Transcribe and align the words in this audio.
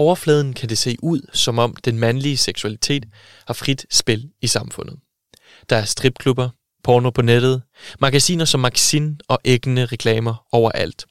Overfladen 0.00 0.52
kan 0.52 0.68
det 0.68 0.78
se 0.78 0.96
ud, 1.02 1.20
som 1.32 1.58
om 1.58 1.76
den 1.84 1.98
mandlige 1.98 2.36
seksualitet 2.36 3.06
har 3.46 3.54
frit 3.54 3.86
spil 3.90 4.30
i 4.42 4.46
samfundet. 4.46 4.98
Der 5.70 5.76
er 5.76 5.84
stripklubber, 5.84 6.48
porno 6.84 7.10
på 7.10 7.22
nettet, 7.22 7.62
magasiner 7.98 8.44
som 8.44 8.60
Maxin 8.60 9.20
og 9.28 9.38
æggende 9.44 9.86
reklamer 9.86 10.46
overalt. 10.52 11.06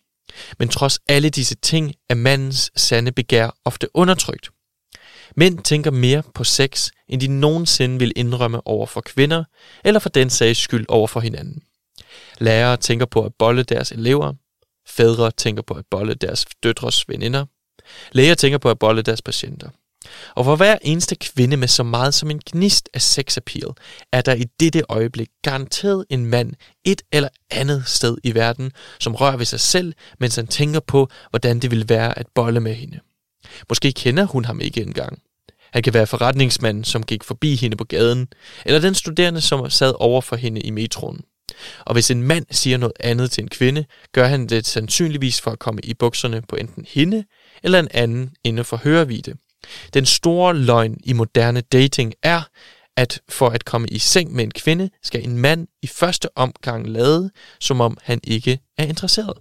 Men 0.60 0.70
trods 0.70 1.00
alle 1.08 1.30
disse 1.30 1.56
ting 1.56 1.94
er 2.10 2.16
mandens 2.16 2.72
sande 2.76 3.12
begær 3.12 3.50
ofte 3.66 3.88
undertrykt. 3.94 4.50
Mænd 5.36 5.60
tænker 5.60 5.92
mere 5.92 6.24
på 6.34 6.44
sex, 6.44 6.90
end 7.08 7.22
de 7.22 7.28
nogensinde 7.28 8.00
vil 8.00 8.14
indrømme 8.16 8.68
over 8.68 8.86
for 8.86 9.02
kvinder, 9.02 9.44
eller 9.86 10.00
for 10.00 10.10
den 10.10 10.30
sags 10.30 10.60
skyld 10.60 10.86
over 10.88 11.08
for 11.08 11.20
hinanden. 11.20 11.62
Lærere 12.40 12.78
tænker 12.78 13.06
på 13.06 13.26
at 13.26 13.34
bolle 13.40 13.64
deres 13.64 13.92
elever, 13.92 14.34
fædre 14.88 15.32
tænker 15.32 15.64
på 15.64 15.74
at 15.74 15.86
bolle 15.92 16.14
deres 16.14 16.46
døtres 16.64 17.10
veninder, 17.10 17.46
læger 18.12 18.36
tænker 18.36 18.58
på 18.58 18.70
at 18.70 18.80
bolle 18.80 19.02
deres 19.02 19.22
patienter. 19.22 19.70
Og 20.36 20.46
for 20.46 20.56
hver 20.56 20.78
eneste 20.82 21.16
kvinde 21.16 21.58
med 21.58 21.68
så 21.68 21.84
meget 21.84 22.14
som 22.14 22.30
en 22.30 22.42
gnist 22.46 22.90
af 22.94 23.02
sexappeal, 23.02 23.68
er 24.12 24.22
der 24.22 24.34
i 24.34 24.46
dette 24.60 24.84
øjeblik 24.90 25.30
garanteret 25.44 26.06
en 26.10 26.26
mand 26.26 26.54
et 26.86 27.02
eller 27.12 27.30
andet 27.52 27.84
sted 27.88 28.18
i 28.24 28.36
verden, 28.36 28.72
som 29.00 29.16
rører 29.16 29.38
ved 29.38 29.46
sig 29.46 29.60
selv, 29.60 29.94
mens 30.20 30.36
han 30.36 30.48
tænker 30.48 30.80
på, 30.80 31.08
hvordan 31.30 31.60
det 31.60 31.72
ville 31.72 31.90
være 31.90 32.20
at 32.20 32.28
bolle 32.36 32.60
med 32.60 32.74
hende. 32.74 33.00
Måske 33.70 33.92
kender 33.92 34.26
hun 34.26 34.46
ham 34.46 34.62
ikke 34.62 34.82
engang. 34.82 35.20
Han 35.74 35.84
kan 35.84 35.94
være 35.94 36.08
forretningsmanden, 36.08 36.84
som 36.84 37.04
gik 37.04 37.24
forbi 37.24 37.56
hende 37.56 37.78
på 37.78 37.84
gaden, 37.84 38.28
eller 38.66 38.80
den 38.80 38.96
studerende, 38.96 39.42
som 39.42 39.70
sad 39.70 39.94
over 40.00 40.22
for 40.22 40.36
hende 40.36 40.62
i 40.62 40.72
metroen. 40.72 41.22
Og 41.86 41.94
hvis 41.94 42.12
en 42.12 42.24
mand 42.24 42.46
siger 42.52 42.78
noget 42.78 42.94
andet 43.00 43.32
til 43.32 43.42
en 43.42 43.50
kvinde, 43.50 43.86
gør 44.12 44.28
han 44.28 44.48
det 44.48 44.68
sandsynligvis 44.68 45.42
for 45.42 45.52
at 45.52 45.60
komme 45.60 45.82
i 45.84 45.94
bukserne 45.94 46.42
på 46.42 46.56
enten 46.56 46.86
hende 46.90 47.24
eller 47.64 47.80
en 47.80 47.88
anden 47.92 48.34
inden 48.44 48.66
for 48.66 48.78
hørevide. 48.78 49.34
Den 49.94 50.06
store 50.06 50.56
løgn 50.56 50.98
i 51.04 51.14
moderne 51.14 51.62
dating 51.62 52.14
er, 52.24 52.42
at 52.98 53.22
for 53.30 53.50
at 53.50 53.66
komme 53.66 53.88
i 53.88 54.00
seng 54.00 54.36
med 54.36 54.44
en 54.44 54.52
kvinde, 54.52 54.90
skal 55.04 55.24
en 55.24 55.38
mand 55.38 55.68
i 55.82 55.88
første 55.88 56.38
omgang 56.38 56.88
lade, 56.88 57.32
som 57.60 57.82
om 57.82 57.98
han 58.04 58.20
ikke 58.24 58.60
er 58.78 58.86
interesseret. 58.86 59.38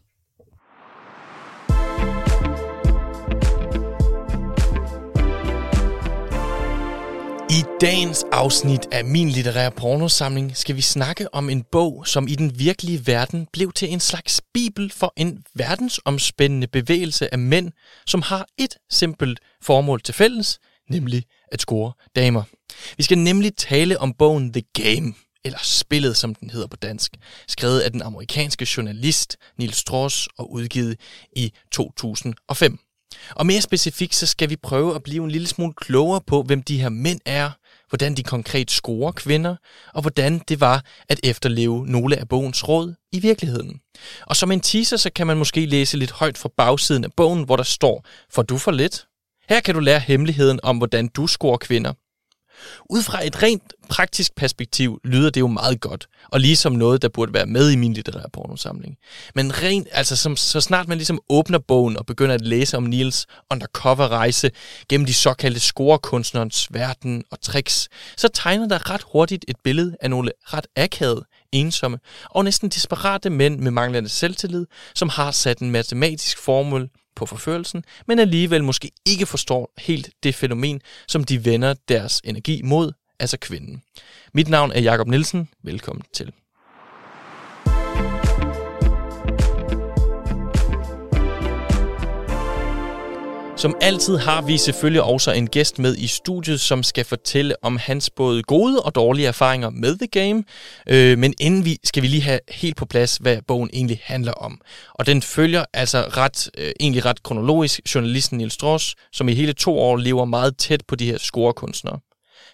I 7.51 7.65
dagens 7.81 8.25
afsnit 8.33 8.87
af 8.93 9.05
min 9.05 9.29
litterære 9.29 9.71
pornosamling 9.71 10.57
skal 10.57 10.77
vi 10.77 10.81
snakke 10.81 11.35
om 11.35 11.51
en 11.51 11.65
bog, 11.73 12.07
som 12.07 12.29
i 12.29 12.35
den 12.35 12.59
virkelige 12.59 13.07
verden 13.07 13.47
blev 13.53 13.73
til 13.73 13.93
en 13.93 14.01
slags 14.01 14.43
bibel 14.55 14.93
for 14.93 15.13
en 15.17 15.45
verdensomspændende 15.55 16.67
bevægelse 16.67 17.33
af 17.35 17.39
mænd, 17.39 17.73
som 18.07 18.23
har 18.23 18.47
et 18.59 18.79
simpelt 18.91 19.41
formål 19.63 20.01
til 20.01 20.15
fælles, 20.15 20.59
nemlig 20.91 21.25
at 21.53 21.61
score 21.61 21.93
damer. 22.17 22.43
Vi 22.97 23.03
skal 23.03 23.19
nemlig 23.19 23.57
tale 23.57 24.01
om 24.01 24.15
bogen 24.19 24.53
The 24.53 24.63
Game, 24.75 25.15
eller 25.45 25.59
Spillet, 25.63 26.17
som 26.17 26.35
den 26.35 26.51
hedder 26.51 26.67
på 26.67 26.77
dansk, 26.77 27.13
skrevet 27.49 27.81
af 27.81 27.93
den 27.93 28.03
amerikanske 28.03 28.69
journalist 28.77 29.37
Neil 29.59 29.73
Strauss 29.73 30.29
og 30.39 30.53
udgivet 30.53 31.01
i 31.37 31.53
2005. 31.73 32.79
Og 33.31 33.47
mere 33.47 33.61
specifikt, 33.61 34.15
så 34.15 34.27
skal 34.27 34.51
vi 34.51 34.57
prøve 34.57 34.95
at 34.95 35.03
blive 35.03 35.25
en 35.25 35.31
lille 35.31 35.49
smule 35.49 35.73
klogere 35.75 36.21
på, 36.27 36.43
hvem 36.43 36.63
de 36.63 36.81
her 36.81 36.89
mænd 36.89 37.21
er, 37.27 37.51
hvordan 37.89 38.15
de 38.15 38.23
konkret 38.23 38.71
scorer 38.71 39.13
kvinder, 39.13 39.57
og 39.95 40.01
hvordan 40.01 40.39
det 40.49 40.61
var 40.61 40.85
at 41.09 41.21
efterleve 41.23 41.87
nogle 41.87 42.17
af 42.17 42.29
bogens 42.29 42.69
råd 42.69 42.95
i 43.13 43.21
virkeligheden. 43.21 43.81
Og 44.27 44.37
som 44.37 44.53
en 44.53 44.61
teaser, 44.61 44.97
så 44.97 45.11
kan 45.11 45.27
man 45.27 45.37
måske 45.37 45.67
læse 45.67 45.97
lidt 45.97 46.11
højt 46.11 46.39
fra 46.39 46.51
bagsiden 46.57 47.05
af 47.05 47.13
bogen, 47.17 47.45
hvor 47.45 47.57
der 47.57 47.63
står, 47.63 48.07
for 48.31 48.43
du 48.43 48.59
for 48.59 48.71
lidt? 48.71 49.07
Her 49.49 49.61
kan 49.61 49.75
du 49.75 49.81
lære 49.81 50.01
hemmeligheden 50.01 50.61
om, 50.63 50.77
hvordan 50.79 51.09
du 51.09 51.27
scorer 51.27 51.57
kvinder. 51.57 51.93
Ud 52.91 53.03
fra 53.03 53.27
et 53.27 53.43
rent 53.43 53.63
praktisk 53.89 54.35
perspektiv 54.35 55.01
lyder 55.05 55.31
det 55.31 55.41
jo 55.41 55.47
meget 55.47 55.81
godt, 55.81 56.09
og 56.29 56.41
ligesom 56.41 56.73
noget, 56.73 57.03
der 57.03 57.09
burde 57.09 57.35
være 57.35 57.47
med 57.47 57.71
i 57.71 57.77
min 57.77 57.93
litterære 57.93 58.31
pornosamling. 58.33 58.97
Men 59.35 59.63
rent, 59.63 59.89
altså 59.93 60.17
som, 60.17 60.37
så 60.37 60.61
snart 60.61 60.89
man 60.89 60.99
ligesom 60.99 61.21
åbner 61.29 61.59
bogen 61.59 61.97
og 61.97 62.07
begynder 62.07 62.35
at 62.35 62.41
læse 62.41 62.77
om 62.77 62.83
Niels 62.83 63.27
undercover-rejse 63.51 64.51
gennem 64.89 65.07
de 65.07 65.15
såkaldte 65.15 65.61
scorekunstnerens 65.61 66.69
verden 66.71 67.25
og 67.31 67.41
tricks, 67.41 67.89
så 68.17 68.29
tegner 68.29 68.69
der 68.69 68.91
ret 68.91 69.03
hurtigt 69.13 69.45
et 69.49 69.57
billede 69.65 69.97
af 70.01 70.11
nogle 70.11 70.31
ret 70.45 70.67
akavede, 70.77 71.25
ensomme 71.53 71.99
og 72.31 72.45
næsten 72.45 72.69
desperate 72.69 73.31
mænd 73.31 73.61
med 73.61 73.71
manglende 73.71 74.09
selvtillid, 74.09 74.67
som 74.95 75.09
har 75.09 75.31
sat 75.31 75.59
en 75.59 75.71
matematisk 75.71 76.39
formel 76.39 76.89
på 77.19 77.27
forførelsen, 77.27 77.85
men 78.07 78.19
alligevel 78.19 78.65
måske 78.65 78.91
ikke 79.07 79.27
forstår 79.27 79.73
helt 79.79 80.11
det 80.23 80.35
fænomen, 80.35 80.81
som 81.09 81.25
de 81.25 81.45
vender 81.45 81.75
deres 81.89 82.21
energi 82.25 82.63
mod, 82.63 82.93
altså 83.21 83.39
kvinden. 83.41 83.83
Mit 84.35 84.49
navn 84.49 84.73
er 84.73 84.81
Jakob 84.81 85.07
Nielsen. 85.07 85.49
Velkommen 85.63 86.03
til. 86.13 86.33
Som 93.59 93.77
altid 93.81 94.17
har 94.17 94.43
vi 94.43 94.59
selvfølgelig 94.59 95.03
også 95.03 95.33
en 95.33 95.47
gæst 95.47 95.79
med 95.79 95.97
i 95.97 96.07
studiet, 96.07 96.61
som 96.61 96.83
skal 96.83 97.05
fortælle 97.05 97.65
om 97.65 97.77
hans 97.77 98.11
både 98.11 98.43
gode 98.43 98.83
og 98.83 98.95
dårlige 98.95 99.29
erfaringer 99.29 99.71
med 99.71 99.99
The 99.99 100.07
Game. 100.07 100.45
Øh, 100.87 101.19
men 101.19 101.35
inden 101.41 101.65
vi 101.65 101.79
skal 101.85 102.03
vi 102.03 102.09
lige 102.09 102.23
have 102.23 102.41
helt 102.49 102.77
på 102.77 102.87
plads, 102.87 103.17
hvad 103.17 103.39
bogen 103.49 103.71
egentlig 103.73 104.01
handler 104.05 104.33
om. 104.33 104.61
Og 104.95 105.07
den 105.07 105.23
følger 105.23 105.65
altså 105.75 105.99
ret, 105.99 106.51
øh, 106.59 106.73
egentlig 106.81 107.05
ret 107.05 107.23
kronologisk 107.23 107.81
journalisten 107.95 108.39
Niels 108.39 108.55
Strauss, 108.55 108.95
som 109.13 109.29
i 109.29 109.35
hele 109.35 109.53
to 109.53 109.79
år 109.79 109.97
lever 109.97 110.25
meget 110.25 110.57
tæt 110.57 110.83
på 110.89 110.97
de 110.97 111.07
her 111.07 111.19
scorekunstnere 111.19 111.99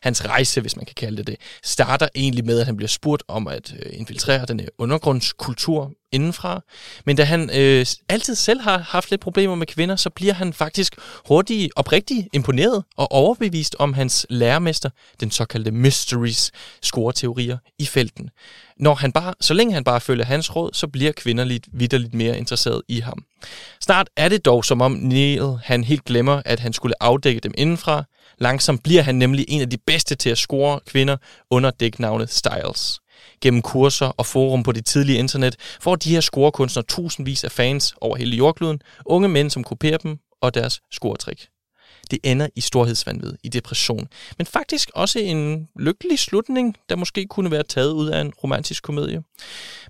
hans 0.02 0.24
rejse, 0.24 0.60
hvis 0.60 0.76
man 0.76 0.84
kan 0.84 0.94
kalde 0.94 1.16
det 1.16 1.26
det, 1.26 1.36
starter 1.62 2.08
egentlig 2.14 2.44
med, 2.44 2.60
at 2.60 2.66
han 2.66 2.76
bliver 2.76 2.88
spurgt 2.88 3.22
om 3.28 3.48
at 3.48 3.74
øh, 3.82 3.98
infiltrere 3.98 4.46
den 4.46 4.60
øh, 4.60 4.66
undergrundskultur 4.78 5.92
indenfra. 6.12 6.62
Men 7.04 7.16
da 7.16 7.24
han 7.24 7.50
øh, 7.54 7.86
altid 8.08 8.34
selv 8.34 8.60
har 8.60 8.78
haft 8.78 9.10
lidt 9.10 9.20
problemer 9.20 9.54
med 9.54 9.66
kvinder, 9.66 9.96
så 9.96 10.10
bliver 10.10 10.34
han 10.34 10.52
faktisk 10.52 10.94
hurtigt 11.28 11.72
oprigtigt 11.76 12.28
imponeret 12.32 12.84
og 12.96 13.12
overbevist 13.12 13.76
om 13.78 13.94
hans 13.94 14.26
lærermester, 14.30 14.90
den 15.20 15.30
såkaldte 15.30 15.70
Mysteries 15.70 16.52
scoreteorier 16.82 17.58
i 17.78 17.86
felten. 17.86 18.30
Når 18.76 18.94
han 18.94 19.12
bare, 19.12 19.34
så 19.40 19.54
længe 19.54 19.74
han 19.74 19.84
bare 19.84 20.00
følger 20.00 20.24
hans 20.24 20.56
råd, 20.56 20.70
så 20.72 20.86
bliver 20.86 21.12
kvinder 21.12 21.44
lidt 21.44 21.64
vidderligt 21.72 22.14
mere 22.14 22.38
interesseret 22.38 22.82
i 22.88 23.00
ham. 23.00 23.24
Snart 23.80 24.08
er 24.16 24.28
det 24.28 24.44
dog 24.44 24.64
som 24.64 24.80
om 24.80 24.92
Neil 24.92 25.58
han 25.64 25.84
helt 25.84 26.04
glemmer, 26.04 26.42
at 26.44 26.60
han 26.60 26.72
skulle 26.72 27.02
afdække 27.02 27.40
dem 27.40 27.54
indenfra. 27.58 28.04
Langsomt 28.38 28.82
bliver 28.82 29.02
han 29.02 29.14
nemlig 29.14 29.44
en 29.48 29.60
af 29.60 29.70
de 29.70 29.78
bedste 29.86 30.14
til 30.14 30.30
at 30.30 30.38
score 30.38 30.80
kvinder 30.86 31.16
under 31.50 31.70
dæknavnet 31.70 32.30
Styles. 32.30 33.00
Gennem 33.40 33.62
kurser 33.62 34.06
og 34.06 34.26
forum 34.26 34.62
på 34.62 34.72
det 34.72 34.86
tidlige 34.86 35.18
internet 35.18 35.56
får 35.80 35.96
de 35.96 36.10
her 36.10 36.20
scorekunstnere 36.20 36.86
tusindvis 36.88 37.44
af 37.44 37.52
fans 37.52 37.94
over 38.00 38.16
hele 38.16 38.36
jordkloden, 38.36 38.80
unge 39.06 39.28
mænd, 39.28 39.50
som 39.50 39.64
kopierer 39.64 39.98
dem 39.98 40.18
og 40.40 40.54
deres 40.54 40.80
scoretrik. 40.92 41.48
Det 42.10 42.18
ender 42.22 42.48
i 42.56 42.60
storhedsvandvid, 42.60 43.32
i 43.42 43.48
depression, 43.48 44.08
men 44.38 44.46
faktisk 44.46 44.90
også 44.94 45.18
en 45.18 45.68
lykkelig 45.76 46.18
slutning, 46.18 46.76
der 46.88 46.96
måske 46.96 47.26
kunne 47.26 47.50
være 47.50 47.62
taget 47.62 47.92
ud 47.92 48.08
af 48.08 48.20
en 48.20 48.32
romantisk 48.42 48.82
komedie. 48.82 49.22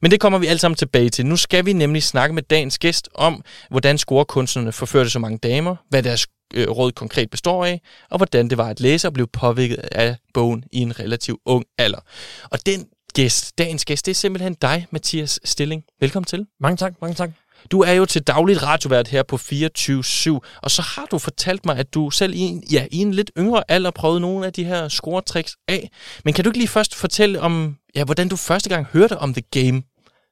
Men 0.02 0.10
det 0.10 0.20
kommer 0.20 0.38
vi 0.38 0.46
alle 0.46 0.58
sammen 0.58 0.76
tilbage 0.76 1.10
til. 1.10 1.26
Nu 1.26 1.36
skal 1.36 1.66
vi 1.66 1.72
nemlig 1.72 2.02
snakke 2.02 2.34
med 2.34 2.42
dagens 2.42 2.78
gæst 2.78 3.08
om, 3.14 3.42
hvordan 3.70 3.98
scorekunstnerne 3.98 4.72
forførte 4.72 5.10
så 5.10 5.18
mange 5.18 5.38
damer, 5.38 5.76
hvad 5.88 6.02
deres 6.02 6.26
øh, 6.54 6.68
råd 6.68 6.92
konkret 6.92 7.30
består 7.30 7.64
af, 7.64 7.80
og 8.10 8.16
hvordan 8.16 8.50
det 8.50 8.58
var 8.58 8.68
at 8.68 8.80
læse 8.80 9.08
og 9.08 9.12
blive 9.12 9.26
påvirket 9.26 9.76
af 9.76 10.16
bogen 10.34 10.64
i 10.72 10.78
en 10.78 11.00
relativt 11.00 11.40
ung 11.46 11.64
alder. 11.78 12.00
Og 12.50 12.66
den 12.66 12.86
gæst, 13.14 13.58
dagens 13.58 13.84
gæst, 13.84 14.06
det 14.06 14.10
er 14.10 14.14
simpelthen 14.14 14.54
dig, 14.54 14.86
Mathias 14.90 15.40
Stilling. 15.44 15.84
Velkommen 16.00 16.26
til. 16.26 16.46
Mange 16.60 16.76
tak, 16.76 16.94
mange 17.00 17.14
tak. 17.14 17.30
Du 17.70 17.80
er 17.80 17.92
jo 17.92 18.04
til 18.04 18.22
dagligt 18.22 18.62
radiovært 18.62 19.08
her 19.08 19.22
på 19.22 19.36
24-7, 19.36 19.38
og 20.62 20.70
så 20.70 20.82
har 20.82 21.06
du 21.10 21.18
fortalt 21.18 21.66
mig, 21.66 21.76
at 21.76 21.94
du 21.94 22.10
selv 22.10 22.34
i 22.34 22.38
en, 22.38 22.64
ja, 22.72 22.86
i 22.90 22.96
en 22.96 23.14
lidt 23.14 23.30
yngre 23.38 23.62
alder 23.68 23.90
prøvede 23.90 24.20
nogle 24.20 24.46
af 24.46 24.52
de 24.52 24.64
her 24.64 24.88
scoretricks 24.88 25.56
af. 25.68 25.90
Men 26.24 26.34
kan 26.34 26.44
du 26.44 26.50
ikke 26.50 26.58
lige 26.58 26.68
først 26.68 26.94
fortælle 26.94 27.40
om, 27.40 27.76
ja, 27.94 28.04
hvordan 28.04 28.28
du 28.28 28.36
første 28.36 28.68
gang 28.68 28.86
hørte 28.92 29.18
om 29.18 29.34
The 29.34 29.42
Game? 29.50 29.82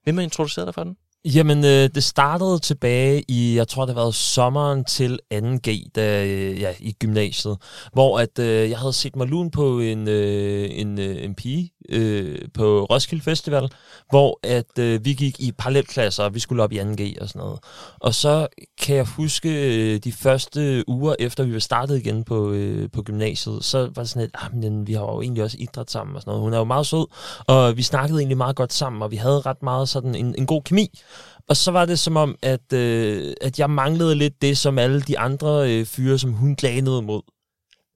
Hvem 0.05 0.17
har 0.17 0.23
introduceret 0.23 0.67
dig 0.67 0.75
for 0.75 0.85
den? 0.85 0.97
Jamen, 1.25 1.65
øh, 1.65 1.91
det 1.95 2.05
startede 2.05 2.59
tilbage 2.59 3.25
i, 3.29 3.57
jeg 3.57 3.69
tror 3.69 3.87
det 3.87 3.95
var 3.95 4.11
sommeren 4.11 4.85
til 4.85 5.21
2G, 5.35 5.91
da, 5.95 6.27
øh, 6.27 6.61
ja, 6.61 6.75
i 6.81 6.93
gymnasiet, 6.93 7.59
hvor 7.93 8.19
at, 8.19 8.39
øh, 8.39 8.71
jeg 8.71 8.79
havde 8.79 8.93
set 8.93 9.17
mig 9.17 9.27
lun 9.27 9.51
på 9.51 9.81
en, 9.81 10.09
øh, 10.09 10.69
en, 10.71 10.99
øh, 10.99 11.25
en 11.25 11.35
pige 11.35 11.72
øh, 11.89 12.39
på 12.55 12.85
Roskilde 12.85 13.25
Festival, 13.25 13.69
hvor 14.11 14.41
at 14.43 14.79
øh, 14.79 15.05
vi 15.05 15.13
gik 15.13 15.41
i 15.41 15.53
parallelklasser, 15.53 16.25
og 16.25 16.35
vi 16.35 16.41
skulle 16.41 16.63
op 16.63 16.73
i 16.73 16.81
2G 16.81 17.21
og 17.21 17.29
sådan 17.29 17.41
noget. 17.41 17.59
Og 18.01 18.15
så 18.15 18.47
kan 18.81 18.97
jeg 18.97 19.07
huske 19.07 19.49
øh, 19.49 19.99
de 19.99 20.13
første 20.13 20.85
uger 20.89 21.15
efter 21.19 21.45
vi 21.45 21.53
var 21.53 21.59
startet 21.59 21.99
igen 21.99 22.25
på, 22.25 22.51
øh, 22.51 22.91
på 22.93 23.03
gymnasiet, 23.03 23.65
så 23.65 23.79
var 23.79 24.03
det 24.03 24.09
sådan 24.09 24.23
lidt, 24.23 24.35
ah, 24.35 24.55
men 24.55 24.87
vi 24.87 24.93
har 24.93 25.03
jo 25.03 25.21
egentlig 25.21 25.45
også 25.45 25.57
idræt 25.61 25.91
sammen 25.91 26.17
og 26.17 26.23
sådan 26.23 26.31
noget. 26.31 26.43
Hun 26.43 26.55
er 26.55 26.59
jo 26.59 26.65
meget 26.65 26.87
sød, 26.87 27.07
og 27.47 27.77
vi 27.77 27.83
snakkede 27.83 28.19
egentlig 28.19 28.37
meget 28.37 28.57
godt 28.57 28.73
sammen, 28.73 29.03
og 29.03 29.11
vi 29.11 29.17
havde 29.17 29.41
ret 29.41 29.63
meget 29.63 29.89
sådan 29.89 30.15
en, 30.15 30.35
en 30.39 30.47
god 30.47 30.63
kemi. 30.63 30.89
Og 31.49 31.57
så 31.57 31.71
var 31.71 31.85
det 31.85 31.99
som 31.99 32.17
om, 32.17 32.37
at, 32.43 32.73
øh, 32.73 33.33
at 33.41 33.59
jeg 33.59 33.71
manglede 33.71 34.15
lidt 34.15 34.43
det, 34.43 34.59
som 34.59 34.79
alle 34.79 35.01
de 35.01 35.19
andre 35.19 35.71
øh, 35.71 35.87
fyre, 35.87 36.19
som 36.19 36.33
hun 36.33 36.55
glænede 36.55 37.03
mod 37.03 37.23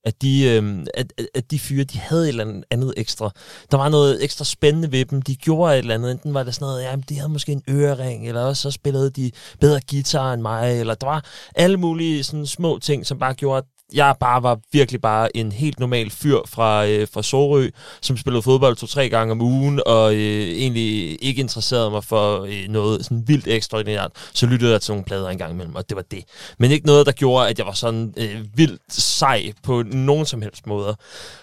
at 0.07 0.23
de, 0.23 0.45
øh, 0.45 0.87
at, 0.95 1.13
at 1.35 1.51
de 1.51 1.59
fyre, 1.59 1.85
de 1.85 1.99
havde 1.99 2.23
et 2.23 2.29
eller 2.29 2.63
andet 2.71 2.95
ekstra. 2.97 3.31
Der 3.71 3.77
var 3.77 3.89
noget 3.89 4.25
ekstra 4.25 4.45
spændende 4.45 4.93
ved 4.93 5.05
dem. 5.05 5.23
De 5.23 5.37
gjorde 5.37 5.75
et 5.75 5.79
eller 5.79 5.95
andet. 5.95 6.11
Enten 6.11 6.35
var 6.35 6.43
det 6.43 6.55
sådan 6.55 6.67
noget, 6.67 6.83
ja, 6.83 6.97
de 7.09 7.19
havde 7.19 7.29
måske 7.29 7.53
en 7.53 7.63
ørering, 7.71 8.29
eller 8.29 8.41
også 8.41 8.63
så 8.63 8.71
spillede 8.71 9.11
de 9.11 9.31
bedre 9.61 9.81
guitar 9.91 10.33
end 10.33 10.43
mig, 10.43 10.81
eller 10.81 10.95
der 10.95 11.07
var 11.07 11.25
alle 11.55 11.77
mulige 11.77 12.25
sådan 12.25 12.47
små 12.47 12.79
ting, 12.79 13.07
som 13.07 13.19
bare 13.19 13.35
gjorde, 13.35 13.59
at 13.59 13.65
jeg 13.93 14.17
bare 14.21 14.43
var 14.43 14.59
virkelig 14.73 15.01
bare 15.01 15.37
en 15.37 15.53
helt 15.53 15.81
normal 15.81 16.11
fyr 16.11 16.39
fra, 16.47 16.87
øh, 16.87 17.09
fra 17.13 17.23
Sorø, 17.23 17.69
som 18.01 18.17
spillede 18.17 18.43
fodbold 18.43 18.77
to-tre 18.77 19.09
gange 19.09 19.33
om 19.33 19.41
ugen, 19.41 19.81
og 19.87 20.15
øh, 20.15 20.21
egentlig 20.21 21.23
ikke 21.25 21.41
interesserede 21.41 21.91
mig 21.91 22.05
for 22.05 22.41
øh, 22.43 22.69
noget 22.69 23.05
sådan 23.05 23.29
vildt 23.29 23.47
ekstraordinært. 23.47 24.11
Så 24.35 24.47
lyttede 24.47 24.73
jeg 24.73 24.81
til 24.81 24.93
nogle 24.93 25.05
plader 25.05 25.29
en 25.29 25.39
gang 25.39 25.53
imellem, 25.53 25.75
og 25.75 25.89
det 25.89 25.97
var 25.97 26.03
det. 26.03 26.25
Men 26.59 26.71
ikke 26.71 26.87
noget, 26.87 27.07
der 27.07 27.13
gjorde, 27.13 27.49
at 27.49 27.59
jeg 27.59 27.67
var 27.67 27.73
sådan 27.73 28.15
øh, 28.17 28.45
vildt 28.55 28.93
sej 28.93 29.53
på 29.63 29.83
nogen 29.83 30.27
som 30.27 30.43
helst 30.43 30.67
måder. 30.67 30.95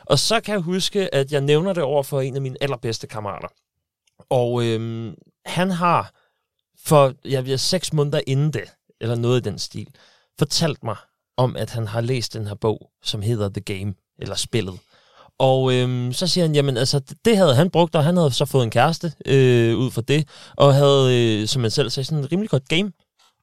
Og 0.06 0.20
så 0.20 0.40
kan 0.40 0.54
jeg 0.54 0.62
huske, 0.62 1.16
at 1.16 1.32
jeg 1.32 1.42
nævner 1.42 1.74
det 1.74 1.84
over 1.84 2.04
for 2.04 2.22
en 2.22 2.36
af 2.36 2.42
mine 2.42 2.58
allerbedste 2.62 3.08
kammerater. 3.08 3.48
Og 4.30 4.66
øh, 4.66 5.14
han 5.46 5.72
har 5.72 6.12
for, 6.86 7.14
jeg 7.26 7.46
ved, 7.46 7.58
seks 7.58 7.94
måneder 7.94 8.22
inden 8.28 8.54
det, 8.54 8.74
eller 9.02 9.16
noget 9.16 9.46
i 9.46 9.50
den 9.50 9.60
stil, 9.60 9.88
fortalt 10.40 10.84
mig, 10.84 10.96
om, 11.38 11.56
at 11.56 11.70
han 11.70 11.88
har 11.88 12.02
læst 12.02 12.34
den 12.34 12.48
her 12.48 12.56
bog, 12.56 12.90
som 13.04 13.22
hedder 13.22 13.50
The 13.50 13.62
Game, 13.62 13.94
eller 14.20 14.36
Spillet. 14.36 14.80
Og 15.40 15.74
øhm, 15.74 16.14
så 16.14 16.28
siger 16.28 16.46
han, 16.46 16.56
jamen 16.56 16.78
altså, 16.78 17.02
det 17.26 17.38
havde 17.38 17.56
han 17.56 17.70
brugt, 17.70 17.96
og 17.96 18.04
han 18.04 18.18
havde 18.18 18.32
så 18.32 18.46
fået 18.46 18.64
en 18.64 18.70
kæreste 18.70 19.14
øh, 19.26 19.78
ud 19.78 19.92
fra 19.92 20.02
det, 20.02 20.28
og 20.58 20.74
havde, 20.74 21.42
øh, 21.42 21.48
som 21.48 21.62
han 21.62 21.72
selv 21.72 21.90
sagde, 21.90 22.06
sådan 22.06 22.24
et 22.24 22.32
rimelig 22.32 22.50
godt 22.50 22.70
game. 22.70 22.92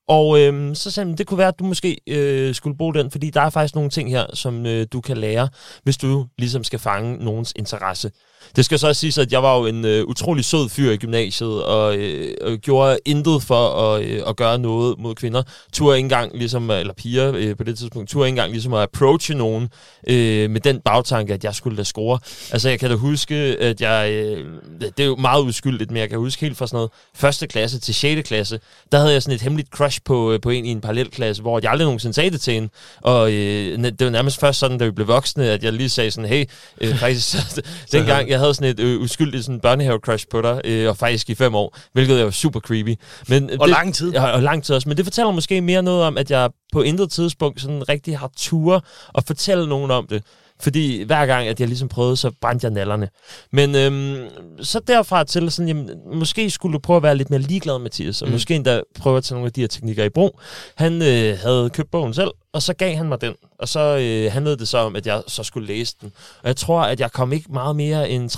Og 0.08 0.40
øhm, 0.40 0.74
så 0.74 0.90
sagde 0.90 1.08
han, 1.08 1.18
det 1.18 1.26
kunne 1.26 1.38
være, 1.38 1.48
at 1.48 1.58
du 1.58 1.64
måske 1.64 2.00
øh, 2.06 2.54
skulle 2.54 2.76
bruge 2.76 2.94
den, 2.94 3.10
fordi 3.10 3.30
der 3.30 3.40
er 3.40 3.50
faktisk 3.50 3.74
nogle 3.74 3.90
ting 3.90 4.10
her, 4.10 4.26
som 4.34 4.66
øh, 4.66 4.86
du 4.92 5.00
kan 5.00 5.16
lære, 5.16 5.48
hvis 5.82 5.96
du 5.96 6.26
ligesom 6.38 6.64
skal 6.64 6.78
fange 6.78 7.24
nogens 7.24 7.52
interesse. 7.56 8.10
Det 8.56 8.64
skal 8.64 8.78
så 8.78 8.88
også 8.88 9.00
siges, 9.00 9.18
at 9.18 9.32
jeg 9.32 9.42
var 9.42 9.58
jo 9.58 9.66
en 9.66 9.84
øh, 9.84 10.04
utrolig 10.04 10.44
sød 10.44 10.68
fyr 10.68 10.90
i 10.90 10.96
gymnasiet, 10.96 11.64
og, 11.64 11.96
øh, 11.96 12.34
og 12.40 12.56
gjorde 12.56 12.98
intet 13.04 13.42
for 13.42 13.68
at, 13.68 14.04
øh, 14.04 14.22
at 14.26 14.36
gøre 14.36 14.58
noget 14.58 14.98
mod 14.98 15.14
kvinder. 15.14 15.42
Turde 15.72 15.96
ikke 15.96 16.04
engang, 16.04 16.38
ligesom, 16.38 16.70
eller 16.70 16.92
piger 16.92 17.32
øh, 17.34 17.56
på 17.56 17.64
det 17.64 17.78
tidspunkt, 17.78 18.10
turde 18.10 18.26
ikke 18.26 18.32
engang 18.32 18.52
ligesom 18.52 18.74
at 18.74 18.82
approache 18.82 19.34
nogen 19.34 19.68
øh, 20.08 20.50
med 20.50 20.60
den 20.60 20.80
bagtanke, 20.80 21.34
at 21.34 21.44
jeg 21.44 21.54
skulle 21.54 21.76
da 21.76 21.82
score. 21.82 22.18
Altså, 22.52 22.68
jeg 22.68 22.78
kan 22.78 22.90
da 22.90 22.96
huske, 22.96 23.34
at 23.34 23.80
jeg... 23.80 24.10
Øh, 24.12 24.44
det 24.80 25.00
er 25.00 25.04
jo 25.04 25.16
meget 25.16 25.42
uskyldigt, 25.42 25.90
men 25.90 26.00
jeg 26.00 26.08
kan 26.08 26.18
huske 26.18 26.40
helt 26.40 26.56
fra 26.56 26.66
sådan 26.66 26.76
noget 26.76 26.90
første 27.14 27.46
klasse 27.46 27.80
til 27.80 27.94
6. 27.94 28.28
klasse, 28.28 28.60
der 28.92 28.98
havde 28.98 29.12
jeg 29.12 29.22
sådan 29.22 29.34
et 29.34 29.42
hemmeligt 29.42 29.68
crush 29.68 30.00
på, 30.04 30.32
øh, 30.32 30.40
på 30.40 30.50
en 30.50 30.64
i 30.64 30.70
en 30.70 30.80
parallelklasse, 30.80 31.42
hvor 31.42 31.60
jeg 31.62 31.70
aldrig 31.70 31.84
nogensinde 31.84 32.14
sagde 32.14 32.30
det 32.30 32.40
til 32.40 32.54
hende. 32.54 32.68
Og 33.00 33.32
øh, 33.32 33.78
det 33.78 34.04
var 34.04 34.10
nærmest 34.10 34.40
først 34.40 34.58
sådan, 34.58 34.78
da 34.78 34.84
vi 34.84 34.90
blev 34.90 35.08
voksne, 35.08 35.44
at 35.50 35.64
jeg 35.64 35.72
lige 35.72 35.88
sagde 35.88 36.10
sådan, 36.10 36.30
hey, 36.30 36.44
øh, 36.80 36.96
faktisk, 36.96 37.36
dengang 37.92 38.29
jeg 38.30 38.38
havde 38.38 38.54
sådan 38.54 38.70
et 38.70 38.80
øh, 38.80 39.00
uskyldigt 39.00 39.44
sådan 39.44 39.60
børnehave-crush 39.60 40.24
på 40.30 40.42
dig, 40.42 40.60
øh, 40.64 40.88
og 40.88 40.96
faktisk 40.96 41.30
i 41.30 41.34
fem 41.34 41.54
år, 41.54 41.78
hvilket 41.92 42.24
var 42.24 42.30
super 42.30 42.60
creepy. 42.60 42.96
Men, 43.28 43.50
og 43.50 43.68
det, 43.68 43.68
lang 43.68 43.94
tid. 43.94 44.12
Ja, 44.12 44.30
og 44.30 44.42
lang 44.42 44.64
tid 44.64 44.74
også. 44.74 44.88
Men 44.88 44.96
det 44.96 45.06
fortæller 45.06 45.32
måske 45.32 45.60
mere 45.60 45.82
noget 45.82 46.02
om, 46.02 46.18
at 46.18 46.30
jeg 46.30 46.50
på 46.72 46.82
intet 46.82 47.10
tidspunkt 47.10 47.60
sådan 47.60 47.88
rigtig 47.88 48.18
har 48.18 48.30
tur 48.36 48.84
at 49.14 49.24
fortælle 49.26 49.68
nogen 49.68 49.90
om 49.90 50.06
det. 50.06 50.22
Fordi 50.60 51.02
hver 51.02 51.26
gang, 51.26 51.48
at 51.48 51.60
jeg 51.60 51.68
ligesom 51.68 51.88
prøvede, 51.88 52.16
så 52.16 52.30
brændte 52.40 52.64
jeg 52.64 52.72
nallerne. 52.72 53.08
Men 53.52 53.74
øhm, 53.74 54.28
så 54.60 54.80
derfra 54.86 55.24
til, 55.24 55.50
sådan, 55.50 55.68
jamen, 55.68 55.90
måske 56.14 56.50
skulle 56.50 56.72
du 56.72 56.78
prøve 56.78 56.96
at 56.96 57.02
være 57.02 57.16
lidt 57.16 57.30
mere 57.30 57.40
ligeglad, 57.40 57.78
Mathias, 57.78 58.22
og 58.22 58.28
mm. 58.28 58.32
måske 58.32 58.54
endda 58.54 58.80
prøve 59.00 59.16
at 59.16 59.24
tage 59.24 59.34
nogle 59.36 59.46
af 59.46 59.52
de 59.52 59.60
her 59.60 59.68
teknikker 59.68 60.04
i 60.04 60.08
brug. 60.08 60.40
Han 60.76 61.02
øh, 61.02 61.38
havde 61.38 61.70
købt 61.72 61.90
bogen 61.90 62.14
selv, 62.14 62.30
og 62.52 62.62
så 62.62 62.74
gav 62.74 62.96
han 62.96 63.08
mig 63.08 63.20
den. 63.20 63.34
Og 63.58 63.68
så 63.68 63.80
øh, 63.80 64.32
handlede 64.32 64.56
det 64.56 64.68
så 64.68 64.78
om, 64.78 64.96
at 64.96 65.06
jeg 65.06 65.22
så 65.26 65.42
skulle 65.42 65.66
læse 65.66 65.94
den. 66.00 66.12
Og 66.42 66.48
jeg 66.48 66.56
tror, 66.56 66.80
at 66.80 67.00
jeg 67.00 67.12
kom 67.12 67.32
ikke 67.32 67.52
meget 67.52 67.76
mere 67.76 68.10
end 68.10 68.30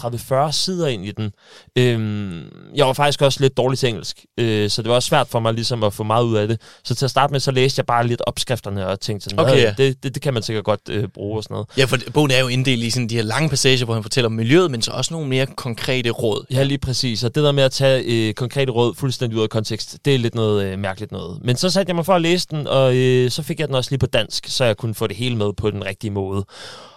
30-40 0.48 0.52
sider 0.52 0.88
ind 0.88 1.06
i 1.06 1.10
den. 1.10 1.32
Øhm, 1.78 2.42
jeg 2.74 2.86
var 2.86 2.92
faktisk 2.92 3.22
også 3.22 3.40
lidt 3.40 3.56
dårlig 3.56 3.78
til 3.78 3.88
engelsk, 3.88 4.24
øh, 4.38 4.70
så 4.70 4.82
det 4.82 4.88
var 4.88 4.94
også 4.94 5.08
svært 5.08 5.28
for 5.28 5.40
mig 5.40 5.54
ligesom 5.54 5.84
at 5.84 5.92
få 5.92 6.02
meget 6.02 6.24
ud 6.24 6.36
af 6.36 6.48
det. 6.48 6.60
Så 6.84 6.94
til 6.94 7.04
at 7.04 7.10
starte 7.10 7.32
med, 7.32 7.40
så 7.40 7.50
læste 7.50 7.78
jeg 7.78 7.86
bare 7.86 8.06
lidt 8.06 8.22
opskrifterne 8.26 8.86
og 8.86 9.00
tænkte 9.00 9.24
sådan, 9.24 9.38
okay, 9.38 9.62
ja. 9.62 9.74
det, 9.78 10.02
det, 10.02 10.14
det 10.14 10.22
kan 10.22 10.34
man 10.34 10.42
sikkert 10.42 10.64
godt 10.64 10.80
øh, 10.90 11.08
bruge 11.08 11.38
og 11.38 11.42
sådan 11.42 11.54
noget. 11.54 11.68
Ja, 11.76 11.84
for 11.84 11.96
bogen 12.14 12.30
er 12.30 12.40
jo 12.40 12.48
inddelt 12.48 12.82
i 12.82 12.90
sådan 12.90 13.08
de 13.08 13.14
her 13.14 13.22
lange 13.22 13.48
passager, 13.48 13.84
hvor 13.84 13.94
han 13.94 14.02
fortæller 14.02 14.28
om 14.28 14.32
miljøet, 14.32 14.70
men 14.70 14.82
så 14.82 14.90
også 14.90 15.14
nogle 15.14 15.28
mere 15.28 15.46
konkrete 15.46 16.10
råd. 16.10 16.46
Ja, 16.50 16.62
lige 16.62 16.78
præcis. 16.78 17.24
Og 17.24 17.34
det 17.34 17.44
der 17.44 17.52
med 17.52 17.62
at 17.62 17.72
tage 17.72 18.28
øh, 18.28 18.34
konkrete 18.34 18.72
råd 18.72 18.94
fuldstændig 18.94 19.38
ud 19.38 19.42
af 19.42 19.50
kontekst, 19.50 19.98
det 20.04 20.14
er 20.14 20.18
lidt 20.18 20.34
noget 20.34 20.64
øh, 20.64 20.78
mærkeligt 20.78 21.12
noget. 21.12 21.38
Men 21.44 21.56
så 21.56 21.70
satte 21.70 21.90
jeg 21.90 21.96
mig 21.96 22.06
for 22.06 22.14
at 22.14 22.22
læse 22.22 22.46
den, 22.50 22.66
og 22.66 22.96
øh, 22.96 23.30
så 23.30 23.42
fik 23.42 23.60
jeg 23.60 23.68
den 23.68 23.76
også 23.76 23.90
lige 23.90 24.01
på 24.02 24.06
dansk, 24.06 24.46
så 24.48 24.64
jeg 24.64 24.76
kunne 24.76 24.94
få 24.94 25.06
det 25.06 25.16
hele 25.16 25.36
med 25.36 25.52
på 25.52 25.70
den 25.70 25.84
rigtige 25.84 26.10
måde. 26.10 26.44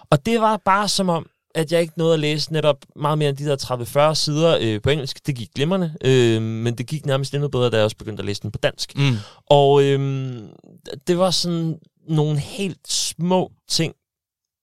Og 0.10 0.26
det 0.26 0.42
var 0.42 0.58
bare 0.66 0.88
som 0.88 1.10
om, 1.10 1.26
at 1.56 1.72
jeg 1.72 1.82
ikke 1.82 1.94
nåede 1.98 2.14
at 2.14 2.20
læse 2.20 2.54
netop 2.54 2.78
meget 2.96 3.18
mere 3.18 3.30
end 3.30 3.38
de 3.38 3.46
der 3.46 4.10
30-40 4.12 4.14
sider 4.14 4.58
øh, 4.62 4.82
på 4.82 4.90
engelsk. 4.90 5.28
Det 5.28 5.36
gik 5.36 5.50
glimrende, 5.56 5.94
øh, 6.06 6.42
men 6.42 6.76
det 6.76 6.88
gik 6.88 7.06
nærmest 7.06 7.34
endnu 7.34 7.48
bedre, 7.48 7.70
da 7.70 7.76
jeg 7.76 7.84
også 7.84 7.98
begyndte 7.98 8.22
at 8.22 8.26
læse 8.26 8.42
den 8.42 8.52
på 8.52 8.58
dansk. 8.58 8.98
Mm. 8.98 9.18
Og 9.50 9.84
øh, 9.84 10.00
det 11.08 11.18
var 11.18 11.32
sådan 11.32 11.80
nogle 12.08 12.40
helt 12.40 12.88
små 12.88 13.52
ting, 13.70 13.94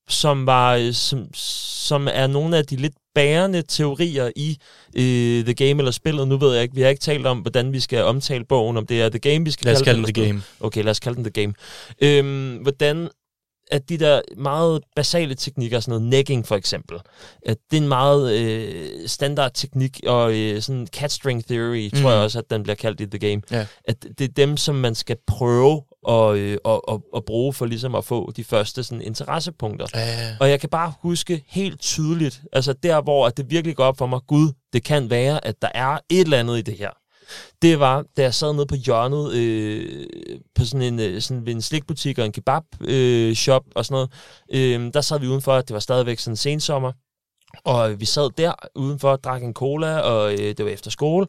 som 0.09 0.47
var 0.47 0.75
øh, 0.75 0.93
som, 0.93 1.35
som 1.35 2.09
er 2.13 2.27
nogle 2.27 2.57
af 2.57 2.67
de 2.67 2.77
lidt 2.77 2.97
bærende 3.15 3.63
teorier 3.63 4.31
i 4.37 4.59
øh, 4.97 5.45
The 5.45 5.55
Game 5.55 5.81
eller 5.81 5.91
spillet. 5.91 6.29
Nu 6.29 6.37
ved 6.37 6.55
jeg 6.55 6.63
ikke, 6.63 6.75
vi 6.75 6.83
har 6.83 6.89
ikke 6.89 7.01
talt 7.01 7.27
om, 7.27 7.39
hvordan 7.39 7.73
vi 7.73 7.81
skal 7.81 8.05
omtale 8.05 8.45
bogen, 8.45 8.77
om 8.77 8.87
det 8.87 9.03
er 9.03 9.09
The 9.09 9.19
Game, 9.19 9.45
vi 9.45 9.51
skal 9.51 9.67
lad 9.67 9.75
os 9.75 9.83
kalde 9.83 10.05
den 10.05 10.15
The 10.15 10.27
Game. 10.27 10.43
Okay, 10.61 10.83
lad 10.83 10.91
os 10.91 11.01
kalde 11.01 11.17
den 11.17 11.25
The 11.25 11.43
Game. 11.43 11.55
Øhm, 12.03 12.57
hvordan 12.57 13.09
at 13.73 13.89
de 13.89 13.99
der 13.99 14.21
meget 14.37 14.83
basale 14.97 15.35
teknikker, 15.35 15.81
sådan 15.81 15.91
noget 15.91 16.09
negging 16.11 16.47
for 16.47 16.57
eksempel, 16.57 16.99
at 17.47 17.57
det 17.71 17.77
er 17.77 17.81
en 17.81 17.89
meget 17.89 18.33
øh, 18.33 19.09
standard 19.09 19.51
teknik, 19.55 20.01
og 20.07 20.39
øh, 20.39 20.63
sådan 20.63 20.87
cat 20.87 21.13
string 21.13 21.47
theory, 21.47 21.91
mm. 21.93 22.01
tror 22.01 22.11
jeg 22.11 22.21
også, 22.21 22.39
at 22.39 22.51
den 22.51 22.63
bliver 22.63 22.77
kaldt 22.77 23.01
i 23.01 23.07
The 23.07 23.19
Game. 23.19 23.43
Ja. 23.51 23.67
At 23.85 24.07
det 24.19 24.25
er 24.29 24.33
dem, 24.37 24.57
som 24.57 24.75
man 24.75 24.95
skal 24.95 25.17
prøve 25.27 25.83
at, 26.09 26.37
øh, 26.37 26.59
at, 26.65 26.81
at, 26.89 27.01
at 27.17 27.25
bruge 27.25 27.53
for 27.53 27.67
ligesom 27.67 27.95
at 27.95 28.05
få 28.05 28.33
de 28.37 28.45
første 28.45 28.85
sådan, 28.85 29.03
interessepunkter. 29.03 29.87
Ja. 29.95 30.37
Og 30.41 30.51
jeg 30.51 30.61
kan 30.61 30.69
bare 30.69 30.93
huske 31.01 31.45
helt 31.47 31.81
tydeligt, 31.81 32.43
altså 32.53 32.73
der, 32.73 33.03
hvor 33.03 33.27
at 33.27 33.37
det 33.37 33.51
virkelig 33.51 33.77
går 33.77 33.85
op 33.85 33.99
for 33.99 34.07
mig, 34.07 34.21
gud, 34.27 34.53
det 34.73 34.85
kan 34.85 35.11
være, 35.11 35.47
at 35.47 35.63
der 35.63 35.69
er 35.75 35.99
et 36.09 36.21
eller 36.21 36.39
andet 36.39 36.59
i 36.59 36.63
det 36.63 36.79
her 36.79 36.91
det 37.63 37.81
var, 37.81 38.05
da 38.17 38.23
jeg 38.23 38.35
sad 38.35 38.53
nede 38.53 38.67
på 38.67 38.75
hjørnet 38.75 39.33
øh, 39.33 40.07
på 40.55 40.65
sådan 40.65 40.83
en, 40.83 41.01
øh, 41.01 41.21
sådan 41.21 41.47
ved 41.47 41.55
en 41.55 41.63
slikbutik 41.63 42.19
og 42.19 42.27
en 42.27 42.33
kebab-shop 42.33 42.89
øh, 42.89 43.35
shop 43.35 43.63
og 43.75 43.85
sådan 43.85 43.95
noget. 43.95 44.11
Øh, 44.53 44.93
der 44.95 45.01
sad 45.01 45.21
vi 45.21 45.27
udenfor, 45.27 45.61
det 45.61 45.75
var 45.75 45.81
stadigvæk 45.81 46.19
sådan 46.19 46.37
sensommer. 46.37 46.93
Og 47.65 48.01
vi 48.01 48.05
sad 48.05 48.31
der 48.39 48.53
udenfor 48.75 49.11
og 49.11 49.25
drak 49.25 49.43
en 49.43 49.55
cola, 49.55 49.99
og 50.01 50.33
øh, 50.33 50.39
det 50.39 50.65
var 50.65 50.71
efter 50.71 50.91
skole. 50.91 51.27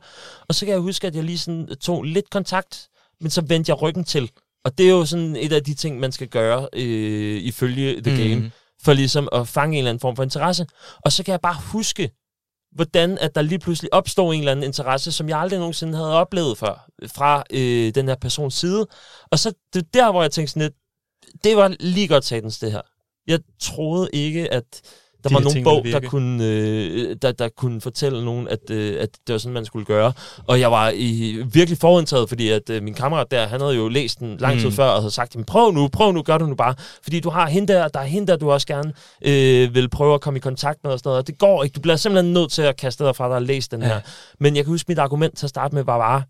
Og 0.48 0.56
så 0.56 0.66
kan 0.66 0.74
jeg 0.74 0.82
huske, 0.82 1.08
at 1.08 1.16
jeg 1.16 1.24
lige 1.24 1.38
sådan 1.38 1.68
tog 1.82 2.04
lidt 2.04 2.30
kontakt, 2.30 2.88
men 3.22 3.30
så 3.30 3.42
vendte 3.42 3.70
jeg 3.70 3.82
ryggen 3.82 4.04
til. 4.04 4.32
Og 4.66 4.78
det 4.78 4.86
er 4.86 4.92
jo 4.92 5.06
sådan 5.06 5.36
et 5.36 5.54
af 5.54 5.64
de 5.64 5.74
ting, 5.74 6.00
man 6.00 6.12
skal 6.12 6.28
gøre 6.28 6.70
øh, 6.74 7.42
ifølge 7.42 8.02
The 8.02 8.18
Game, 8.18 8.36
mm. 8.42 8.52
for 8.84 8.94
ligesom 8.94 9.30
at 9.32 9.48
fange 9.48 9.74
en 9.74 9.78
eller 9.78 9.90
anden 9.90 10.00
form 10.00 10.16
for 10.16 10.24
interesse. 10.24 10.68
Og 11.06 11.12
så 11.12 11.24
kan 11.24 11.32
jeg 11.32 11.42
bare 11.42 11.58
huske, 11.72 12.12
hvordan 12.76 13.18
at 13.18 13.36
der 13.36 13.42
lige 13.42 13.60
pludselig 13.60 13.94
opstår 13.94 14.34
en 14.34 14.40
eller 14.40 14.52
anden 14.52 14.66
interesse, 14.66 15.12
som 15.12 15.30
jeg 15.30 15.40
aldrig 15.40 15.60
nogensinde 15.60 15.98
havde 15.98 16.14
oplevet 16.14 16.58
før, 16.58 16.90
fra 17.08 17.44
øh, 17.52 17.96
den 17.96 18.08
her 18.08 18.16
persons 18.16 18.54
side. 18.54 18.88
Og 19.32 19.40
så 19.40 19.54
det 19.74 19.80
er 19.80 19.88
der, 19.94 20.12
hvor 20.12 20.22
jeg 20.22 20.32
tænkte 20.32 20.52
sådan 20.54 20.62
lidt, 20.62 20.74
det 21.44 21.58
var 21.58 21.76
lige 21.80 22.08
godt 22.08 22.26
satans 22.26 22.60
det 22.60 22.72
her. 22.72 22.82
Jeg 23.28 23.40
troede 23.62 24.10
ikke, 24.14 24.54
at 24.54 24.82
der 25.24 25.30
de 25.30 25.36
var 25.36 25.42
nogle 25.42 25.64
bog, 25.64 25.86
der 25.86 26.00
kunne, 26.00 26.46
øh, 26.46 27.16
der, 27.22 27.32
der 27.32 27.50
kunne 27.58 27.82
fortælle 27.82 28.26
nogen, 28.26 28.48
at, 28.48 28.70
øh, 28.72 29.02
at 29.02 29.10
det 29.28 29.34
var 29.34 29.38
sådan, 29.38 29.54
man 29.54 29.66
skulle 29.66 29.86
gøre. 29.86 30.14
Og 30.48 30.60
jeg 30.60 30.72
var 30.72 30.92
i, 30.96 31.44
virkelig 31.52 31.78
forudtaget, 31.78 32.30
fordi 32.30 32.50
at 32.50 32.70
øh, 32.70 32.84
min 32.84 32.94
kammerat 32.94 33.32
der, 33.32 33.48
han 33.48 33.62
havde 33.62 33.76
jo 33.76 33.88
læst 33.88 34.20
den 34.20 34.38
lang 34.38 34.60
tid 34.60 34.70
mm. 34.70 34.74
før, 34.74 34.86
og 34.86 35.02
havde 35.02 35.12
sagt, 35.12 35.36
prøv 35.48 35.72
nu, 35.72 35.88
prøv 35.88 36.12
nu, 36.12 36.22
gør 36.22 36.38
det 36.38 36.50
nu 36.50 36.56
bare. 36.56 36.76
Fordi 37.04 37.20
du 37.20 37.30
har 37.30 37.48
hende 37.48 37.74
der, 37.74 37.88
der 37.88 38.00
er 38.00 38.04
hende 38.04 38.28
der, 38.28 38.38
du 38.38 38.52
også 38.52 38.68
gerne 38.68 38.94
øh, 39.26 39.76
vil 39.76 39.90
prøve 39.90 40.14
at 40.14 40.22
komme 40.22 40.38
i 40.38 40.40
kontakt 40.40 40.80
med 40.84 40.92
og 40.92 41.00
sådan 41.00 41.10
noget. 41.10 41.20
Og 41.20 41.28
det 41.28 41.38
går 41.38 41.64
ikke. 41.64 41.74
Du 41.74 41.82
bliver 41.82 41.96
simpelthen 41.96 42.34
nødt 42.34 42.52
til 42.52 42.62
at 42.62 42.78
kaste 42.78 43.04
dig 43.04 43.16
fra 43.16 43.28
dig 43.28 43.36
og 43.36 43.42
læse 43.42 43.70
den 43.72 43.82
ja. 43.82 43.88
her. 43.88 44.00
Men 44.40 44.56
jeg 44.56 44.64
kan 44.64 44.72
huske, 44.72 44.86
mit 44.88 45.00
argument 45.00 45.38
til 45.38 45.46
at 45.46 45.50
starte 45.50 45.76
med 45.76 45.84
var 45.84 45.98
bare, 45.98 46.24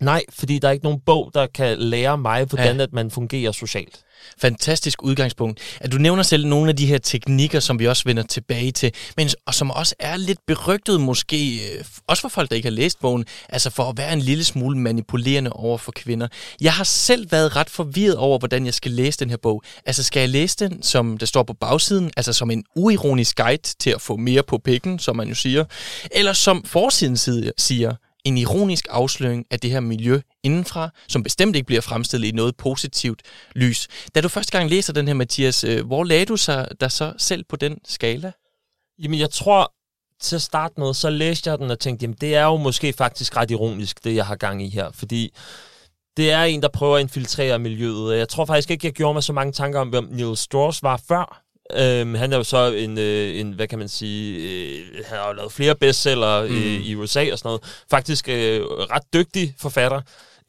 Nej, 0.00 0.22
fordi 0.30 0.58
der 0.58 0.68
er 0.68 0.72
ikke 0.72 0.84
nogen 0.84 1.00
bog, 1.06 1.30
der 1.34 1.46
kan 1.46 1.78
lære 1.78 2.18
mig, 2.18 2.44
hvordan 2.44 2.76
ja. 2.76 2.82
at 2.82 2.92
man 2.92 3.10
fungerer 3.10 3.52
socialt. 3.52 4.00
Fantastisk 4.38 5.02
udgangspunkt. 5.02 5.60
At 5.80 5.92
du 5.92 5.98
nævner 5.98 6.22
selv 6.22 6.46
nogle 6.46 6.68
af 6.70 6.76
de 6.76 6.86
her 6.86 6.98
teknikker, 6.98 7.60
som 7.60 7.78
vi 7.78 7.86
også 7.86 8.02
vender 8.06 8.22
tilbage 8.22 8.72
til, 8.72 8.92
men 9.16 9.28
og 9.46 9.54
som 9.54 9.70
også 9.70 9.94
er 9.98 10.16
lidt 10.16 10.38
berygtet 10.46 11.00
måske, 11.00 11.56
øh, 11.56 11.84
også 12.06 12.20
for 12.20 12.28
folk, 12.28 12.50
der 12.50 12.56
ikke 12.56 12.66
har 12.68 12.74
læst 12.74 13.00
bogen, 13.00 13.24
altså 13.48 13.70
for 13.70 13.82
at 13.82 13.98
være 13.98 14.12
en 14.12 14.20
lille 14.20 14.44
smule 14.44 14.78
manipulerende 14.78 15.52
over 15.52 15.78
for 15.78 15.92
kvinder. 15.92 16.28
Jeg 16.60 16.72
har 16.72 16.84
selv 16.84 17.32
været 17.32 17.56
ret 17.56 17.70
forvirret 17.70 18.16
over, 18.16 18.38
hvordan 18.38 18.66
jeg 18.66 18.74
skal 18.74 18.92
læse 18.92 19.18
den 19.18 19.30
her 19.30 19.36
bog. 19.36 19.62
Altså 19.86 20.02
skal 20.02 20.20
jeg 20.20 20.28
læse 20.28 20.56
den, 20.56 20.82
som 20.82 21.18
det 21.18 21.28
står 21.28 21.42
på 21.42 21.52
bagsiden, 21.52 22.10
altså 22.16 22.32
som 22.32 22.50
en 22.50 22.64
uironisk 22.76 23.36
guide 23.36 23.62
til 23.78 23.90
at 23.90 24.00
få 24.00 24.16
mere 24.16 24.42
på 24.42 24.58
pikken, 24.58 24.98
som 24.98 25.16
man 25.16 25.28
jo 25.28 25.34
siger, 25.34 25.64
eller 26.10 26.32
som 26.32 26.64
forsiden 26.64 27.16
siger, 27.58 27.94
en 28.26 28.38
ironisk 28.38 28.86
afsløring 28.90 29.46
af 29.50 29.60
det 29.60 29.70
her 29.70 29.80
miljø 29.80 30.20
indenfra, 30.42 30.90
som 31.08 31.22
bestemt 31.22 31.56
ikke 31.56 31.66
bliver 31.66 31.80
fremstillet 31.80 32.28
i 32.28 32.32
noget 32.32 32.56
positivt 32.56 33.22
lys. 33.54 33.88
Da 34.14 34.20
du 34.20 34.28
første 34.28 34.58
gang 34.58 34.70
læser 34.70 34.92
den 34.92 35.06
her, 35.06 35.14
Mathias, 35.14 35.64
øh, 35.64 35.86
hvor 35.86 36.04
lagde 36.04 36.24
du 36.24 36.36
sig 36.36 36.68
der 36.80 36.88
så 36.88 37.12
selv 37.18 37.44
på 37.48 37.56
den 37.56 37.78
skala? 37.84 38.32
Jamen, 38.98 39.20
jeg 39.20 39.30
tror, 39.30 39.72
til 40.20 40.36
at 40.36 40.42
starte 40.42 40.74
med, 40.80 40.94
så 40.94 41.10
læste 41.10 41.50
jeg 41.50 41.58
den 41.58 41.70
og 41.70 41.78
tænkte, 41.78 42.04
jamen, 42.04 42.16
det 42.20 42.34
er 42.34 42.44
jo 42.44 42.56
måske 42.56 42.92
faktisk 42.92 43.36
ret 43.36 43.50
ironisk, 43.50 44.04
det 44.04 44.14
jeg 44.14 44.26
har 44.26 44.36
gang 44.36 44.62
i 44.62 44.68
her, 44.68 44.90
fordi 44.92 45.34
det 46.16 46.30
er 46.32 46.42
en, 46.42 46.62
der 46.62 46.68
prøver 46.68 46.96
at 46.96 47.00
infiltrere 47.00 47.58
miljøet. 47.58 48.18
Jeg 48.18 48.28
tror 48.28 48.44
faktisk 48.44 48.70
ikke, 48.70 48.86
jeg 48.86 48.92
gjorde 48.92 49.14
mig 49.14 49.22
så 49.22 49.32
mange 49.32 49.52
tanker 49.52 49.80
om, 49.80 49.88
hvem 49.88 50.08
Neil 50.10 50.36
Strauss 50.36 50.82
var 50.82 51.00
før. 51.08 51.45
Øhm, 51.74 52.14
han 52.14 52.32
er 52.32 52.36
jo 52.36 52.42
så 52.42 52.72
en, 52.72 52.98
øh, 52.98 53.40
en, 53.40 53.52
hvad 53.52 53.68
kan 53.68 53.78
man 53.78 53.88
sige, 53.88 54.38
øh, 54.38 55.04
han 55.04 55.18
har 55.18 55.28
jo 55.28 55.34
lavet 55.34 55.52
flere 55.52 55.74
bestseller 55.74 56.42
øh, 56.42 56.50
mm. 56.50 56.56
øh, 56.56 56.62
i 56.62 56.94
USA 56.94 57.32
og 57.32 57.38
sådan 57.38 57.48
noget. 57.48 57.84
Faktisk 57.90 58.28
øh, 58.28 58.60
ret 58.64 59.02
dygtig 59.14 59.54
forfatter. 59.58 60.00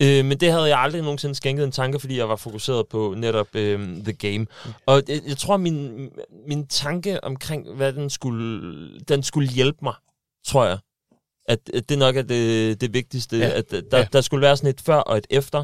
Øh, 0.01 0.25
men 0.25 0.37
det 0.39 0.51
havde 0.51 0.65
jeg 0.65 0.79
aldrig 0.79 1.01
nogensinde 1.01 1.35
skænket 1.35 1.63
en 1.63 1.71
tanke, 1.71 1.99
fordi 1.99 2.17
jeg 2.17 2.29
var 2.29 2.35
fokuseret 2.35 2.87
på 2.87 3.13
netop 3.17 3.55
øh, 3.55 3.79
The 3.79 4.13
Game. 4.13 4.37
Mm. 4.37 4.73
Og 4.85 5.03
jeg, 5.07 5.21
jeg 5.27 5.37
tror, 5.37 5.57
min, 5.57 6.09
min 6.47 6.67
tanke 6.67 7.23
omkring, 7.23 7.73
hvad 7.73 7.93
den 7.93 8.09
skulle, 8.09 8.89
den 8.99 9.23
skulle 9.23 9.49
hjælpe 9.49 9.79
mig, 9.81 9.93
tror 10.47 10.65
jeg, 10.65 10.77
at, 11.47 11.59
at 11.73 11.89
det 11.89 11.97
nok 11.97 12.15
er 12.15 12.21
det, 12.21 12.81
det 12.81 12.93
vigtigste. 12.93 13.37
Ja. 13.37 13.49
At 13.49 13.71
der, 13.71 13.97
ja. 13.97 14.07
der 14.13 14.21
skulle 14.21 14.41
være 14.41 14.57
sådan 14.57 14.69
et 14.69 14.81
før 14.81 14.97
og 14.97 15.17
et 15.17 15.27
efter 15.29 15.63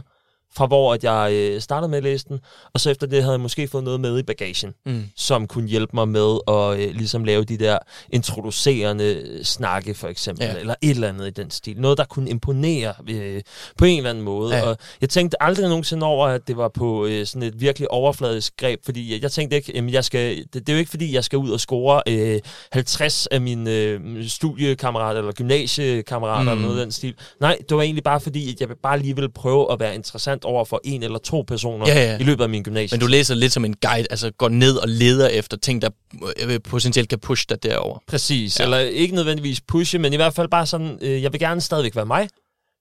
fra 0.56 0.66
hvor 0.66 0.94
at 0.94 1.04
jeg 1.04 1.34
øh, 1.34 1.62
startede 1.62 1.90
med 1.90 1.98
at 1.98 2.04
læse 2.04 2.26
den, 2.30 2.40
og 2.74 2.80
så 2.80 2.90
efter 2.90 3.08
det 3.08 3.22
havde 3.22 3.34
jeg 3.34 3.42
måske 3.42 3.68
fået 3.68 3.84
noget 3.84 4.00
med 4.00 4.20
i 4.20 4.24
bagagen, 4.24 4.74
mm. 4.86 5.04
som 5.16 5.48
kunne 5.48 5.68
hjælpe 5.68 5.92
mig 5.94 6.08
med 6.08 6.40
at 6.48 6.80
øh, 6.80 6.96
ligesom 6.96 7.24
lave 7.24 7.44
de 7.44 7.58
der 7.58 7.78
introducerende 8.10 9.40
snakke, 9.44 9.94
for 9.94 10.08
eksempel, 10.08 10.46
ja. 10.46 10.56
eller 10.60 10.76
et 10.82 10.90
eller 10.90 11.10
andet 11.10 11.28
i 11.28 11.30
den 11.30 11.52
stil. 11.52 11.82
Noget, 11.82 11.98
der 11.98 12.06
kunne 12.06 12.30
imponere 12.30 12.94
øh, 13.10 13.42
på 13.78 13.86
en 13.86 13.98
eller 13.98 14.10
anden 14.10 14.24
måde. 14.24 14.56
Ja. 14.56 14.70
Og 14.70 14.78
jeg 15.02 15.10
tænkte 15.10 15.44
aldrig 15.44 15.68
nogensinde 15.68 16.06
over, 16.06 16.28
at 16.28 16.48
det 16.48 16.58
var 16.58 16.68
på 16.68 17.06
øh, 17.06 17.26
sådan 17.26 17.44
et 17.44 17.62
virkelig 17.62 17.92
overfladisk 17.92 18.58
greb, 18.58 18.80
fordi 18.86 19.22
jeg 19.22 19.32
tænkte 19.32 19.56
ikke, 19.56 19.78
at 19.78 19.94
jeg 19.94 20.06
skal, 20.06 20.38
det, 20.38 20.54
det 20.54 20.70
er 20.70 20.74
jo 20.74 20.80
ikke 20.80 20.90
fordi, 20.90 21.14
jeg 21.14 21.24
skal 21.24 21.38
ud 21.40 21.50
og 21.50 21.60
score 21.60 22.02
øh, 22.08 22.40
50 22.72 23.28
af 23.28 23.42
mine 23.42 23.72
øh, 23.72 24.28
studiekammerater 24.28 25.20
eller 25.20 25.32
gymnasiekammerater 25.32 26.44
mm. 26.44 26.50
eller 26.50 26.62
noget 26.62 26.80
af 26.80 26.86
den 26.86 26.92
stil. 26.92 27.16
Nej, 27.40 27.58
det 27.70 27.78
var 27.78 27.84
egentlig 27.84 28.04
bare 28.04 28.20
fordi, 28.20 28.52
at 28.54 28.62
jeg 28.62 28.70
bare 28.84 29.00
lige 29.00 29.16
ville 29.16 29.30
prøve 29.30 29.72
at 29.72 29.80
være 29.80 29.96
interessant 29.96 30.43
interessant 30.44 30.56
over 30.56 30.66
for 30.66 30.82
en 30.84 31.04
eller 31.04 31.20
to 31.20 31.42
personer 31.42 31.88
ja, 31.88 32.12
ja. 32.12 32.18
i 32.20 32.24
løbet 32.24 32.44
af 32.44 32.50
min 32.50 32.64
gymnasie. 32.64 32.96
Men 32.96 33.00
du 33.00 33.08
læser 33.08 33.36
lidt 33.36 33.54
som 33.54 33.66
en 33.66 33.76
guide, 33.82 34.08
altså 34.10 34.32
går 34.32 34.50
ned 34.50 34.76
og 34.76 34.90
leder 34.90 35.28
efter 35.28 35.58
ting, 35.58 35.82
der 35.82 35.90
øh, 36.44 36.60
potentielt 36.70 37.10
kan 37.10 37.20
pushe 37.20 37.46
dig 37.50 37.64
derover. 37.64 37.98
Præcis, 38.08 38.60
ja. 38.60 38.64
eller 38.64 38.78
ikke 38.78 39.16
nødvendigvis 39.16 39.62
pushe, 39.62 40.00
men 40.00 40.14
i 40.14 40.16
hvert 40.16 40.34
fald 40.34 40.48
bare 40.50 40.66
sådan, 40.66 40.98
øh, 41.02 41.24
jeg 41.24 41.32
vil 41.32 41.40
gerne 41.40 41.62
stadigvæk 41.62 41.96
være 41.96 42.06
mig, 42.06 42.28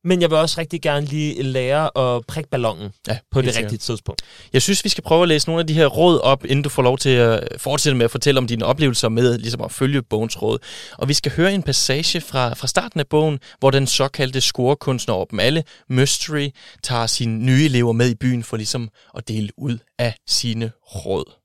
men 0.04 0.20
jeg 0.20 0.30
vil 0.30 0.38
også 0.38 0.60
rigtig 0.60 0.82
gerne 0.82 1.06
lige 1.06 1.42
lære 1.42 1.98
at 1.98 2.26
prikke 2.26 2.50
ballonen 2.50 2.92
ja, 3.08 3.18
på 3.30 3.42
det 3.42 3.56
rigtige 3.56 3.78
tidspunkt. 3.78 4.22
Jeg 4.52 4.62
synes, 4.62 4.84
vi 4.84 4.88
skal 4.88 5.04
prøve 5.04 5.22
at 5.22 5.28
læse 5.28 5.48
nogle 5.48 5.60
af 5.60 5.66
de 5.66 5.74
her 5.74 5.86
råd 5.86 6.20
op, 6.20 6.44
inden 6.44 6.62
du 6.62 6.68
får 6.68 6.82
lov 6.82 6.98
til 6.98 7.08
at 7.08 7.48
fortsætte 7.56 7.96
med 7.96 8.04
at 8.04 8.10
fortælle 8.10 8.38
om 8.38 8.46
dine 8.46 8.64
oplevelser 8.64 9.08
med 9.08 9.38
ligesom 9.38 9.60
at 9.60 9.72
følge 9.72 10.02
bogens 10.02 10.42
råd. 10.42 10.58
Og 10.98 11.08
vi 11.08 11.14
skal 11.14 11.32
høre 11.32 11.54
en 11.54 11.62
passage 11.62 12.20
fra, 12.20 12.54
fra 12.54 12.66
starten 12.66 13.00
af 13.00 13.06
bogen, 13.06 13.38
hvor 13.58 13.70
den 13.70 13.86
såkaldte 13.86 14.40
scorekunstner 14.40 15.24
dem 15.24 15.40
alle, 15.40 15.64
Mystery, 15.88 16.48
tager 16.82 17.06
sine 17.06 17.38
nye 17.38 17.64
elever 17.64 17.92
med 17.92 18.10
i 18.10 18.14
byen 18.14 18.42
for 18.42 18.56
ligesom 18.56 18.88
at 19.16 19.28
dele 19.28 19.48
ud 19.56 19.78
af 19.98 20.14
sine 20.26 20.70
råd. 20.82 21.42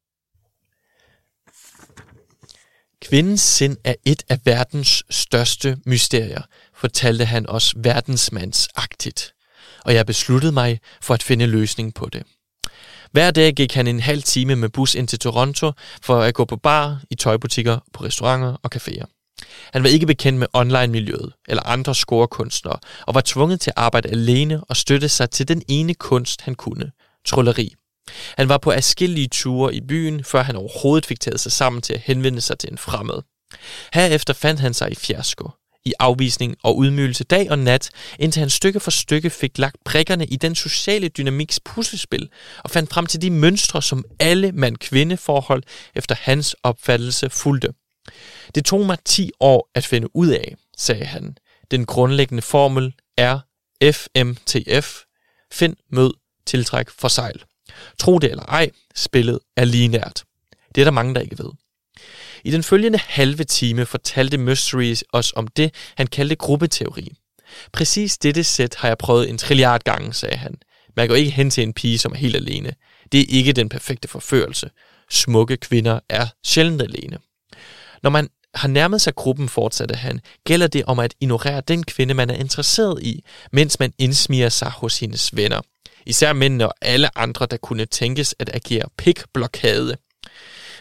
Kvindens 3.02 3.42
sind 3.42 3.78
er 3.84 3.94
et 4.06 4.24
af 4.30 4.40
verdens 4.46 5.04
største 5.10 5.78
mysterier, 5.86 6.42
fortalte 6.77 7.25
han 7.25 7.50
os 7.50 7.74
verdensmandsagtigt, 7.77 9.34
og 9.86 9.93
jeg 9.93 10.05
besluttede 10.05 10.51
mig 10.51 10.79
for 11.01 11.13
at 11.13 11.24
finde 11.24 11.48
løsning 11.48 11.93
på 11.93 12.10
det. 12.10 12.24
Hver 13.12 13.31
dag 13.31 13.53
gik 13.53 13.74
han 13.74 13.88
en 13.88 14.00
halv 14.00 14.24
time 14.24 14.55
med 14.55 14.69
bus 14.69 14.96
ind 14.96 15.07
til 15.07 15.19
Toronto 15.19 15.72
for 16.01 16.22
at 16.22 16.34
gå 16.34 16.46
på 16.46 16.55
bar, 16.55 17.01
i 17.10 17.15
tøjbutikker, 17.15 17.79
på 17.93 18.03
restauranter 18.03 18.55
og 18.63 18.75
caféer. 18.75 19.05
Han 19.74 19.84
var 19.84 19.89
ikke 19.89 20.05
bekendt 20.05 20.39
med 20.39 20.48
online-miljøet 20.53 21.34
eller 21.48 21.63
andre 21.63 21.96
scorekunstnere, 21.96 22.79
og 23.07 23.15
var 23.15 23.22
tvunget 23.25 23.62
til 23.62 23.69
at 23.69 23.74
arbejde 23.77 24.10
alene 24.10 24.63
og 24.63 24.77
støtte 24.77 25.10
sig 25.10 25.29
til 25.29 25.48
den 25.48 25.63
ene 25.67 25.93
kunst, 25.93 26.41
han 26.41 26.55
kunne, 26.55 26.91
trolleri. 27.25 27.75
Han 28.38 28.50
var 28.50 28.57
på 28.57 28.72
afskillige 28.72 29.27
ture 29.27 29.75
i 29.75 29.81
byen, 29.81 30.24
før 30.24 30.43
han 30.43 30.55
overhovedet 30.55 31.05
fik 31.05 31.19
taget 31.19 31.39
sig 31.39 31.51
sammen 31.51 31.81
til 31.81 31.93
at 31.93 32.00
henvende 32.00 32.41
sig 32.41 32.60
til 32.60 32.72
en 32.72 32.77
fremmed. 32.77 33.22
Herefter 33.93 34.34
fandt 34.34 34.60
han 34.60 34.74
sig 34.74 34.91
i 34.91 34.96
fiasko, 34.96 35.50
i 35.88 35.94
afvisning 36.00 36.56
og 36.63 36.77
udmygelse 36.77 37.24
dag 37.24 37.51
og 37.51 37.60
nat, 37.60 37.89
indtil 38.20 38.39
han 38.39 38.50
stykke 38.50 38.79
for 38.79 38.91
stykke 38.91 39.29
fik 39.29 39.58
lagt 39.58 39.77
prikkerne 39.86 40.25
i 40.25 40.36
den 40.36 40.56
sociale 40.56 41.08
dynamiks 41.08 41.60
puslespil 41.60 42.29
og 42.63 42.70
fandt 42.70 42.89
frem 42.94 43.06
til 43.06 43.22
de 43.22 43.32
mønstre, 43.32 43.82
som 43.82 44.03
alle 44.20 44.51
mand-kvinde 44.51 45.17
forhold 45.17 45.63
efter 45.96 46.15
hans 46.20 46.56
opfattelse 46.63 47.29
fulgte. 47.29 47.74
Det 48.56 48.65
tog 48.65 48.86
mig 48.86 48.98
10 49.06 49.32
år 49.39 49.70
at 49.75 49.86
finde 49.86 50.15
ud 50.15 50.27
af, 50.27 50.56
sagde 50.77 51.06
han. 51.06 51.38
Den 51.72 51.86
grundlæggende 51.86 52.41
formel 52.41 52.94
er 53.17 53.39
FMTF. 53.84 55.01
Find, 55.51 55.75
mød, 55.91 56.13
tiltræk, 56.46 56.89
forsejl. 56.89 57.44
Tro 58.00 58.20
det 58.20 58.32
eller 58.32 58.44
ej, 58.44 58.70
spillet 58.96 59.39
er 59.58 59.65
linært. 59.65 60.24
Det 60.75 60.82
er 60.82 60.86
der 60.86 60.91
mange, 60.91 61.15
der 61.15 61.22
ikke 61.22 61.38
ved. 61.38 61.51
I 62.44 62.51
den 62.51 62.63
følgende 62.63 63.00
halve 63.08 63.44
time 63.44 63.86
fortalte 63.86 64.38
Mysteries 64.38 65.04
os 65.13 65.34
om 65.36 65.48
det, 65.48 65.74
han 65.96 66.08
kaldte 66.08 66.36
gruppeteori. 66.36 67.12
Præcis 67.72 68.18
dette 68.18 68.44
sæt 68.44 68.75
har 68.75 68.88
jeg 68.88 68.98
prøvet 68.98 69.30
en 69.30 69.38
trilliard 69.38 69.84
gange, 69.84 70.13
sagde 70.13 70.38
han. 70.38 70.56
Man 70.98 71.08
går 71.08 71.16
ikke 71.16 71.32
hen 71.32 71.50
til 71.50 71.63
en 71.63 71.74
pige, 71.74 71.98
som 71.98 72.12
er 72.12 72.18
helt 72.18 72.36
alene. 72.36 72.74
Det 73.12 73.20
er 73.20 73.25
ikke 73.30 73.54
den 73.54 73.70
perfekte 73.70 74.08
forførelse. 74.08 74.70
Smukke 75.10 75.58
kvinder 75.58 76.00
er 76.10 76.27
sjældent 76.46 76.82
alene. 76.82 77.18
Når 78.04 78.10
man 78.10 78.30
har 78.54 78.68
nærmet 78.68 79.01
sig 79.01 79.16
gruppen, 79.16 79.50
fortsatte 79.50 79.96
han, 79.96 80.20
gælder 80.46 80.68
det 80.68 80.84
om 80.86 81.00
at 81.00 81.13
ignorere 81.20 81.62
den 81.68 81.84
kvinde, 81.84 82.13
man 82.13 82.30
er 82.30 82.36
interesseret 82.36 83.04
i, 83.04 83.24
mens 83.51 83.80
man 83.80 83.94
indsmiger 83.98 84.50
sig 84.50 84.70
hos 84.70 85.00
hendes 85.00 85.36
venner. 85.36 85.62
Især 86.06 86.34
mændene 86.34 86.68
og 86.68 86.74
alle 86.82 87.18
andre, 87.18 87.46
der 87.46 87.58
kunne 87.58 87.86
tænkes 87.86 88.36
at 88.39 88.50
agere 88.54 88.86
pikblokade. 88.98 89.98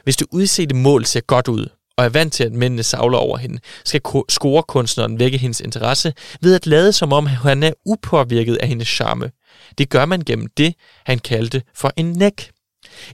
Hvis 0.06 0.16
det 0.16 0.26
udsete 0.30 0.74
mål 0.74 1.04
ser 1.04 1.20
godt 1.20 1.48
ud, 1.48 1.68
og 1.96 2.04
er 2.04 2.08
vant 2.08 2.32
til, 2.32 2.44
at 2.44 2.52
mændene 2.52 2.82
savler 2.82 3.18
over 3.18 3.38
hende, 3.38 3.58
skal 3.84 4.00
scorekunstneren 4.28 5.18
vække 5.18 5.38
hendes 5.38 5.60
interesse 5.60 6.14
ved 6.40 6.54
at 6.54 6.66
lade 6.66 6.92
som 6.92 7.12
om, 7.12 7.26
han 7.26 7.62
er 7.62 7.72
upåvirket 7.86 8.56
af 8.56 8.68
hendes 8.68 8.88
charme. 8.88 9.30
Det 9.78 9.88
gør 9.88 10.04
man 10.04 10.20
gennem 10.20 10.48
det, 10.56 10.74
han 11.06 11.18
kaldte 11.18 11.62
for 11.74 11.92
en 11.96 12.12
næk. 12.12 12.50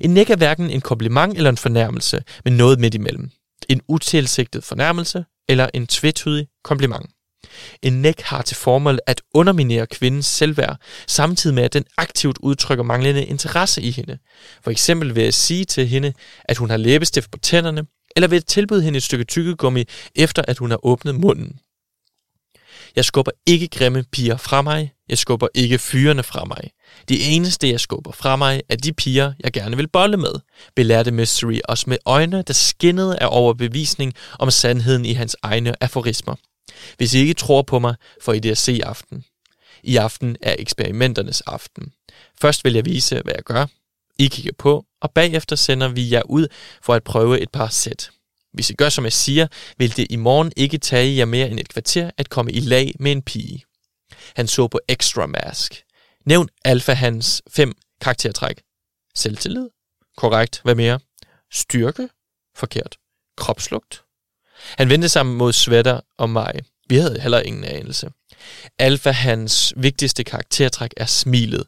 En 0.00 0.10
næk 0.10 0.30
er 0.30 0.36
hverken 0.36 0.70
en 0.70 0.80
kompliment 0.80 1.36
eller 1.36 1.50
en 1.50 1.56
fornærmelse, 1.56 2.22
men 2.44 2.56
noget 2.56 2.80
midt 2.80 2.94
imellem. 2.94 3.30
En 3.68 3.80
utilsigtet 3.88 4.64
fornærmelse 4.64 5.24
eller 5.48 5.68
en 5.74 5.86
tvetydig 5.86 6.46
kompliment. 6.64 7.10
En 7.82 8.02
næk 8.02 8.20
har 8.20 8.42
til 8.42 8.56
formål 8.56 8.98
at 9.06 9.20
underminere 9.34 9.86
kvindens 9.86 10.26
selvværd, 10.26 10.76
samtidig 11.06 11.54
med 11.54 11.62
at 11.62 11.72
den 11.72 11.84
aktivt 11.96 12.38
udtrykker 12.38 12.84
manglende 12.84 13.24
interesse 13.24 13.82
i 13.82 13.90
hende. 13.90 14.18
For 14.64 14.70
eksempel 14.70 15.14
ved 15.14 15.22
at 15.22 15.34
sige 15.34 15.64
til 15.64 15.88
hende, 15.88 16.12
at 16.44 16.56
hun 16.56 16.70
har 16.70 16.76
læbestift 16.76 17.30
på 17.30 17.38
tænderne, 17.38 17.86
eller 18.16 18.28
ved 18.28 18.36
at 18.36 18.44
tilbyde 18.44 18.82
hende 18.82 18.96
et 18.96 19.02
stykke 19.02 19.24
tykkegummi, 19.24 19.84
efter 20.14 20.42
at 20.48 20.58
hun 20.58 20.70
har 20.70 20.86
åbnet 20.86 21.14
munden. 21.14 21.58
Jeg 22.96 23.04
skubber 23.04 23.32
ikke 23.46 23.68
grimme 23.68 24.04
piger 24.12 24.36
fra 24.36 24.62
mig. 24.62 24.92
Jeg 25.08 25.18
skubber 25.18 25.48
ikke 25.54 25.78
fyrene 25.78 26.22
fra 26.22 26.44
mig. 26.44 26.70
De 27.08 27.22
eneste, 27.22 27.68
jeg 27.68 27.80
skubber 27.80 28.12
fra 28.12 28.36
mig, 28.36 28.62
er 28.68 28.76
de 28.76 28.92
piger, 28.92 29.32
jeg 29.40 29.52
gerne 29.52 29.76
vil 29.76 29.88
bolle 29.88 30.16
med, 30.16 30.32
belærte 30.76 31.10
Mystery 31.10 31.60
os 31.64 31.86
med 31.86 31.98
øjne, 32.06 32.42
der 32.42 32.52
skinnede 32.52 33.18
af 33.18 33.26
overbevisning 33.30 34.14
om 34.38 34.50
sandheden 34.50 35.04
i 35.04 35.12
hans 35.12 35.36
egne 35.42 35.82
aforismer. 35.82 36.34
Hvis 36.96 37.14
I 37.14 37.18
ikke 37.18 37.34
tror 37.34 37.62
på 37.62 37.78
mig, 37.78 37.94
får 38.20 38.32
I 38.32 38.38
det 38.38 38.50
at 38.50 38.58
se 38.58 38.72
i 38.72 38.80
aften. 38.80 39.24
I 39.82 39.96
aften 39.96 40.36
er 40.42 40.56
eksperimenternes 40.58 41.40
aften. 41.40 41.92
Først 42.40 42.64
vil 42.64 42.72
jeg 42.72 42.84
vise, 42.84 43.20
hvad 43.22 43.34
jeg 43.34 43.44
gør. 43.44 43.66
I 44.18 44.26
kigger 44.26 44.52
på, 44.58 44.86
og 45.00 45.10
bagefter 45.10 45.56
sender 45.56 45.88
vi 45.88 46.10
jer 46.10 46.22
ud 46.22 46.48
for 46.82 46.94
at 46.94 47.04
prøve 47.04 47.40
et 47.40 47.50
par 47.50 47.68
sæt. 47.68 48.10
Hvis 48.52 48.70
I 48.70 48.74
gør, 48.74 48.88
som 48.88 49.04
jeg 49.04 49.12
siger, 49.12 49.46
vil 49.78 49.96
det 49.96 50.06
i 50.10 50.16
morgen 50.16 50.52
ikke 50.56 50.78
tage 50.78 51.16
jer 51.16 51.24
mere 51.24 51.50
end 51.50 51.60
et 51.60 51.68
kvarter 51.68 52.10
at 52.16 52.30
komme 52.30 52.52
i 52.52 52.60
lag 52.60 52.94
med 53.00 53.12
en 53.12 53.22
pige. 53.22 53.64
han 54.36 54.48
så 54.48 54.68
på 54.68 54.80
Extra 54.88 55.26
Mask. 55.26 55.84
Nævn 56.26 56.48
Alpha 56.64 56.92
Hans 56.92 57.42
fem 57.50 57.72
karaktertræk. 58.00 58.62
Selvtillid. 59.14 59.68
Korrekt. 60.16 60.60
Hvad 60.64 60.74
mere? 60.74 61.00
Styrke. 61.52 62.08
Forkert. 62.56 62.96
Kropslugt. 63.36 64.04
Han 64.78 64.90
vendte 64.90 65.08
sig 65.08 65.26
mod 65.26 65.52
Sweater 65.52 66.00
og 66.18 66.30
mig. 66.30 66.52
Vi 66.88 66.96
havde 66.96 67.20
heller 67.20 67.40
ingen 67.40 67.64
anelse. 67.64 68.10
Alfa 68.78 69.10
hans 69.10 69.74
vigtigste 69.76 70.24
karaktertræk 70.24 70.90
er 70.96 71.06
smilet, 71.06 71.64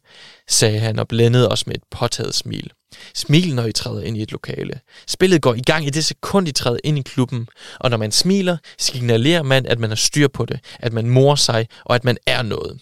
sagde 0.49 0.79
han 0.79 0.99
og 0.99 1.09
blændede 1.09 1.49
os 1.49 1.67
med 1.67 1.75
et 1.75 1.83
påtaget 1.91 2.35
smil. 2.35 2.71
Smil, 3.15 3.55
når 3.55 3.65
I 3.65 3.73
træder 3.73 4.03
ind 4.03 4.17
i 4.17 4.23
et 4.23 4.33
lokale. 4.33 4.81
Spillet 5.07 5.43
går 5.43 5.55
i 5.55 5.61
gang 5.61 5.87
i 5.87 5.91
det 5.91 6.05
sekund, 6.05 6.49
I 6.49 6.53
træder 6.53 6.79
ind 6.85 6.99
i 6.99 7.03
klubben, 7.03 7.49
og 7.81 7.91
når 7.91 7.97
man 7.97 8.13
smiler, 8.13 8.57
signalerer 8.79 9.43
man, 9.43 9.67
at 9.67 9.79
man 9.79 9.91
har 9.91 9.97
styr 9.97 10.29
på 10.29 10.45
det, 10.45 10.61
at 10.79 10.93
man 10.93 11.09
morer 11.09 11.37
sig, 11.37 11.69
og 11.85 11.95
at 11.95 12.05
man 12.05 12.17
er 12.27 12.43
noget. 12.43 12.81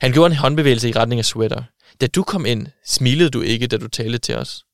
Han 0.00 0.12
gjorde 0.12 0.32
en 0.32 0.36
håndbevægelse 0.38 0.88
i 0.88 0.92
retning 0.92 1.18
af 1.18 1.24
Sweater. 1.24 1.62
Da 2.00 2.06
du 2.06 2.22
kom 2.22 2.46
ind, 2.46 2.66
smilede 2.86 3.30
du 3.30 3.40
ikke, 3.40 3.66
da 3.66 3.76
du 3.76 3.88
talte 3.88 4.18
til 4.18 4.36
os. 4.36 4.64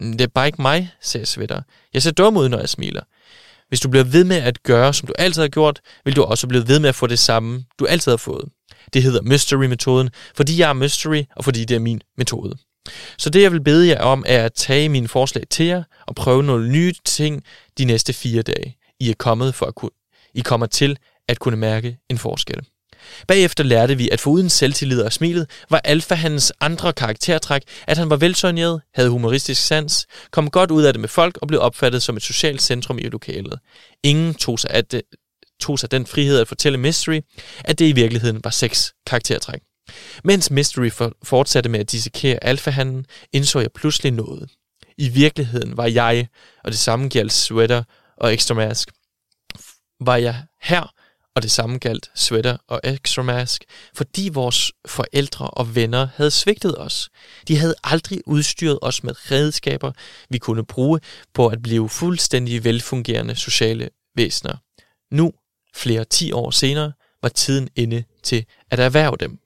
Mm, 0.00 0.12
det 0.12 0.20
er 0.20 0.28
bare 0.34 0.46
ikke 0.46 0.62
mig, 0.62 0.90
sagde 1.02 1.26
Sweater. 1.26 1.62
Jeg 1.94 2.02
ser 2.02 2.10
dum 2.10 2.36
ud, 2.36 2.48
når 2.48 2.58
jeg 2.58 2.68
smiler. 2.68 3.02
Hvis 3.70 3.80
du 3.80 3.88
bliver 3.88 4.04
ved 4.04 4.24
med 4.24 4.36
at 4.36 4.62
gøre, 4.62 4.94
som 4.94 5.06
du 5.06 5.12
altid 5.18 5.42
har 5.42 5.48
gjort, 5.48 5.80
vil 6.04 6.16
du 6.16 6.22
også 6.22 6.46
blive 6.46 6.68
ved 6.68 6.80
med 6.80 6.88
at 6.88 6.94
få 6.94 7.06
det 7.06 7.18
samme, 7.18 7.64
du 7.78 7.86
altid 7.86 8.12
har 8.12 8.16
fået. 8.16 8.48
Det 8.92 9.02
hedder 9.02 9.22
mystery-metoden, 9.22 10.10
fordi 10.34 10.58
jeg 10.58 10.68
er 10.68 10.72
mystery, 10.72 11.22
og 11.36 11.44
fordi 11.44 11.64
det 11.64 11.74
er 11.74 11.80
min 11.80 12.00
metode. 12.18 12.56
Så 13.18 13.30
det, 13.30 13.42
jeg 13.42 13.52
vil 13.52 13.62
bede 13.62 13.88
jer 13.88 14.00
om, 14.00 14.24
er 14.26 14.44
at 14.44 14.54
tage 14.54 14.88
mine 14.88 15.08
forslag 15.08 15.44
til 15.50 15.66
jer 15.66 15.82
og 16.06 16.14
prøve 16.14 16.42
nogle 16.42 16.68
nye 16.68 16.94
ting 17.04 17.42
de 17.78 17.84
næste 17.84 18.12
fire 18.12 18.42
dage. 18.42 18.76
I 19.00 19.10
er 19.10 19.14
kommet 19.18 19.54
for 19.54 19.66
at 19.66 19.74
kunne, 19.74 19.90
I 20.34 20.40
kommer 20.40 20.66
til 20.66 20.98
at 21.28 21.38
kunne 21.38 21.56
mærke 21.56 21.98
en 22.08 22.18
forskel. 22.18 22.60
Bagefter 23.28 23.64
lærte 23.64 23.96
vi, 23.96 24.08
at 24.10 24.20
foruden 24.20 24.50
selvtillid 24.50 25.02
og 25.02 25.12
smilet, 25.12 25.50
var 25.70 25.80
Alfa 25.84 26.14
hans 26.14 26.52
andre 26.60 26.92
karaktertræk, 26.92 27.62
at 27.86 27.98
han 27.98 28.10
var 28.10 28.16
velsøgneret, 28.16 28.80
havde 28.94 29.10
humoristisk 29.10 29.66
sans, 29.66 30.06
kom 30.30 30.50
godt 30.50 30.70
ud 30.70 30.82
af 30.82 30.92
det 30.92 31.00
med 31.00 31.08
folk 31.08 31.38
og 31.42 31.48
blev 31.48 31.60
opfattet 31.60 32.02
som 32.02 32.16
et 32.16 32.22
socialt 32.22 32.62
centrum 32.62 32.98
i 32.98 33.02
lokalet. 33.02 33.58
Ingen 34.02 34.34
tog 34.34 34.58
sig, 34.58 34.70
af 34.70 34.84
det, 34.84 35.02
tog 35.60 35.78
sig 35.78 35.90
den 35.90 36.06
frihed 36.06 36.40
at 36.40 36.48
fortælle 36.48 36.78
Mystery, 36.78 37.20
at 37.64 37.78
det 37.78 37.84
i 37.84 37.92
virkeligheden 37.92 38.40
var 38.44 38.50
seks 38.50 38.92
karaktertræk. 39.06 39.60
Mens 40.24 40.50
Mystery 40.50 40.90
for, 40.90 41.12
fortsatte 41.22 41.70
med 41.70 41.80
at 41.80 41.92
dissekere 41.92 42.44
alfahanden, 42.44 43.06
indså 43.32 43.60
jeg 43.60 43.72
pludselig 43.74 44.12
noget. 44.12 44.48
I 44.98 45.08
virkeligheden 45.08 45.76
var 45.76 45.86
jeg, 45.86 46.26
og 46.64 46.70
det 46.70 46.78
samme 46.78 47.08
gjaldt 47.08 47.32
Sweater 47.32 47.82
og 48.16 48.34
Extra 48.34 48.54
Mask, 48.54 48.88
var 50.00 50.16
jeg 50.16 50.42
her 50.62 50.92
og 51.36 51.42
det 51.42 51.50
samme 51.50 51.78
galt 51.78 52.10
Sweater 52.14 52.56
og 52.68 52.80
Extra 52.84 53.22
Mask, 53.22 53.64
fordi 53.94 54.30
vores 54.32 54.72
forældre 54.86 55.50
og 55.50 55.74
venner 55.74 56.08
havde 56.14 56.30
svigtet 56.30 56.78
os. 56.78 57.10
De 57.48 57.56
havde 57.56 57.74
aldrig 57.84 58.20
udstyret 58.26 58.78
os 58.82 59.04
med 59.04 59.30
redskaber, 59.30 59.92
vi 60.28 60.38
kunne 60.38 60.64
bruge 60.64 61.00
på 61.34 61.46
at 61.46 61.62
blive 61.62 61.88
fuldstændig 61.88 62.64
velfungerende 62.64 63.36
sociale 63.36 63.90
væsener. 64.16 64.56
Nu, 65.14 65.32
flere 65.74 66.04
ti 66.04 66.32
år 66.32 66.50
senere, 66.50 66.92
var 67.22 67.28
tiden 67.28 67.68
inde 67.76 68.04
til 68.22 68.46
at 68.70 68.80
erhverve 68.80 69.16
dem. 69.20 69.38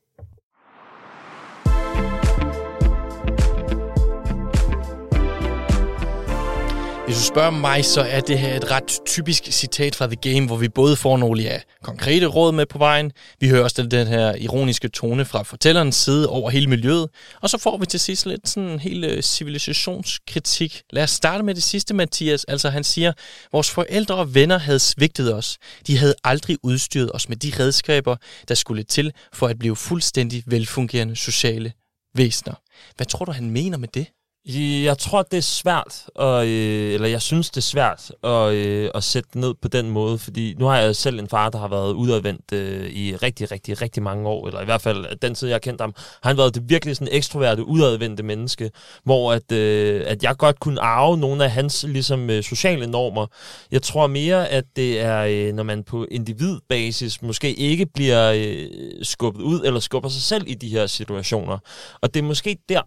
Hvis 7.07 7.17
du 7.17 7.23
spørger 7.23 7.51
mig, 7.51 7.85
så 7.85 8.01
er 8.01 8.21
det 8.21 8.39
her 8.39 8.57
et 8.57 8.71
ret 8.71 8.99
typisk 9.07 9.45
citat 9.45 9.95
fra 9.95 10.07
The 10.07 10.17
Game, 10.17 10.47
hvor 10.47 10.57
vi 10.57 10.69
både 10.69 10.97
får 10.97 11.17
nogle 11.17 11.43
ja, 11.43 11.61
konkrete 11.83 12.27
råd 12.27 12.53
med 12.53 12.67
på 12.67 12.79
vejen, 12.79 13.13
vi 13.41 13.49
hører 13.49 13.63
også 13.63 13.83
den 13.83 14.07
her 14.07 14.35
ironiske 14.35 14.89
tone 14.89 15.25
fra 15.25 15.43
fortællerens 15.43 15.97
side 15.97 16.29
over 16.29 16.51
hele 16.51 16.67
miljøet, 16.67 17.09
og 17.41 17.51
så 17.51 17.59
får 17.59 17.77
vi 17.77 17.87
til 17.87 18.01
sidst 18.01 18.27
lidt 18.27 18.49
sådan 18.49 18.69
en 18.69 18.79
hel 18.79 19.05
øh, 19.05 19.23
civilisationskritik. 19.23 20.83
Lad 20.91 21.03
os 21.03 21.11
starte 21.11 21.45
med 21.45 21.55
det 21.55 21.63
sidste, 21.63 21.95
Mathias. 21.95 22.45
Altså 22.45 22.71
han 22.71 22.85
siger, 22.85 23.13
vores 23.53 23.71
forældre 23.71 24.15
og 24.15 24.35
venner 24.35 24.59
havde 24.59 24.79
svigtet 24.79 25.35
os. 25.35 25.59
De 25.87 25.99
havde 25.99 26.15
aldrig 26.25 26.57
udstyret 26.63 27.11
os 27.15 27.29
med 27.29 27.37
de 27.37 27.53
redskaber, 27.59 28.17
der 28.49 28.55
skulle 28.55 28.83
til 28.83 29.13
for 29.33 29.49
at 29.49 29.59
blive 29.59 29.77
fuldstændig 29.77 30.43
velfungerende 30.47 31.17
sociale 31.17 31.73
væsener. 32.15 32.55
Hvad 32.97 33.07
tror 33.07 33.25
du, 33.25 33.33
han 33.33 33.51
mener 33.51 33.79
med 33.79 33.89
det? 33.89 34.07
Jeg 34.47 34.99
tror, 34.99 35.23
det 35.23 35.37
er 35.37 35.43
svært, 35.43 36.07
og, 36.15 36.47
øh, 36.47 36.95
eller 36.95 37.09
jeg 37.09 37.23
synes, 37.23 37.51
det 37.51 37.57
er 37.57 37.61
svært 37.61 38.13
at, 38.25 38.55
øh, 38.55 38.91
at 38.95 39.05
sætte 39.05 39.41
ned 39.41 39.55
på 39.63 39.69
den 39.69 39.91
måde, 39.91 40.19
fordi 40.19 40.55
nu 40.59 40.65
har 40.65 40.79
jeg 40.79 40.97
selv 40.97 41.19
en 41.19 41.29
far, 41.29 41.51
der 41.51 41.59
har 41.59 41.69
været 41.69 41.93
udadvendt 41.93 42.53
øh, 42.53 42.91
i 42.91 43.17
rigtig, 43.17 43.51
rigtig, 43.51 43.83
rigtig 43.83 44.03
mange 44.03 44.29
år, 44.29 44.47
eller 44.47 44.61
i 44.61 44.65
hvert 44.65 44.83
fald 44.83 45.07
øh, 45.07 45.17
den 45.23 45.35
tid, 45.35 45.49
jeg 45.49 45.55
har 45.55 45.59
kendt 45.59 45.81
ham, 45.81 45.95
har 45.97 46.31
han 46.31 46.37
været 46.37 46.55
det 46.55 46.63
virkelig 46.69 46.97
sådan 46.97 47.15
ekstroverte, 47.15 47.65
udadvendte 47.65 48.23
menneske, 48.23 48.71
hvor 49.05 49.33
at, 49.33 49.53
øh, 49.53 50.03
at 50.07 50.23
jeg 50.23 50.37
godt 50.37 50.61
kunne 50.61 50.81
arve 50.81 51.19
nogle 51.19 51.45
af 51.45 51.51
hans 51.51 51.85
ligesom, 51.89 52.31
øh, 52.31 52.43
sociale 52.43 52.87
normer. 52.87 53.27
Jeg 53.71 53.83
tror 53.83 54.07
mere, 54.07 54.49
at 54.49 54.65
det 54.77 55.01
er, 55.01 55.21
øh, 55.21 55.55
når 55.55 55.63
man 55.63 55.85
på 55.85 56.07
individbasis 56.11 57.23
måske 57.23 57.55
ikke 57.55 57.87
bliver 57.87 58.33
øh, 58.37 58.69
skubbet 59.03 59.43
ud, 59.43 59.61
eller 59.65 59.81
skubber 59.81 60.09
sig 60.09 60.23
selv 60.23 60.45
i 60.47 60.55
de 60.55 60.69
her 60.69 60.87
situationer. 60.87 61.59
Og 62.03 62.15
det 62.15 62.21
er 62.21 62.25
måske 62.25 62.59
der, 62.69 62.83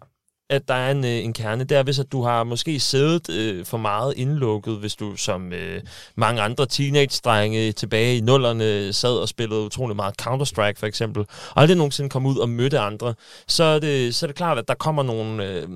at 0.50 0.68
der 0.68 0.74
er 0.74 0.92
en, 0.92 1.06
øh, 1.06 1.12
en 1.12 1.34
kerne, 1.34 1.64
det 1.64 1.78
er, 1.78 1.84
hvis 1.84 2.00
at 2.00 2.12
du 2.12 2.24
har 2.24 2.44
måske 2.44 2.80
siddet 2.80 3.30
øh, 3.30 3.66
for 3.66 3.78
meget 3.78 4.14
indlukket, 4.18 4.78
hvis 4.78 4.96
du 4.96 5.16
som 5.16 5.54
øh, 5.54 5.82
mange 6.16 6.42
andre 6.42 6.66
teenage-drenge 6.66 7.72
tilbage 7.72 8.18
i 8.18 8.22
nullerne 8.22 8.94
sad 8.94 9.18
og 9.18 9.30
spillede 9.30 9.62
utrolig 9.62 9.96
meget 9.96 10.22
Counter-Strike 10.22 10.80
for 10.80 10.86
eksempel, 10.86 11.22
og 11.50 11.62
aldrig 11.62 11.78
nogensinde 11.78 12.10
kom 12.10 12.26
ud 12.26 12.38
og 12.38 12.50
mødte 12.50 12.80
andre, 12.80 13.14
så 13.48 13.64
er 13.64 13.80
det, 13.80 14.16
så 14.16 14.26
er 14.26 14.28
det 14.28 14.36
klart, 14.38 14.58
at 14.58 14.68
der 14.68 14.74
kommer 14.74 15.04
nogle... 15.04 15.46
Øh, 15.46 15.68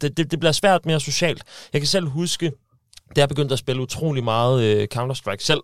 det, 0.00 0.16
det, 0.16 0.30
det 0.30 0.40
bliver 0.40 0.52
svært 0.52 0.86
mere 0.86 1.00
socialt. 1.00 1.42
Jeg 1.72 1.80
kan 1.80 1.88
selv 1.88 2.06
huske, 2.06 2.52
da 3.16 3.20
jeg 3.20 3.28
begyndte 3.28 3.52
at 3.52 3.58
spille 3.58 3.82
utrolig 3.82 4.24
meget 4.24 4.62
øh, 4.62 4.88
Counter-Strike 4.94 5.44
selv, 5.44 5.60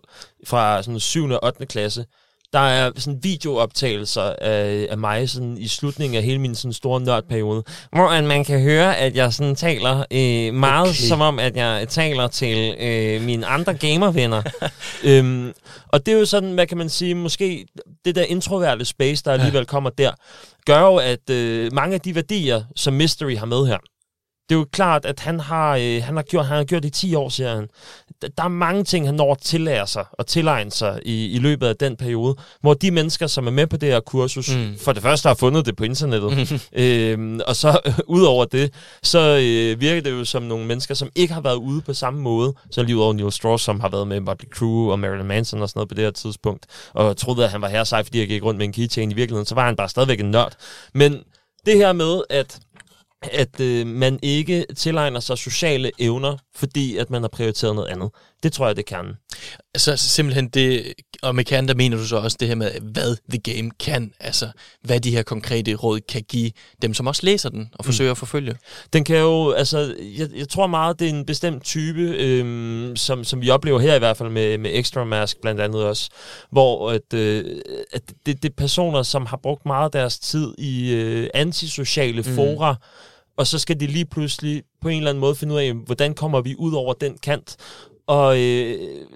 fra 0.47 0.83
sådan 0.83 0.99
7. 0.99 1.29
og 1.29 1.43
8. 1.43 1.65
klasse, 1.65 2.05
der 2.53 2.59
er 2.59 2.91
sådan 2.95 3.19
videooptagelser 3.23 4.21
af, 4.21 4.87
af 4.89 4.97
mig 4.97 5.29
sådan 5.29 5.57
i 5.57 5.67
slutningen 5.67 6.17
af 6.17 6.23
hele 6.23 6.39
min 6.39 6.55
sådan 6.55 6.73
store 6.73 7.01
nørdperiode, 7.01 7.63
hvor 7.91 8.21
man 8.21 8.45
kan 8.45 8.61
høre, 8.61 8.97
at 8.97 9.15
jeg 9.15 9.33
sådan 9.33 9.55
taler 9.55 10.03
øh, 10.11 10.53
meget 10.53 10.89
okay. 10.89 11.07
som 11.07 11.21
om, 11.21 11.39
at 11.39 11.55
jeg 11.55 11.87
taler 11.89 12.27
til 12.27 12.75
øh, 12.79 13.21
mine 13.21 13.45
andre 13.45 13.73
gamervenner. 13.73 14.41
øhm, 15.09 15.53
og 15.87 16.05
det 16.05 16.13
er 16.13 16.19
jo 16.19 16.25
sådan, 16.25 16.51
hvad 16.51 16.67
kan 16.67 16.77
man 16.77 16.89
sige, 16.89 17.15
måske 17.15 17.65
det 18.05 18.15
der 18.15 18.23
introverte 18.23 18.85
space, 18.85 19.23
der 19.25 19.31
alligevel 19.31 19.65
kommer 19.65 19.89
der, 19.89 20.11
gør 20.65 20.79
jo, 20.79 20.95
at 20.95 21.29
øh, 21.29 21.73
mange 21.73 21.93
af 21.93 22.01
de 22.01 22.15
værdier, 22.15 22.63
som 22.75 22.93
Mystery 22.93 23.35
har 23.37 23.45
med 23.45 23.67
her, 23.67 23.77
det 24.49 24.55
er 24.55 24.59
jo 24.59 24.65
klart, 24.71 25.05
at 25.05 25.19
han 25.19 25.39
har, 25.39 25.75
øh, 25.75 26.03
han 26.03 26.15
har, 26.15 26.23
gjort, 26.23 26.45
han 26.45 26.57
har 26.57 26.63
gjort 26.63 26.83
det 26.83 26.89
i 26.89 27.07
10 27.07 27.15
år, 27.15 27.29
siger 27.29 27.55
han. 27.55 27.67
Der 28.37 28.43
er 28.43 28.47
mange 28.47 28.83
ting, 28.83 29.05
han 29.05 29.15
når 29.15 29.31
at 29.31 29.37
tillære 29.37 29.87
sig 29.87 30.05
og 30.13 30.27
tilegne 30.27 30.71
sig 30.71 30.99
i, 31.05 31.31
i 31.31 31.39
løbet 31.39 31.67
af 31.67 31.75
den 31.75 31.95
periode, 31.95 32.35
hvor 32.61 32.73
de 32.73 32.91
mennesker, 32.91 33.27
som 33.27 33.47
er 33.47 33.51
med 33.51 33.67
på 33.67 33.77
det 33.77 33.89
her 33.89 33.99
kursus, 33.99 34.55
mm. 34.55 34.77
for 34.77 34.93
det 34.93 35.01
første 35.01 35.27
har 35.27 35.33
fundet 35.33 35.65
det 35.65 35.75
på 35.75 35.83
internettet, 35.83 36.51
mm. 36.51 36.59
øhm, 36.81 37.39
og 37.47 37.55
så 37.55 37.79
øh, 37.85 37.93
ud 38.07 38.23
over 38.23 38.45
det, 38.45 38.73
så 39.03 39.19
øh, 39.19 39.81
virker 39.81 40.01
det 40.01 40.11
jo 40.11 40.25
som 40.25 40.43
nogle 40.43 40.65
mennesker, 40.65 40.93
som 40.93 41.09
ikke 41.15 41.33
har 41.33 41.41
været 41.41 41.55
ude 41.55 41.81
på 41.81 41.93
samme 41.93 42.21
måde, 42.21 42.53
så 42.71 42.83
lige 42.83 42.97
over 42.97 43.13
Neil 43.13 43.31
Strauss, 43.31 43.63
som 43.63 43.79
har 43.79 43.89
været 43.89 44.07
med 44.07 44.19
Motley 44.19 44.49
Crue 44.49 44.91
og 44.91 44.99
Marilyn 44.99 45.25
Manson 45.25 45.61
og 45.61 45.69
sådan 45.69 45.77
noget 45.79 45.89
på 45.89 45.95
det 45.95 46.03
her 46.03 46.11
tidspunkt, 46.11 46.65
og 46.93 47.17
troede, 47.17 47.45
at 47.45 47.51
han 47.51 47.61
var 47.61 47.69
her 47.69 47.83
sej, 47.83 48.03
fordi 48.03 48.19
jeg 48.19 48.27
gik 48.27 48.43
rundt 48.43 48.57
med 48.57 48.65
en 48.65 48.73
keychain 48.73 49.11
i 49.11 49.13
virkeligheden, 49.13 49.45
så 49.45 49.55
var 49.55 49.65
han 49.65 49.75
bare 49.75 49.89
stadigvæk 49.89 50.19
en 50.19 50.31
nørd. 50.31 50.53
Men 50.93 51.19
det 51.65 51.77
her 51.77 51.93
med, 51.93 52.21
at 52.29 52.59
at 53.21 53.59
øh, 53.59 53.87
man 53.87 54.19
ikke 54.21 54.65
tilegner 54.77 55.19
sig 55.19 55.37
sociale 55.37 55.91
evner, 55.99 56.37
fordi 56.55 56.97
at 56.97 57.09
man 57.09 57.21
har 57.21 57.29
prioriteret 57.29 57.75
noget 57.75 57.87
andet. 57.87 58.11
Det 58.43 58.53
tror 58.53 58.67
jeg, 58.67 58.75
det 58.75 58.85
kan. 58.85 59.05
Så 59.77 59.97
simpelthen 59.97 60.47
det, 60.47 60.93
og 61.21 61.35
med 61.35 61.43
kan, 61.43 61.67
der 61.67 61.75
mener 61.75 61.97
du 61.97 62.05
så 62.05 62.17
også 62.17 62.37
det 62.39 62.47
her 62.47 62.55
med, 62.55 62.71
hvad 62.81 63.15
The 63.29 63.53
Game 63.53 63.71
kan, 63.79 64.13
altså 64.19 64.49
hvad 64.83 64.99
de 64.99 65.11
her 65.11 65.23
konkrete 65.23 65.75
råd 65.75 65.99
kan 65.99 66.23
give 66.29 66.51
dem, 66.81 66.93
som 66.93 67.07
også 67.07 67.25
læser 67.25 67.49
den 67.49 67.69
og 67.73 67.85
forsøger 67.85 68.09
mm. 68.09 68.11
at 68.11 68.17
forfølge. 68.17 68.55
Den 68.93 69.03
kan 69.03 69.17
jo, 69.17 69.51
altså, 69.51 69.95
jeg, 70.17 70.29
jeg 70.35 70.49
tror 70.49 70.67
meget, 70.67 70.99
det 70.99 71.05
er 71.05 71.13
en 71.13 71.25
bestemt 71.25 71.63
type, 71.63 72.01
øhm, 72.01 72.95
som, 72.95 73.23
som 73.23 73.41
vi 73.41 73.49
oplever 73.49 73.79
her 73.79 73.95
i 73.95 73.99
hvert 73.99 74.17
fald 74.17 74.29
med, 74.29 74.57
med 74.57 74.71
Extra 74.73 75.03
Mask 75.03 75.41
blandt 75.41 75.61
andet 75.61 75.83
også, 75.83 76.09
hvor 76.51 76.91
at, 76.91 77.13
øh, 77.13 77.61
at 77.93 78.01
det, 78.25 78.43
det 78.43 78.49
er 78.49 78.55
personer, 78.57 79.03
som 79.03 79.25
har 79.25 79.37
brugt 79.37 79.65
meget 79.65 79.85
af 79.85 79.91
deres 79.91 80.19
tid 80.19 80.53
i 80.57 80.93
øh, 80.93 81.29
antisociale 81.33 82.21
mm. 82.21 82.35
fora, 82.35 82.75
og 83.39 83.47
så 83.47 83.59
skal 83.59 83.79
de 83.79 83.87
lige 83.87 84.05
pludselig 84.05 84.63
på 84.81 84.89
en 84.89 84.97
eller 84.97 85.09
anden 85.09 85.21
måde 85.21 85.35
finde 85.35 85.53
ud 85.53 85.59
af, 85.59 85.73
hvordan 85.73 86.13
kommer 86.13 86.41
vi 86.41 86.55
ud 86.57 86.73
over 86.73 86.93
den 86.93 87.17
kant, 87.17 87.55
og, 88.09 88.39
øh, 88.39 89.07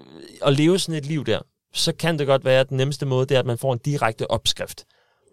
og 0.42 0.52
leve 0.52 0.78
sådan 0.78 0.98
et 0.98 1.06
liv 1.06 1.24
der. 1.24 1.40
Så 1.72 1.92
kan 1.94 2.18
det 2.18 2.26
godt 2.26 2.44
være, 2.44 2.60
at 2.60 2.68
den 2.68 2.76
nemmeste 2.76 3.06
måde, 3.06 3.26
det 3.26 3.34
er, 3.34 3.38
at 3.38 3.46
man 3.46 3.58
får 3.58 3.72
en 3.72 3.78
direkte 3.84 4.30
opskrift. 4.30 4.84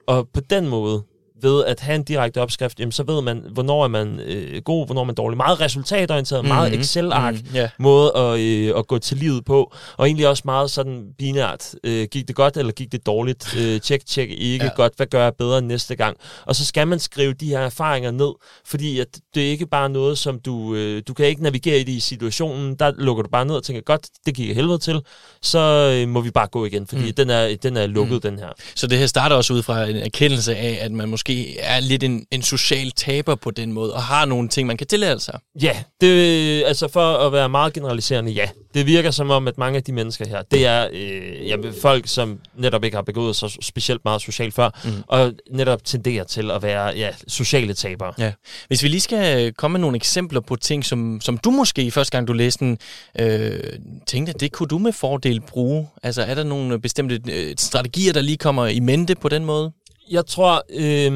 Og 0.08 0.30
på 0.34 0.40
den 0.40 0.68
måde 0.68 1.04
ved 1.42 1.66
at 1.66 1.80
have 1.80 1.96
en 1.96 2.04
direkte 2.04 2.42
opskrift, 2.42 2.80
jamen, 2.80 2.92
så 2.92 3.04
ved 3.04 3.22
man, 3.22 3.44
hvornår 3.52 3.84
er 3.84 3.88
man 3.88 4.20
øh, 4.20 4.62
god, 4.62 4.86
hvornår 4.86 5.02
er 5.02 5.06
man 5.06 5.16
dårlig. 5.16 5.38
Meget 5.38 5.62
resultatorienteret, 5.62 6.44
mm-hmm. 6.44 6.56
meget 6.56 6.80
Excel-ark 6.80 7.34
mm, 7.34 7.56
yeah. 7.56 7.70
måde 7.80 8.12
at, 8.16 8.40
øh, 8.40 8.74
at 8.78 8.88
gå 8.88 8.98
til 8.98 9.18
livet 9.18 9.46
på, 9.46 9.74
og 9.98 10.06
egentlig 10.06 10.28
også 10.28 10.42
meget 10.46 10.72
sådan 10.72 11.04
binært. 11.18 11.76
Øh, 11.84 12.08
gik 12.12 12.28
det 12.28 12.36
godt, 12.36 12.58
eller 12.58 12.72
gik 12.72 12.92
det 12.92 13.06
dårligt? 13.06 13.56
Øh, 13.60 13.82
tjek, 13.82 14.06
tjek, 14.06 14.30
ikke 14.30 14.66
ja. 14.66 14.72
godt. 14.76 14.94
Hvad 14.98 15.08
gør 15.08 15.24
jeg 15.24 15.34
bedre 15.36 15.62
næste 15.62 15.96
gang? 15.96 16.18
Og 16.46 16.56
så 16.56 16.66
skal 16.66 16.88
man 16.88 17.00
skrive 17.00 17.34
de 17.34 17.48
her 17.48 17.60
erfaringer 17.60 18.12
ned, 18.12 18.32
fordi 18.66 19.00
at 19.00 19.08
det 19.36 19.46
er 19.46 19.50
ikke 19.50 19.68
bare 19.68 19.90
noget, 19.90 20.18
som 20.18 20.40
du... 20.40 20.76
Øh, 20.76 21.04
du 21.08 21.14
kan 21.14 21.26
ikke 21.26 21.44
navigere 21.44 21.80
i 21.80 21.84
det 21.84 21.92
i 21.92 22.00
situationen. 22.00 22.76
Der 22.76 22.92
lukker 22.98 23.24
du 23.24 23.30
bare 23.30 23.46
ned 23.46 23.56
og 23.56 23.64
tænker, 23.64 23.82
godt, 23.82 24.08
det 24.26 24.36
gik 24.36 24.56
helvede 24.56 24.78
til. 24.78 25.02
Så 25.42 25.60
øh, 25.96 26.10
må 26.10 26.22
vi 26.22 26.32
bare 26.32 26.48
gå 26.48 26.66
igen, 26.66 26.88
fordi 26.88 27.06
mm. 27.06 27.14
den, 27.14 27.30
er, 27.30 27.56
den 27.64 27.78
er 27.78 27.88
lukket, 27.88 28.24
mm. 28.24 28.32
den 28.32 28.40
her. 28.40 28.50
Så 28.76 28.88
det 28.88 28.98
her 28.98 29.06
starter 29.06 29.36
også 29.36 29.54
ud 29.54 29.64
fra 29.64 29.86
en 29.86 29.96
erkendelse 29.96 30.56
af, 30.56 30.80
at 30.82 30.92
man 30.92 31.10
måske 31.10 31.31
er 31.60 31.80
lidt 31.80 32.04
en, 32.04 32.26
en 32.32 32.42
social 32.42 32.92
taber 32.92 33.36
på 33.36 33.52
den 33.52 33.74
måde, 33.74 33.94
og 33.94 34.04
har 34.04 34.26
nogle 34.26 34.50
ting, 34.50 34.68
man 34.68 34.78
kan 34.78 34.88
tillære 34.88 35.20
sig. 35.20 35.40
Ja, 35.62 35.84
det, 36.02 36.64
altså 36.64 36.88
for 36.88 37.18
at 37.18 37.32
være 37.32 37.50
meget 37.50 37.74
generaliserende, 37.74 38.32
ja. 38.32 38.50
Det 38.74 38.86
virker 38.86 39.12
som 39.12 39.30
om, 39.30 39.48
at 39.48 39.58
mange 39.58 39.78
af 39.78 39.84
de 39.84 39.92
mennesker 39.92 40.28
her, 40.28 40.42
det 40.42 40.66
er 40.66 40.88
øh, 40.94 41.48
ja, 41.48 41.56
folk, 41.82 42.08
som 42.08 42.40
netop 42.58 42.84
ikke 42.84 42.98
har 42.98 43.02
begået 43.02 43.36
sig 43.36 43.50
specielt 43.62 44.02
meget 44.06 44.22
socialt 44.22 44.54
før, 44.54 44.70
mm. 44.84 44.92
og 45.08 45.34
netop 45.52 45.86
tenderer 45.86 46.24
til 46.24 46.52
at 46.52 46.64
være 46.64 46.98
ja, 46.98 47.10
sociale 47.28 47.74
tabere. 47.74 48.14
Ja. 48.18 48.32
Hvis 48.68 48.84
vi 48.84 48.88
lige 48.88 49.02
skal 49.02 49.54
komme 49.54 49.74
med 49.74 49.80
nogle 49.80 49.96
eksempler 49.96 50.40
på 50.40 50.56
ting, 50.56 50.86
som, 50.86 51.22
som 51.22 51.38
du 51.38 51.52
måske 51.52 51.92
første 51.92 52.18
gang 52.18 52.28
du 52.28 52.34
læste 52.34 52.66
den, 52.66 52.78
øh, 53.20 53.60
tænkte, 54.08 54.34
det 54.34 54.52
kunne 54.52 54.68
du 54.68 54.78
med 54.78 54.92
fordel 54.92 55.42
bruge. 55.42 55.88
Altså 56.04 56.22
er 56.22 56.36
der 56.36 56.44
nogle 56.44 56.82
bestemte 56.82 57.20
øh, 57.32 57.54
strategier, 57.58 58.14
der 58.14 58.22
lige 58.22 58.38
kommer 58.38 58.68
i 58.68 58.80
mente 58.80 59.16
på 59.16 59.30
den 59.30 59.46
måde? 59.46 59.72
Jeg 60.12 60.26
tror, 60.26 60.64
øh, 60.70 61.12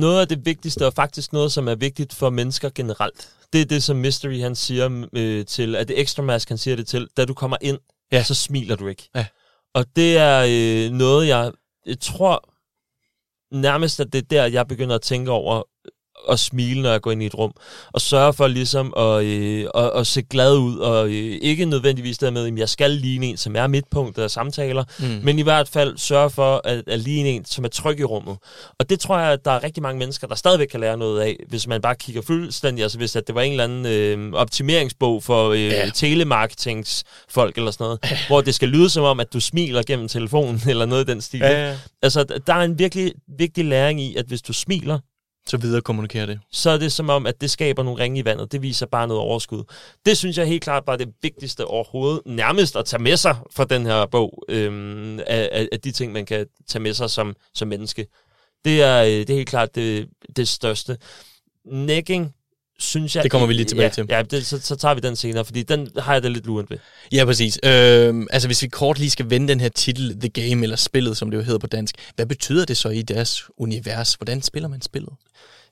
noget 0.00 0.20
af 0.20 0.28
det 0.28 0.46
vigtigste, 0.46 0.86
og 0.86 0.94
faktisk 0.94 1.32
noget, 1.32 1.52
som 1.52 1.68
er 1.68 1.74
vigtigt 1.74 2.14
for 2.14 2.30
mennesker 2.30 2.70
generelt, 2.74 3.28
det 3.52 3.60
er 3.60 3.64
det, 3.64 3.82
som 3.82 3.96
Mystery 3.96 4.40
han 4.40 4.54
siger 4.54 5.06
øh, 5.12 5.46
til, 5.46 5.76
at 5.76 5.88
det 5.88 6.00
ekstra 6.00 6.22
mask, 6.22 6.48
han 6.48 6.58
siger 6.58 6.76
det 6.76 6.86
til, 6.86 7.08
da 7.16 7.24
du 7.24 7.34
kommer 7.34 7.56
ind, 7.60 7.78
ja. 8.12 8.22
så 8.22 8.34
smiler 8.34 8.76
du 8.76 8.86
ikke. 8.86 9.08
Ja. 9.14 9.26
Og 9.74 9.84
det 9.96 10.18
er 10.18 10.44
øh, 10.48 10.92
noget, 10.92 11.28
jeg, 11.28 11.52
jeg 11.86 12.00
tror 12.00 12.50
nærmest, 13.56 14.00
at 14.00 14.12
det 14.12 14.18
er 14.18 14.26
der, 14.30 14.46
jeg 14.46 14.68
begynder 14.68 14.94
at 14.94 15.02
tænke 15.02 15.30
over, 15.30 15.62
at 16.30 16.38
smile, 16.38 16.82
når 16.82 16.90
jeg 16.90 17.00
går 17.00 17.10
ind 17.10 17.22
i 17.22 17.26
et 17.26 17.34
rum, 17.34 17.52
og 17.92 18.00
sørge 18.00 18.32
for 18.32 18.46
ligesom 18.46 18.94
at, 18.96 19.24
øh, 19.24 19.66
at, 19.74 19.90
at 19.94 20.06
se 20.06 20.22
glad 20.22 20.56
ud, 20.56 20.78
og 20.78 21.06
øh, 21.06 21.38
ikke 21.42 21.64
nødvendigvis 21.64 22.18
dermed, 22.18 22.46
at 22.46 22.58
jeg 22.58 22.68
skal 22.68 22.90
ligne 22.90 23.26
en, 23.26 23.36
som 23.36 23.56
er 23.56 23.66
midtpunktet 23.66 24.22
af 24.22 24.30
samtaler, 24.30 24.84
mm. 24.98 25.20
men 25.22 25.38
i 25.38 25.42
hvert 25.42 25.68
fald 25.68 25.98
sørge 25.98 26.30
for 26.30 26.60
at, 26.64 26.82
at 26.86 26.98
ligne 26.98 27.28
en, 27.28 27.44
som 27.44 27.64
er 27.64 27.68
tryg 27.68 28.00
i 28.00 28.04
rummet. 28.04 28.36
Og 28.78 28.90
det 28.90 29.00
tror 29.00 29.18
jeg, 29.18 29.32
at 29.32 29.44
der 29.44 29.50
er 29.50 29.64
rigtig 29.64 29.82
mange 29.82 29.98
mennesker, 29.98 30.26
der 30.26 30.34
stadigvæk 30.34 30.68
kan 30.68 30.80
lære 30.80 30.96
noget 30.96 31.20
af, 31.20 31.36
hvis 31.48 31.66
man 31.66 31.80
bare 31.80 31.94
kigger 31.94 32.22
fuldstændig, 32.22 32.82
altså 32.82 32.98
hvis 32.98 33.16
at 33.16 33.26
det 33.26 33.34
var 33.34 33.40
en 33.40 33.50
eller 33.50 33.64
anden 33.64 33.86
øh, 33.86 34.32
optimeringsbog 34.32 35.22
for 35.22 35.50
øh, 35.50 35.64
ja. 35.64 35.90
telemarketingsfolk 35.94 37.56
eller 37.56 37.70
sådan 37.70 37.84
noget, 37.84 37.98
ja. 38.10 38.18
hvor 38.28 38.40
det 38.40 38.54
skal 38.54 38.68
lyde 38.68 38.90
som 38.90 39.04
om, 39.04 39.20
at 39.20 39.32
du 39.32 39.40
smiler 39.40 39.82
gennem 39.82 40.08
telefonen, 40.08 40.62
eller 40.70 40.86
noget 40.86 41.08
i 41.08 41.12
den 41.12 41.20
stil. 41.20 41.40
Ja, 41.40 41.68
ja. 41.68 41.76
Altså, 42.02 42.24
der 42.46 42.54
er 42.54 42.62
en 42.62 42.78
virkelig 42.78 43.12
vigtig 43.38 43.64
læring 43.64 44.00
i, 44.00 44.16
at 44.16 44.24
hvis 44.26 44.42
du 44.42 44.52
smiler, 44.52 44.98
så 45.50 45.56
videre 45.56 45.80
kommunikerer 45.80 46.26
det. 46.26 46.40
Så 46.52 46.70
er 46.70 46.78
det 46.78 46.92
som 46.92 47.10
om, 47.10 47.26
at 47.26 47.40
det 47.40 47.50
skaber 47.50 47.82
nogle 47.82 48.02
ringe 48.02 48.20
i 48.20 48.24
vandet. 48.24 48.52
Det 48.52 48.62
viser 48.62 48.86
bare 48.86 49.08
noget 49.08 49.22
overskud. 49.22 49.64
Det 50.06 50.16
synes 50.16 50.38
jeg 50.38 50.46
helt 50.46 50.62
klart 50.62 50.82
var 50.86 50.96
det 50.96 51.08
vigtigste 51.22 51.64
overhovedet, 51.64 52.20
nærmest 52.26 52.76
at 52.76 52.84
tage 52.84 53.02
med 53.02 53.16
sig 53.16 53.36
fra 53.52 53.64
den 53.64 53.86
her 53.86 54.06
bog, 54.06 54.44
øhm, 54.48 55.18
af, 55.18 55.68
af 55.72 55.80
de 55.80 55.92
ting, 55.92 56.12
man 56.12 56.26
kan 56.26 56.46
tage 56.68 56.82
med 56.82 56.94
sig 56.94 57.10
som, 57.10 57.34
som 57.54 57.68
menneske. 57.68 58.06
Det 58.64 58.82
er, 58.82 59.02
øh, 59.02 59.08
det 59.08 59.30
er 59.30 59.34
helt 59.34 59.48
klart 59.48 59.74
det, 59.74 60.08
det 60.36 60.48
største. 60.48 60.98
Negging 61.64 62.34
synes 62.80 63.16
jeg... 63.16 63.22
Det 63.22 63.30
kommer 63.30 63.46
vi 63.46 63.52
lige 63.52 63.64
tilbage 63.64 63.86
ja, 63.86 63.90
til. 63.90 64.06
Ja, 64.08 64.22
det, 64.22 64.46
så, 64.46 64.60
så 64.60 64.76
tager 64.76 64.94
vi 64.94 65.00
den 65.00 65.16
senere, 65.16 65.44
fordi 65.44 65.62
den 65.62 65.88
har 65.98 66.12
jeg 66.12 66.22
da 66.22 66.28
lidt 66.28 66.46
lurent 66.46 66.70
ved. 66.70 66.78
Ja, 67.12 67.24
præcis. 67.24 67.58
Øh, 67.62 68.26
altså, 68.30 68.48
hvis 68.48 68.62
vi 68.62 68.68
kort 68.68 68.98
lige 68.98 69.10
skal 69.10 69.30
vende 69.30 69.48
den 69.48 69.60
her 69.60 69.68
titel, 69.68 70.20
The 70.20 70.28
Game, 70.28 70.62
eller 70.62 70.76
spillet, 70.76 71.16
som 71.16 71.30
det 71.30 71.38
jo 71.38 71.42
hedder 71.42 71.58
på 71.58 71.66
dansk, 71.66 71.94
hvad 72.16 72.26
betyder 72.26 72.64
det 72.64 72.76
så 72.76 72.88
i 72.88 73.02
deres 73.02 73.44
univers? 73.56 74.14
Hvordan 74.14 74.42
spiller 74.42 74.68
man 74.68 74.82
spillet? 74.82 75.12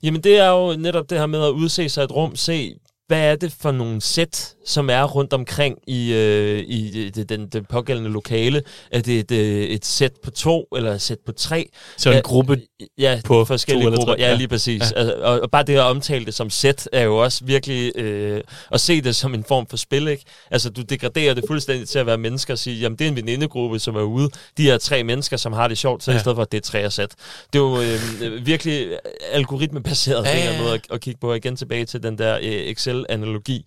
Jamen, 0.02 0.20
det 0.20 0.38
er 0.38 0.48
jo 0.48 0.76
netop 0.76 1.10
det 1.10 1.18
her 1.18 1.26
med 1.26 1.44
at 1.44 1.50
udse 1.50 1.88
sig 1.88 2.04
et 2.04 2.12
rum, 2.12 2.36
se 2.36 2.74
hvad 3.08 3.20
er 3.20 3.36
det 3.36 3.54
for 3.60 3.72
nogle 3.72 4.00
sæt, 4.00 4.54
som 4.66 4.90
er 4.90 5.04
rundt 5.04 5.32
omkring 5.32 5.78
i, 5.86 6.12
øh, 6.12 6.64
i 6.66 7.10
det, 7.10 7.28
den, 7.28 7.48
den 7.48 7.64
pågældende 7.64 8.10
lokale? 8.10 8.62
Er 8.92 9.00
det 9.00 9.18
et, 9.18 9.30
øh, 9.30 9.64
et 9.64 9.86
sæt 9.86 10.12
på 10.22 10.30
to, 10.30 10.66
eller 10.76 10.94
et 10.94 11.00
sæt 11.00 11.18
på 11.26 11.32
tre? 11.32 11.68
Så 11.96 12.10
en 12.10 12.22
gruppe 12.22 12.60
ja, 12.98 13.20
på 13.24 13.44
forskellige 13.44 13.96
grupper. 13.96 14.14
Ja, 14.18 14.34
lige 14.34 14.48
præcis. 14.48 14.80
Ja. 14.80 15.00
Altså, 15.00 15.14
og, 15.22 15.40
og 15.40 15.50
bare 15.50 15.62
det 15.62 15.74
at 15.74 15.80
omtale 15.80 16.24
det 16.24 16.34
som 16.34 16.50
sæt, 16.50 16.88
er 16.92 17.02
jo 17.02 17.16
også 17.16 17.44
virkelig 17.44 17.92
øh, 17.96 18.40
at 18.72 18.80
se 18.80 19.00
det 19.00 19.16
som 19.16 19.34
en 19.34 19.44
form 19.44 19.66
for 19.66 19.76
spil, 19.76 20.08
ikke? 20.08 20.24
Altså, 20.50 20.70
du 20.70 20.82
degraderer 20.82 21.34
det 21.34 21.44
fuldstændig 21.46 21.88
til 21.88 21.98
at 21.98 22.06
være 22.06 22.18
mennesker 22.18 22.54
og 22.54 22.58
sige, 22.58 22.76
jamen, 22.76 22.98
det 22.98 23.04
er 23.04 23.08
en 23.08 23.16
venindegruppe, 23.16 23.78
som 23.78 23.96
er 23.96 24.02
ude. 24.02 24.30
De 24.56 24.70
er 24.70 24.78
tre 24.78 25.04
mennesker, 25.04 25.36
som 25.36 25.52
har 25.52 25.68
det 25.68 25.78
sjovt, 25.78 26.02
så 26.02 26.10
ja. 26.10 26.16
i 26.16 26.20
stedet 26.20 26.36
for, 26.36 26.42
at 26.42 26.52
det 26.52 26.58
er 26.58 26.62
tre 26.62 26.90
sæt. 26.90 27.10
Det 27.52 27.58
er 27.58 27.62
jo 27.62 27.80
øh, 27.80 28.46
virkelig 28.46 28.88
algoritmebaseret 29.32 30.24
ja, 30.24 30.38
ja, 30.38 30.52
ja. 30.52 30.62
måde 30.62 30.74
at, 30.74 30.80
at 30.90 31.00
kigge 31.00 31.20
på. 31.20 31.34
Igen 31.34 31.56
tilbage 31.56 31.84
til 31.84 32.02
den 32.02 32.18
der 32.18 32.36
øh, 32.36 32.42
Excel 32.42 32.97
analogi. 33.08 33.64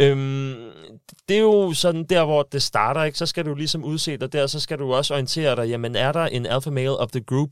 Øhm, 0.00 0.54
det 1.28 1.36
er 1.36 1.40
jo 1.40 1.72
sådan 1.72 2.04
der, 2.04 2.24
hvor 2.24 2.48
det 2.52 2.62
starter, 2.62 3.04
ikke? 3.04 3.18
så 3.18 3.26
skal 3.26 3.44
du 3.44 3.54
ligesom 3.54 3.84
udse 3.84 4.16
dig 4.16 4.32
der, 4.32 4.46
så 4.46 4.60
skal 4.60 4.78
du 4.78 4.94
også 4.94 5.14
orientere 5.14 5.56
dig, 5.56 5.68
jamen 5.68 5.96
er 5.96 6.12
der 6.12 6.26
en 6.26 6.46
alpha 6.46 6.70
male 6.70 6.96
of 6.96 7.10
the 7.10 7.20
group, 7.20 7.50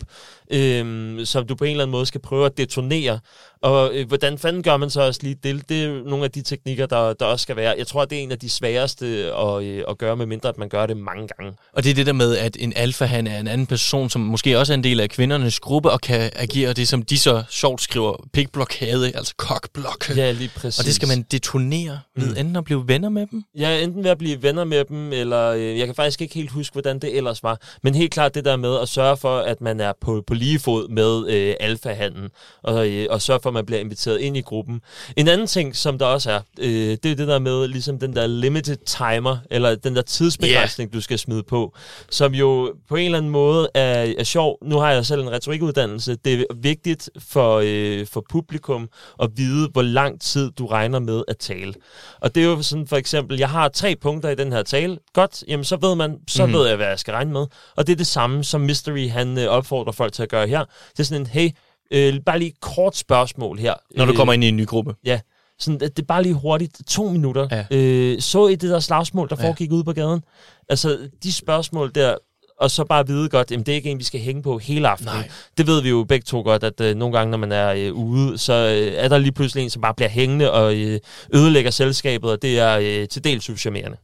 øhm, 0.51 1.25
som 1.25 1.47
du 1.47 1.55
på 1.55 1.65
en 1.65 1.71
eller 1.71 1.85
anden 1.85 1.93
måde 1.93 2.07
skal 2.07 2.21
prøve 2.21 2.47
at 2.47 2.59
detonere, 2.59 3.19
og 3.63 3.95
øh, 3.95 4.09
hvordan 4.09 4.39
fanden 4.39 4.63
gør 4.63 4.77
man 4.77 4.91
så 4.91 5.01
også 5.01 5.21
lige 5.23 5.37
det? 5.43 5.69
Det 5.69 5.85
er 5.85 6.05
nogle 6.05 6.25
af 6.25 6.31
de 6.31 6.43
teknikker, 6.43 6.87
der, 6.87 7.13
der 7.13 7.27
også 7.27 7.43
skal 7.43 7.57
være. 7.57 7.75
Jeg 7.79 7.87
tror, 7.87 8.05
det 8.05 8.19
er 8.19 8.23
en 8.23 8.33
af 8.33 8.39
de 8.39 8.51
sværeste 8.51 9.07
at, 9.35 9.63
øh, 9.63 9.85
at 9.89 9.99
gøre, 9.99 10.17
med 10.17 10.27
mindre 10.27 10.49
at 10.49 10.59
man 10.59 10.69
gør 10.69 10.87
det 10.87 10.97
mange 10.97 11.29
gange. 11.37 11.57
Og 11.73 11.85
det 11.85 11.91
er 11.91 11.95
det 11.95 12.07
der 12.07 12.13
med, 12.13 12.37
at 12.37 12.57
en 12.61 12.73
alfa, 12.77 13.05
han 13.05 13.27
er 13.27 13.41
en 13.41 13.49
anden 13.49 13.67
person, 13.67 14.11
som 14.11 14.21
måske 14.21 14.59
også 14.59 14.73
er 14.73 14.77
en 14.77 14.85
del 14.85 15.01
af 15.01 15.11
kvindernes 15.11 15.61
gruppe, 15.61 15.91
og 15.91 16.01
kan 16.01 16.31
agere 16.37 16.73
det, 16.73 16.89
som 16.89 17.03
de 17.03 17.19
så 17.19 17.43
sjovt 17.51 17.83
skriver, 17.83 18.27
pikblokade, 18.33 19.17
altså 19.17 19.35
kokblok. 19.37 20.17
Ja, 20.17 20.31
lige 20.31 20.51
præcis. 20.57 20.79
Og 20.79 20.85
det 20.85 20.95
skal 20.95 21.09
man 21.09 21.23
detonere 21.23 22.01
ved 22.17 22.29
mm. 22.29 22.37
Enten 22.39 22.57
at 22.57 22.65
blive 22.65 22.89
venner 22.89 23.09
med 23.09 23.27
dem? 23.27 23.45
Ja, 23.59 23.83
enten 23.83 24.05
ved 24.05 24.11
at 24.11 24.19
blive 24.19 24.43
venner 24.43 24.65
med 24.65 24.85
dem, 24.85 25.13
eller 25.13 25.51
øh, 25.51 25.79
jeg 25.79 25.87
kan 25.87 25.95
faktisk 25.95 26.21
ikke 26.21 26.35
helt 26.35 26.51
huske, 26.51 26.73
hvordan 26.73 26.99
det 26.99 27.17
ellers 27.17 27.43
var. 27.43 27.61
Men 27.83 27.95
helt 27.95 28.13
klart 28.13 28.35
det 28.35 28.45
der 28.45 28.57
med 28.57 28.81
at 28.83 28.89
sørge 28.89 29.17
for, 29.17 29.39
at 29.39 29.61
man 29.61 29.81
er 29.81 29.93
på, 30.01 30.25
på 30.27 30.35
lige 30.35 30.59
fod 30.59 30.89
med 30.89 31.29
øh, 31.29 31.55
alfahanden, 31.61 32.29
og, 32.63 32.89
øh, 32.89 33.07
og 33.11 33.23
sørge 33.23 33.41
for, 33.43 33.51
at 33.51 33.55
man 33.55 33.67
bliver 33.67 33.81
inviteret 33.81 34.21
ind 34.21 34.37
i 34.37 34.41
gruppen. 34.41 34.81
En 35.17 35.29
anden 35.29 35.47
ting, 35.47 35.77
som 35.77 35.99
der 35.99 36.07
også 36.07 36.31
er, 36.31 36.41
øh, 36.59 36.97
det 37.03 37.07
er 37.07 37.15
det 37.17 37.29
der 37.29 37.39
med 37.39 37.69
ligesom 37.69 37.99
den 37.99 38.17
der 38.17 38.27
limited 38.27 38.77
timer, 38.77 39.39
eller 39.51 39.75
den 39.75 39.97
der 39.97 40.03
tidsbegrænsning, 40.03 40.89
yeah. 40.89 40.95
du 40.95 41.01
skal 41.01 41.19
smide 41.19 41.43
på, 41.43 41.75
som 42.11 42.35
jo 42.35 42.75
på 42.89 42.97
en 42.97 43.05
eller 43.05 43.19
anden 43.19 43.33
måde 43.33 43.69
er, 43.75 44.15
er 44.19 44.25
sjov. 44.25 44.59
Nu 44.63 44.79
har 44.79 44.93
jeg 44.93 45.07
selv 45.07 45.21
en 45.21 45.31
retorikuddannelse. 45.31 46.17
Det 46.25 46.41
er 46.41 46.45
vigtigt 46.55 47.11
for, 47.19 47.63
øh, 47.65 48.07
for 48.07 48.25
publikum 48.31 48.89
at 49.23 49.31
vide, 49.37 49.69
hvor 49.73 49.83
lang 49.83 50.21
tid 50.21 50.51
du 50.51 50.67
regner 50.67 50.99
med 50.99 51.23
at 51.29 51.39
tale. 51.39 51.75
Og 52.21 52.28
det 52.35 52.43
er 52.43 52.45
jo 52.45 52.63
sådan 52.63 52.87
for 52.87 52.97
eksempel, 52.97 53.39
jeg 53.39 53.51
har 53.51 53.69
tre 53.69 53.97
punkter 53.97 54.29
i 54.29 54.35
den 54.35 54.53
her 54.53 54.63
tale. 54.63 54.99
Godt, 55.13 55.45
jamen 55.49 55.65
så 55.65 55.77
ved 55.77 55.95
man, 55.95 56.19
så 56.29 56.47
mm-hmm. 56.47 56.59
ved 56.59 56.69
jeg, 56.69 56.77
hvad 56.77 56.87
jeg 56.87 56.99
skal 56.99 57.13
regne 57.13 57.33
med. 57.33 57.47
Og 57.77 57.87
det 57.87 57.93
er 57.93 57.97
det 57.97 58.07
samme, 58.07 58.45
som 58.45 58.61
Mystery 58.61 59.09
han 59.09 59.39
øh, 59.39 59.47
opfordrer 59.47 59.93
folk 59.93 60.13
til 60.13 60.23
at 60.23 60.29
gøre 60.29 60.47
her. 60.47 60.65
Det 60.91 61.01
er 61.01 61.05
sådan 61.05 61.23
en, 61.23 61.27
hey, 61.27 61.51
øh, 61.93 62.21
bare 62.27 62.39
lige 62.39 62.53
kort 62.61 62.97
spørgsmål 62.97 63.59
her. 63.59 63.75
Når 63.97 64.05
du 64.05 64.11
øh, 64.11 64.17
kommer 64.17 64.33
ind 64.33 64.45
i 64.45 64.49
en 64.49 64.57
ny 64.57 64.67
gruppe. 64.67 64.95
Ja, 65.05 65.21
sådan, 65.59 65.81
det 65.81 65.99
er 65.99 66.03
bare 66.03 66.23
lige 66.23 66.35
hurtigt, 66.35 66.81
to 66.89 67.09
minutter. 67.09 67.49
Ja. 67.51 67.77
Øh, 67.77 68.21
så 68.21 68.49
I 68.49 68.55
det 68.55 68.71
der 68.71 68.81
slagsmål, 68.81 69.29
der 69.29 69.37
ja. 69.39 69.47
foregik 69.47 69.73
ude 69.73 69.85
på 69.85 69.93
gaden? 69.93 70.23
Altså, 70.69 71.09
de 71.23 71.33
spørgsmål 71.33 71.95
der, 71.95 72.17
og 72.61 72.71
så 72.71 72.85
bare 72.85 73.07
vide 73.07 73.29
godt, 73.29 73.53
at 73.53 73.59
det 73.59 73.69
er 73.69 73.77
ikke 73.77 73.91
en, 73.91 73.99
vi 73.99 74.05
skal 74.05 74.21
hænge 74.21 74.43
på 74.43 74.59
hele 74.59 74.89
aftenen. 74.89 75.15
Nej. 75.15 75.29
Det 75.59 75.67
ved 75.67 75.83
vi 75.83 75.89
jo 75.89 76.05
begge 76.05 76.25
to 76.25 76.41
godt, 76.41 76.65
at 76.65 76.81
øh, 76.81 76.97
nogle 76.97 77.19
gange, 77.19 77.31
når 77.31 77.39
man 77.39 77.53
er 77.53 77.73
øh, 77.73 77.93
ude, 77.93 78.39
så 78.39 78.53
øh, 78.53 79.05
er 79.05 79.09
der 79.09 79.19
lige 79.19 79.33
pludselig 79.33 79.65
en, 79.65 79.71
som 79.71 79.83
bare 79.83 79.95
bliver 79.95 80.09
hængende 80.09 80.53
og 80.53 80.75
øh, 80.75 81.01
ødelægger 81.35 81.71
selskabet, 81.71 82.31
og 82.31 82.43
det 82.43 82.59
er 82.59 82.79
øh, 82.79 83.09
til 83.09 83.25
dels 83.25 83.51
uschammerende. 83.51 83.97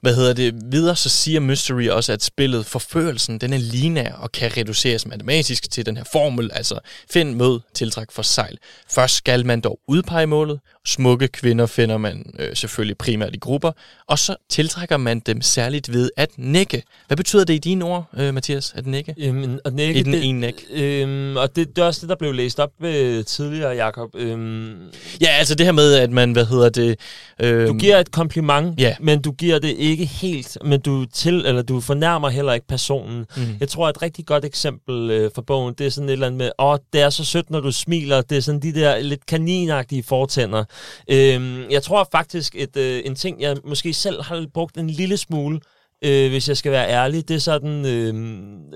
Hvad 0.00 0.14
hedder 0.14 0.32
det? 0.32 0.54
Videre 0.72 0.96
så 0.96 1.08
siger 1.08 1.40
Mystery 1.40 1.88
også, 1.88 2.12
at 2.12 2.22
spillet 2.22 2.66
Forførelsen, 2.66 3.38
den 3.38 3.52
er 3.52 3.58
linær 3.58 4.12
og 4.12 4.32
kan 4.32 4.56
reduceres 4.56 5.06
matematisk 5.06 5.70
til 5.70 5.86
den 5.86 5.96
her 5.96 6.04
formel, 6.12 6.50
altså 6.54 6.78
find, 7.10 7.34
mød, 7.34 7.60
tiltræk 7.74 8.06
for 8.10 8.22
sejl. 8.22 8.58
Først 8.90 9.14
skal 9.14 9.46
man 9.46 9.60
dog 9.60 9.78
udpege 9.88 10.26
målet. 10.26 10.60
Smukke 10.86 11.28
kvinder 11.28 11.66
finder 11.66 11.98
man 11.98 12.34
øh, 12.38 12.56
selvfølgelig 12.56 12.98
primært 12.98 13.34
i 13.34 13.38
grupper, 13.38 13.72
og 14.06 14.18
så 14.18 14.36
tiltrækker 14.50 14.96
man 14.96 15.20
dem 15.20 15.42
særligt 15.42 15.92
ved 15.92 16.10
at 16.16 16.30
nikke. 16.36 16.82
Hvad 17.06 17.16
betyder 17.16 17.44
det 17.44 17.54
i 17.54 17.58
dine 17.58 17.84
ord? 17.84 17.91
Over, 17.92 18.02
øh, 18.16 18.34
Mathias, 18.34 18.72
at 18.76 18.86
nikke? 18.86 19.14
Jamen, 19.18 19.60
og 19.64 19.72
nække, 19.72 20.00
I 20.00 20.02
den 20.02 20.12
det, 20.12 20.24
ene 20.24 20.40
næk. 20.40 20.64
Øhm, 20.72 21.36
og 21.36 21.56
det, 21.56 21.76
det 21.76 21.82
er 21.82 21.86
også 21.86 22.00
det, 22.00 22.08
der 22.08 22.16
blev 22.16 22.32
læst 22.34 22.60
op 22.60 22.70
øh, 22.84 23.24
tidligere, 23.24 23.70
Jacob. 23.70 24.10
Øhm, 24.14 24.74
Ja, 25.20 25.26
altså 25.38 25.54
det 25.54 25.66
her 25.66 25.72
med, 25.72 25.94
at 25.94 26.10
man, 26.10 26.32
hvad 26.32 26.44
hedder 26.46 26.68
det... 26.68 26.96
Øh, 27.40 27.68
du 27.68 27.74
giver 27.74 27.98
et 27.98 28.10
kompliment, 28.10 28.80
Ja. 28.80 28.96
men 29.00 29.22
du 29.22 29.32
giver 29.32 29.58
det 29.58 29.68
ikke 29.78 30.04
helt, 30.04 30.58
men 30.64 30.80
du 30.80 31.04
til 31.04 31.34
eller 31.46 31.62
du 31.62 31.80
fornærmer 31.80 32.28
heller 32.28 32.52
ikke 32.52 32.66
personen. 32.66 33.26
Mm. 33.36 33.42
Jeg 33.60 33.68
tror, 33.68 33.88
et 33.88 34.02
rigtig 34.02 34.26
godt 34.26 34.44
eksempel 34.44 35.10
øh, 35.10 35.30
for 35.34 35.42
bogen, 35.42 35.74
det 35.78 35.86
er 35.86 35.90
sådan 35.90 36.08
et 36.08 36.12
eller 36.12 36.26
andet 36.26 36.38
med, 36.38 36.50
åh, 36.58 36.76
det 36.92 37.00
er 37.00 37.10
så 37.10 37.24
sødt, 37.24 37.50
når 37.50 37.60
du 37.60 37.72
smiler. 37.72 38.20
Det 38.22 38.36
er 38.36 38.42
sådan 38.42 38.62
de 38.62 38.74
der 38.74 38.98
lidt 39.00 39.26
kaninagtige 39.26 40.02
fortænder. 40.02 40.64
Øhm, 41.10 41.70
jeg 41.70 41.82
tror 41.82 42.08
faktisk, 42.12 42.54
et, 42.58 42.76
øh, 42.76 43.02
en 43.04 43.14
ting, 43.14 43.40
jeg 43.40 43.56
måske 43.68 43.92
selv 43.92 44.22
har 44.22 44.46
brugt 44.54 44.76
en 44.76 44.90
lille 44.90 45.16
smule, 45.16 45.60
øh, 46.04 46.30
hvis 46.30 46.48
jeg 46.48 46.56
skal 46.56 46.72
være 46.72 46.88
ærlig, 46.88 47.28
det 47.28 47.34
er 47.34 47.38
sådan, 47.38 47.86
øh, 47.86 48.14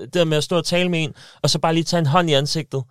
det 0.01 0.13
der 0.13 0.25
med 0.25 0.37
at 0.37 0.43
stå 0.43 0.57
og 0.57 0.65
tale 0.65 0.89
med 0.89 1.03
en, 1.03 1.13
og 1.43 1.49
så 1.49 1.59
bare 1.59 1.73
lige 1.73 1.83
tage 1.83 1.99
en 1.99 2.05
hånd 2.05 2.29
i 2.29 2.33
ansigtet. 2.33 2.83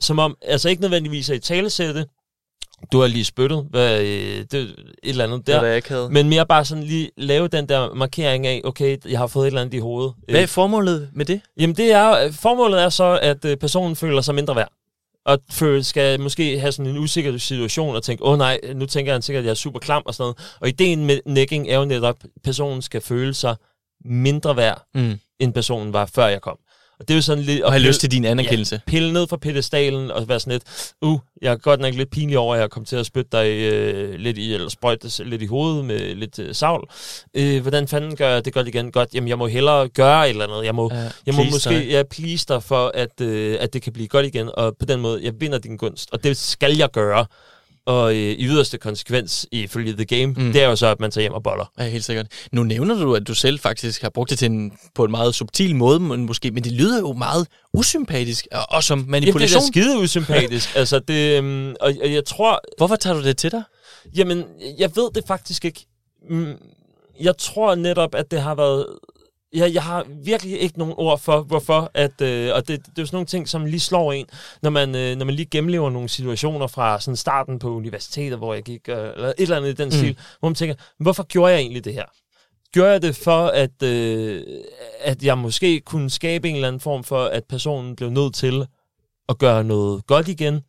Som 0.00 0.18
om, 0.18 0.36
altså 0.42 0.68
ikke 0.68 0.82
nødvendigvis 0.82 1.30
at 1.30 1.36
i 1.36 1.40
talesætte, 1.40 2.06
du 2.92 3.00
har 3.00 3.06
lige 3.06 3.24
spyttet, 3.24 3.66
hvad, 3.70 4.00
øh, 4.00 4.44
det, 4.50 4.54
et 4.54 4.74
eller 5.02 5.24
andet 5.24 5.38
Det 5.38 5.46
der. 5.46 5.60
der, 5.60 5.66
jeg 5.66 5.76
ikke 5.76 5.88
havde. 5.88 6.08
Men 6.10 6.28
mere 6.28 6.46
bare 6.46 6.64
sådan 6.64 6.84
lige 6.84 7.10
lave 7.16 7.48
den 7.48 7.68
der 7.68 7.94
markering 7.94 8.46
af, 8.46 8.60
okay, 8.64 8.98
jeg 9.08 9.18
har 9.18 9.26
fået 9.26 9.44
et 9.44 9.46
eller 9.46 9.60
andet 9.60 9.74
i 9.74 9.78
hovedet. 9.78 10.12
Hvad 10.28 10.42
er 10.42 10.46
formålet 10.46 11.08
med 11.12 11.24
det? 11.24 11.40
Jamen 11.58 11.76
det 11.76 11.92
er, 11.92 12.32
formålet 12.32 12.82
er 12.82 12.88
så, 12.88 13.18
at 13.22 13.44
øh, 13.44 13.56
personen 13.56 13.96
føler 13.96 14.20
sig 14.20 14.34
mindre 14.34 14.56
værd. 14.56 14.72
Og 15.26 15.38
føler, 15.50 15.82
skal 15.82 16.20
måske 16.20 16.58
have 16.58 16.72
sådan 16.72 16.90
en 16.90 16.98
usikker 16.98 17.38
situation 17.38 17.96
og 17.96 18.02
tænke, 18.02 18.24
åh 18.24 18.32
oh, 18.32 18.38
nej, 18.38 18.60
nu 18.74 18.86
tænker 18.86 19.12
han 19.12 19.22
sikkert, 19.22 19.40
at 19.40 19.44
jeg 19.44 19.50
er 19.50 19.54
super 19.54 19.78
klam 19.80 20.02
og 20.06 20.14
sådan 20.14 20.22
noget. 20.22 20.56
Og 20.60 20.68
ideen 20.68 21.06
med 21.06 21.20
necking 21.26 21.68
er 21.68 21.78
jo 21.78 21.84
netop, 21.84 22.16
at 22.24 22.30
personen 22.44 22.82
skal 22.82 23.00
føle 23.00 23.34
sig 23.34 23.56
mindre 24.04 24.56
værd, 24.56 24.82
Mm. 24.94 25.18
end 25.40 25.54
personen 25.54 25.92
var, 25.92 26.06
før 26.14 26.26
jeg 26.26 26.40
kom. 26.40 26.58
Og 27.00 27.08
det 27.08 27.14
er 27.14 27.18
jo 27.18 27.22
sådan 27.22 27.44
lidt... 27.44 27.62
Og 27.62 27.72
have 27.72 27.78
pille- 27.78 27.88
lyst 27.88 28.00
til 28.00 28.10
din 28.10 28.24
anerkendelse. 28.24 28.74
Ja, 28.86 28.90
pille 28.90 29.12
ned 29.12 29.26
fra 29.26 29.36
pedestalen 29.36 30.10
og 30.10 30.28
være 30.28 30.40
sådan 30.40 30.52
lidt, 30.52 30.92
uh, 31.02 31.18
jeg 31.42 31.52
er 31.52 31.56
godt 31.56 31.80
nok 31.80 31.94
lidt 31.94 32.10
pinlig 32.10 32.38
over, 32.38 32.54
at 32.54 32.60
jeg 32.60 32.70
kom 32.70 32.84
til 32.84 32.96
at 32.96 33.06
spytte 33.06 33.28
dig 33.32 33.46
øh, 33.72 34.14
lidt 34.14 34.38
i, 34.38 34.54
eller 34.54 34.68
sprøjte 34.68 35.24
lidt 35.24 35.42
i 35.42 35.46
hovedet 35.46 35.84
med 35.84 36.14
lidt 36.14 36.38
øh, 36.38 36.54
savl. 36.54 36.88
Øh, 37.34 37.62
hvordan 37.62 37.88
fanden 37.88 38.16
gør 38.16 38.28
jeg 38.28 38.44
det 38.44 38.52
godt 38.52 38.68
igen? 38.68 38.92
Godt, 38.92 39.14
jamen 39.14 39.28
jeg 39.28 39.38
må 39.38 39.46
hellere 39.46 39.88
gøre 39.88 40.24
et 40.26 40.30
eller 40.30 40.46
andet. 40.46 40.64
Jeg 40.64 40.74
må, 40.74 40.90
Ja, 40.94 41.10
jeg 41.26 41.34
må 41.34 41.42
måske 41.44 41.70
dig. 41.70 41.86
ja, 41.88 42.02
please 42.10 42.46
dig 42.48 42.62
for, 42.62 42.90
at, 42.94 43.20
øh, 43.20 43.56
at 43.60 43.72
det 43.72 43.82
kan 43.82 43.92
blive 43.92 44.08
godt 44.08 44.26
igen, 44.26 44.50
og 44.54 44.76
på 44.78 44.84
den 44.86 45.00
måde, 45.00 45.24
jeg 45.24 45.32
vinder 45.40 45.58
din 45.58 45.76
gunst. 45.76 46.08
Og 46.12 46.24
det 46.24 46.36
skal 46.36 46.76
jeg 46.76 46.90
gøre. 46.90 47.26
Og 47.86 48.12
øh, 48.14 48.18
i 48.18 48.46
yderste 48.46 48.78
konsekvens, 48.78 49.46
ifølge 49.52 49.92
The 49.92 50.04
Game, 50.04 50.26
Mm. 50.26 50.52
det 50.52 50.62
er 50.62 50.68
jo 50.68 50.76
så, 50.76 50.86
at 50.86 51.00
man 51.00 51.10
tager 51.10 51.22
hjem 51.22 51.32
og 51.32 51.42
boller. 51.42 51.72
Ja, 51.78 51.88
helt 51.88 52.04
sikkert. 52.04 52.26
Nu 52.52 52.62
nævner 52.62 52.94
du, 52.94 53.14
at 53.14 53.28
du 53.28 53.34
selv 53.34 53.58
faktisk 53.60 54.02
har 54.02 54.10
brugt 54.10 54.30
det 54.30 54.38
til 54.38 54.46
en, 54.50 54.72
på 54.94 55.04
en 55.04 55.10
meget 55.10 55.34
subtil 55.34 55.76
måde, 55.76 56.00
men, 56.00 56.26
måske, 56.26 56.50
men 56.50 56.64
det 56.64 56.72
lyder 56.72 56.98
jo 56.98 57.12
meget 57.12 57.46
usympatisk, 57.74 58.46
og, 58.52 58.60
og 58.68 58.84
som 58.84 58.98
Jamen, 58.98 59.04
det 59.06 59.10
manipulation. 59.10 59.62
er 59.62 59.66
skide 59.66 59.98
usympatisk. 59.98 60.68
altså, 60.76 60.98
det, 60.98 61.38
øhm, 61.38 61.70
og, 61.80 61.92
og 62.02 62.12
jeg 62.12 62.24
tror, 62.24 62.60
Hvorfor 62.78 62.96
tager 62.96 63.14
du 63.16 63.22
det 63.22 63.36
til 63.36 63.50
dig? 63.52 63.62
Jamen, 64.16 64.44
jeg 64.78 64.90
ved 64.96 65.08
det 65.14 65.24
faktisk 65.26 65.64
ikke. 65.64 65.86
Mm, 66.30 66.52
Jeg 67.20 67.36
tror 67.38 67.74
netop, 67.74 68.14
at 68.14 68.30
det 68.30 68.40
har 68.40 68.54
været... 68.54 68.86
Jeg, 69.54 69.74
jeg 69.74 69.82
har 69.82 70.06
virkelig 70.24 70.60
ikke 70.60 70.78
nogen 70.78 70.94
ord 70.96 71.18
for, 71.18 71.42
hvorfor. 71.42 71.90
At, 71.94 72.20
øh, 72.20 72.54
og 72.54 72.68
det, 72.68 72.86
det 72.86 72.88
er 72.98 73.02
jo 73.02 73.06
sådan 73.06 73.16
nogle 73.16 73.26
ting, 73.26 73.48
som 73.48 73.64
lige 73.64 73.80
slår 73.80 74.12
en, 74.12 74.26
når 74.62 74.70
man, 74.70 74.94
øh, 74.94 75.16
når 75.16 75.24
man 75.24 75.34
lige 75.34 75.46
gennemlever 75.46 75.90
nogle 75.90 76.08
situationer 76.08 76.66
fra 76.66 77.00
sådan 77.00 77.16
starten 77.16 77.58
på 77.58 77.70
universitetet, 77.70 78.38
hvor 78.38 78.54
jeg 78.54 78.62
gik, 78.62 78.88
øh, 78.88 78.96
eller 78.96 79.28
et 79.28 79.34
eller 79.38 79.56
andet 79.56 79.70
i 79.70 79.74
den 79.74 79.86
mm. 79.86 79.92
stil, 79.92 80.18
hvor 80.40 80.48
man 80.48 80.54
tænker, 80.54 80.74
hvorfor 80.98 81.22
gjorde 81.22 81.52
jeg 81.52 81.60
egentlig 81.60 81.84
det 81.84 81.94
her? 81.94 82.04
Gjorde 82.72 82.90
jeg 82.90 83.02
det 83.02 83.16
for, 83.16 83.46
at, 83.46 83.82
øh, 83.82 84.42
at 85.00 85.22
jeg 85.22 85.38
måske 85.38 85.80
kunne 85.80 86.10
skabe 86.10 86.48
en 86.48 86.54
eller 86.54 86.68
anden 86.68 86.80
form 86.80 87.04
for, 87.04 87.24
at 87.24 87.44
personen 87.48 87.96
blev 87.96 88.10
nødt 88.10 88.34
til 88.34 88.66
at 89.28 89.38
gøre 89.38 89.64
noget 89.64 90.06
godt 90.06 90.28
igen? 90.28 90.60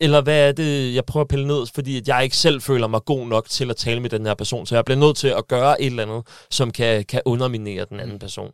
Eller 0.00 0.20
hvad 0.20 0.48
er 0.48 0.52
det, 0.52 0.94
jeg 0.94 1.04
prøver 1.04 1.24
at 1.24 1.28
pille 1.28 1.46
ned, 1.46 1.66
fordi 1.74 1.96
at 1.96 2.08
jeg 2.08 2.24
ikke 2.24 2.36
selv 2.36 2.60
føler 2.62 2.86
mig 2.86 3.04
god 3.04 3.26
nok 3.26 3.48
til 3.48 3.70
at 3.70 3.76
tale 3.76 4.00
med 4.00 4.10
den 4.10 4.26
her 4.26 4.34
person, 4.34 4.66
så 4.66 4.74
jeg 4.74 4.84
bliver 4.84 4.98
nødt 4.98 5.16
til 5.16 5.28
at 5.28 5.48
gøre 5.48 5.80
et 5.82 5.86
eller 5.86 6.02
andet, 6.02 6.22
som 6.50 6.70
kan, 6.70 7.04
kan 7.04 7.22
underminere 7.24 7.86
den 7.90 8.00
anden 8.00 8.18
person. 8.18 8.50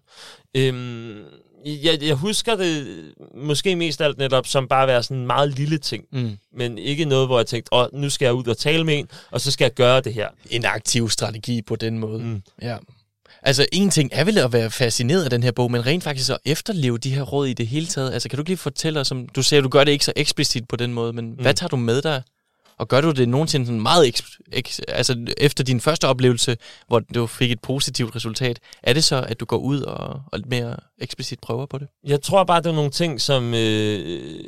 Øhm, 0.54 1.18
jeg, 1.64 1.98
jeg 2.02 2.14
husker 2.14 2.56
det 2.56 2.86
måske 3.34 3.76
mest 3.76 4.00
alt 4.00 4.18
netop 4.18 4.46
som 4.46 4.68
bare 4.68 4.82
at 4.82 4.88
være 4.88 5.02
sådan 5.02 5.16
en 5.16 5.26
meget 5.26 5.50
lille 5.58 5.78
ting, 5.78 6.04
Mm. 6.12 6.30
men 6.52 6.78
ikke 6.78 7.04
noget, 7.04 7.26
hvor 7.28 7.38
jeg 7.38 7.46
tænkte, 7.46 7.72
åh, 7.74 7.86
nu 7.92 8.10
skal 8.10 8.26
jeg 8.26 8.34
ud 8.34 8.46
og 8.46 8.58
tale 8.58 8.84
med 8.84 8.98
en, 8.98 9.08
og 9.30 9.40
så 9.40 9.50
skal 9.50 9.64
jeg 9.64 9.74
gøre 9.74 10.00
det 10.00 10.14
her. 10.14 10.28
En 10.50 10.64
aktiv 10.64 11.08
strategi 11.10 11.62
på 11.62 11.76
den 11.76 11.98
måde. 11.98 12.18
Mm. 12.18 12.42
Ja. 12.62 12.76
Altså, 13.46 13.66
en 13.72 13.90
ting 13.90 14.10
er 14.12 14.24
vel 14.24 14.38
at 14.38 14.52
være 14.52 14.70
fascineret 14.70 15.24
af 15.24 15.30
den 15.30 15.42
her 15.42 15.52
bog, 15.52 15.70
men 15.70 15.86
rent 15.86 16.04
faktisk 16.04 16.30
at 16.30 16.38
efterleve 16.44 16.98
de 16.98 17.14
her 17.14 17.22
råd 17.22 17.46
i 17.46 17.52
det 17.52 17.66
hele 17.66 17.86
taget. 17.86 18.12
Altså, 18.12 18.28
kan 18.28 18.36
du 18.36 18.40
ikke 18.40 18.50
lige 18.50 18.58
fortælle 18.58 19.00
os 19.00 19.10
om... 19.10 19.28
Du 19.28 19.42
siger, 19.42 19.62
du 19.62 19.68
gør 19.68 19.84
det 19.84 19.92
ikke 19.92 20.04
så 20.04 20.12
eksplicit 20.16 20.68
på 20.68 20.76
den 20.76 20.94
måde, 20.94 21.12
men 21.12 21.30
mm. 21.30 21.36
hvad 21.42 21.54
tager 21.54 21.68
du 21.68 21.76
med 21.76 22.02
dig? 22.02 22.22
Og 22.78 22.88
gør 22.88 23.00
du 23.00 23.10
det 23.10 23.28
nogensinde 23.28 23.66
sådan 23.66 23.80
meget... 23.80 24.08
Eks, 24.08 24.22
eks, 24.52 24.80
altså, 24.88 25.26
efter 25.38 25.64
din 25.64 25.80
første 25.80 26.08
oplevelse, 26.08 26.56
hvor 26.88 26.98
du 27.00 27.26
fik 27.26 27.52
et 27.52 27.60
positivt 27.60 28.16
resultat, 28.16 28.58
er 28.82 28.92
det 28.92 29.04
så, 29.04 29.24
at 29.28 29.40
du 29.40 29.44
går 29.44 29.58
ud 29.58 29.80
og, 29.80 30.22
og 30.32 30.38
lidt 30.38 30.48
mere 30.48 30.76
eksplicit 30.98 31.40
prøver 31.40 31.66
på 31.66 31.78
det? 31.78 31.88
Jeg 32.04 32.22
tror 32.22 32.44
bare, 32.44 32.62
det 32.62 32.66
er 32.66 32.74
nogle 32.74 32.90
ting, 32.90 33.20
som 33.20 33.54
øh, 33.54 34.44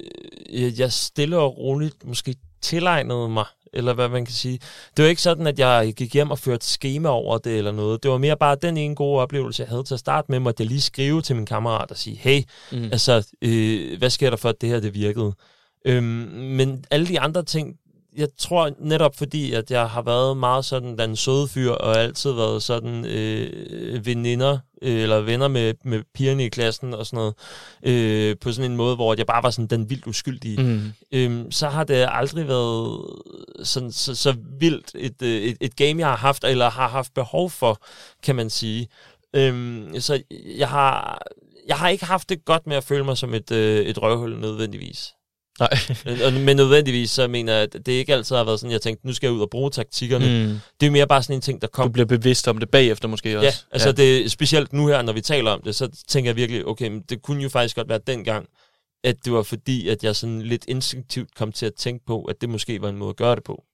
jeg 0.53 0.79
jeg 0.79 0.93
stille 0.93 1.39
og 1.39 1.59
roligt 1.59 2.05
måske 2.05 2.35
tilegnede 2.63 3.29
mig, 3.29 3.45
eller 3.73 3.93
hvad 3.95 4.09
man 4.09 4.25
kan 4.25 4.35
sige. 4.35 4.59
Det 4.97 5.03
var 5.03 5.09
ikke 5.09 5.23
sådan, 5.23 5.47
at 5.47 5.59
jeg 5.59 5.93
gik 5.97 6.15
hjem 6.15 6.31
og 6.31 6.39
førte 6.39 6.67
schema 6.67 7.09
over 7.09 7.39
det 7.39 7.59
eller 7.59 7.73
noget. 7.73 8.03
Det 8.03 8.11
var 8.11 8.19
mere 8.19 8.37
bare 8.37 8.57
den 8.63 8.77
ene 8.77 8.95
gode 8.95 9.21
oplevelse, 9.21 9.63
jeg 9.63 9.69
havde 9.71 9.85
til 9.85 9.95
at 9.95 10.01
starte 10.01 10.27
med, 10.33 10.41
måtte 10.41 10.61
jeg 10.63 10.69
lige 10.69 10.81
skrive 10.81 11.23
til 11.23 11.37
min 11.37 11.47
kammerat 11.47 11.91
og 11.91 11.97
sige, 11.97 12.17
hey, 12.17 12.43
Mm. 12.73 12.85
altså, 12.85 13.29
øh, 13.43 13.99
hvad 13.99 14.11
sker 14.11 14.31
der 14.31 14.37
for, 14.37 14.49
at 14.49 14.61
det 14.61 14.69
her 14.69 14.81
det 14.81 14.95
virkede? 14.95 15.33
Øhm, 15.85 16.05
men 16.35 16.85
alle 16.91 17.07
de 17.07 17.21
andre 17.21 17.43
ting, 17.43 17.77
jeg 18.17 18.29
tror 18.39 18.71
netop 18.79 19.17
fordi, 19.17 19.53
at 19.53 19.71
jeg 19.71 19.91
har 19.91 20.03
været 20.03 20.37
meget 20.37 20.65
sådan 20.65 20.99
den 20.99 21.17
søde 21.17 21.49
fyr, 21.49 21.71
og 21.71 21.97
altid 21.97 22.33
været 22.33 22.63
sådan 22.63 23.05
øh, 23.05 24.07
veninder, 24.07 24.59
øh, 24.83 25.03
eller 25.03 25.21
venner 25.21 25.49
med, 25.49 25.75
med 25.85 26.03
pigerne 26.15 26.45
i 26.45 26.49
klassen 26.49 26.95
og 26.95 27.07
sådan 27.07 27.17
noget, 27.17 27.35
øh, 27.83 28.37
på 28.41 28.53
sådan 28.53 28.71
en 28.71 28.77
måde, 28.77 28.97
hvor 28.97 29.15
jeg 29.19 29.27
bare 29.27 29.43
var 29.43 29.51
sådan 29.51 29.67
den 29.67 29.91
vildt 29.91 30.07
uskyldige, 30.07 30.63
mm. 30.63 30.93
Øhm, 31.13 31.53
så 31.53 31.69
har 31.69 31.85
det 31.85 32.07
aldrig 32.11 32.49
været 32.49 33.01
sådan, 33.63 33.93
så, 33.93 34.15
så 34.15 34.37
vildt 34.61 34.91
et, 34.95 35.23
øh, 35.23 35.43
et, 35.43 35.57
et 35.61 35.77
game, 35.77 36.01
jeg 36.01 36.09
har 36.09 36.17
haft, 36.17 36.45
eller 36.45 36.71
har 36.71 36.89
haft 36.89 37.15
behov 37.15 37.51
for, 37.51 37.83
kan 38.23 38.37
man 38.37 38.51
sige. 38.51 38.89
Øhm, 39.35 40.01
så 40.01 40.23
jeg 40.57 40.69
har, 40.69 41.23
jeg 41.69 41.77
har 41.77 41.89
ikke 41.89 42.05
haft 42.05 42.29
det 42.29 42.45
godt 42.45 42.67
med 42.67 42.77
at 42.77 42.85
føle 42.85 43.05
mig 43.05 43.17
som 43.17 43.35
et, 43.35 43.53
øh, 43.53 43.87
et 43.87 44.03
røvhul 44.03 44.39
nødvendigvis. 44.41 45.15
Nej. 45.61 45.69
Og- 46.27 46.33
Men 46.33 46.57
nødvendigvis, 46.57 47.11
så 47.11 47.29
mener 47.29 47.53
jeg, 47.55 47.63
at 47.63 47.73
det 47.87 47.93
ikke 47.93 48.15
altid 48.15 48.37
har 48.37 48.45
været 48.45 48.61
sådan, 48.61 48.73
jeg 48.73 48.81
tænkte, 48.81 49.07
nu 49.07 49.13
skal 49.13 49.27
jeg 49.27 49.35
ud 49.35 49.41
og 49.41 49.51
bruge 49.51 49.71
taktikkerne. 49.71 50.47
Mm. 50.49 50.59
Det 50.81 50.87
er 50.87 50.91
mere 50.91 51.07
bare 51.07 51.23
sådan 51.23 51.37
en 51.37 51.41
ting, 51.41 51.61
der 51.61 51.67
Du 51.67 51.71
kom. 51.73 51.93
bliver 51.93 52.07
bevidst 52.07 52.49
om 52.49 52.59
det 52.59 52.71
bagefter 52.71 53.09
måske 53.09 53.39
også. 53.39 53.47
Ja, 53.47 53.53
altså 53.75 53.89
ja. 53.89 53.93
Det, 53.93 54.31
specielt 54.31 54.73
nu 54.73 54.87
her, 54.87 55.03
når 55.03 55.13
vi 55.13 55.21
taler 55.21 55.51
om 55.51 55.61
det, 55.63 55.75
så 55.75 55.89
tænker 56.09 56.29
jeg 56.31 56.37
virkelig, 56.37 56.67
okay, 56.67 56.89
men 56.89 57.01
det 57.09 57.23
kunne 57.23 57.43
jo 57.43 57.49
faktisk 57.49 57.77
godt 57.77 57.89
være 57.89 58.01
dengang, 58.07 58.47
at 59.05 59.17
det 59.25 59.33
var 59.33 59.43
fordi, 59.43 59.89
at 59.89 60.05
jeg 60.05 60.17
sådan 60.17 60.43
lidt 60.43 60.65
instinktivt 60.69 61.35
kom 61.35 61.53
til 61.53 61.67
at 61.67 61.75
tænke 61.75 62.05
på, 62.07 62.23
at 62.23 62.41
det 62.41 62.49
måske 62.49 62.83
var 62.83 62.89
en 62.89 62.97
måde 62.97 63.11
at 63.11 63.17
gøre 63.17 63.35
det 63.37 63.45
på. 63.45 63.65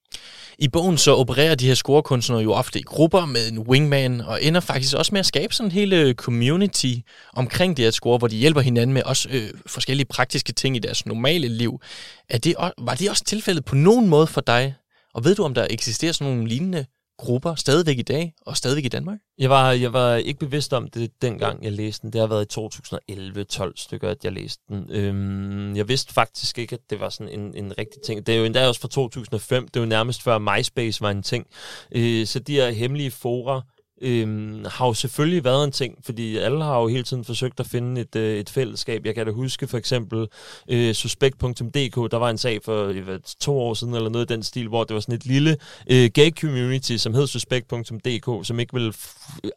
I 0.58 0.68
bogen 0.68 0.98
så 0.98 1.14
opererer 1.14 1.54
de 1.54 1.66
her 1.66 1.74
scorekunstnere 1.74 2.40
jo 2.40 2.52
ofte 2.52 2.78
i 2.78 2.82
grupper 2.82 3.24
med 3.24 3.48
en 3.48 3.58
wingman, 3.58 4.20
og 4.20 4.42
ender 4.42 4.60
faktisk 4.60 4.96
også 4.96 5.12
med 5.12 5.20
at 5.20 5.26
skabe 5.26 5.54
sådan 5.54 5.68
en 5.68 5.72
hele 5.72 5.96
øh, 5.96 6.14
community 6.14 6.94
omkring 7.32 7.76
det 7.76 7.84
at 7.84 7.94
score, 7.94 8.18
hvor 8.18 8.28
de 8.28 8.36
hjælper 8.36 8.60
hinanden 8.60 8.94
med 8.94 9.02
også 9.02 9.28
øh, 9.32 9.50
forskellige 9.66 10.06
praktiske 10.06 10.52
ting 10.52 10.76
i 10.76 10.78
deres 10.78 11.06
normale 11.06 11.48
liv. 11.48 11.80
Er 12.28 12.38
det, 12.38 12.54
var 12.78 12.94
det 12.94 13.10
også 13.10 13.24
tilfældet 13.24 13.64
på 13.64 13.74
nogen 13.74 14.08
måde 14.08 14.26
for 14.26 14.40
dig? 14.40 14.74
Og 15.14 15.24
ved 15.24 15.34
du, 15.34 15.44
om 15.44 15.54
der 15.54 15.66
eksisterer 15.70 16.12
sådan 16.12 16.32
nogle 16.32 16.48
lignende 16.48 16.86
grupper 17.18 17.54
stadigvæk 17.54 17.98
i 17.98 18.02
dag, 18.02 18.34
og 18.46 18.56
stadigvæk 18.56 18.84
i 18.84 18.88
Danmark? 18.88 19.18
Jeg 19.38 19.50
var, 19.50 19.72
jeg 19.72 19.92
var 19.92 20.14
ikke 20.14 20.40
bevidst 20.40 20.72
om 20.72 20.90
det, 20.90 21.22
dengang 21.22 21.64
jeg 21.64 21.72
læste 21.72 22.02
den. 22.02 22.12
Det 22.12 22.20
har 22.20 22.28
været 22.28 22.56
i 22.56 22.60
2011-12 23.64 23.72
stykker, 23.76 24.08
at 24.08 24.24
jeg 24.24 24.32
læste 24.32 24.62
den. 24.68 24.86
Øhm, 24.90 25.76
jeg 25.76 25.88
vidste 25.88 26.14
faktisk 26.14 26.58
ikke, 26.58 26.74
at 26.74 26.80
det 26.90 27.00
var 27.00 27.08
sådan 27.08 27.40
en, 27.40 27.54
en 27.54 27.78
rigtig 27.78 28.02
ting. 28.02 28.26
Det 28.26 28.34
er 28.34 28.38
jo 28.38 28.44
endda 28.44 28.68
også 28.68 28.80
fra 28.80 28.88
2005. 28.88 29.68
Det 29.68 29.76
er 29.76 29.80
jo 29.80 29.86
nærmest 29.86 30.22
før 30.22 30.38
MySpace 30.38 31.00
var 31.00 31.10
en 31.10 31.22
ting. 31.22 31.46
Øh, 31.92 32.26
så 32.26 32.38
de 32.38 32.54
her 32.54 32.70
hemmelige 32.70 33.10
fora 33.10 33.62
øhm, 34.04 34.64
har 34.70 34.86
jo 34.86 34.94
selvfølgelig 34.94 35.44
været 35.44 35.64
en 35.64 35.72
ting, 35.72 35.98
fordi 36.04 36.36
alle 36.36 36.64
har 36.64 36.80
jo 36.80 36.88
hele 36.88 37.02
tiden 37.02 37.24
forsøgt 37.24 37.60
at 37.60 37.66
finde 37.66 38.00
et, 38.00 38.16
øh, 38.16 38.38
et 38.38 38.50
fællesskab. 38.50 39.06
Jeg 39.06 39.14
kan 39.14 39.26
da 39.26 39.32
huske 39.32 39.66
for 39.66 39.78
eksempel 39.78 40.26
øh, 40.70 40.94
suspekt.dk, 40.94 42.10
der 42.10 42.16
var 42.16 42.30
en 42.30 42.38
sag 42.38 42.58
for 42.64 42.84
ved, 42.84 43.38
to 43.40 43.60
år 43.60 43.74
siden 43.74 43.94
eller 43.94 44.10
noget 44.10 44.30
i 44.30 44.34
den 44.34 44.42
stil, 44.42 44.68
hvor 44.68 44.84
det 44.84 44.94
var 44.94 45.00
sådan 45.00 45.14
et 45.14 45.26
lille 45.26 45.56
øh, 45.90 46.10
gay 46.14 46.30
community, 46.30 46.96
som 46.96 47.14
hed 47.14 47.26
suspekt.dk, 47.26 48.46
som 48.46 48.60
ikke 48.60 48.74
ville 48.74 48.92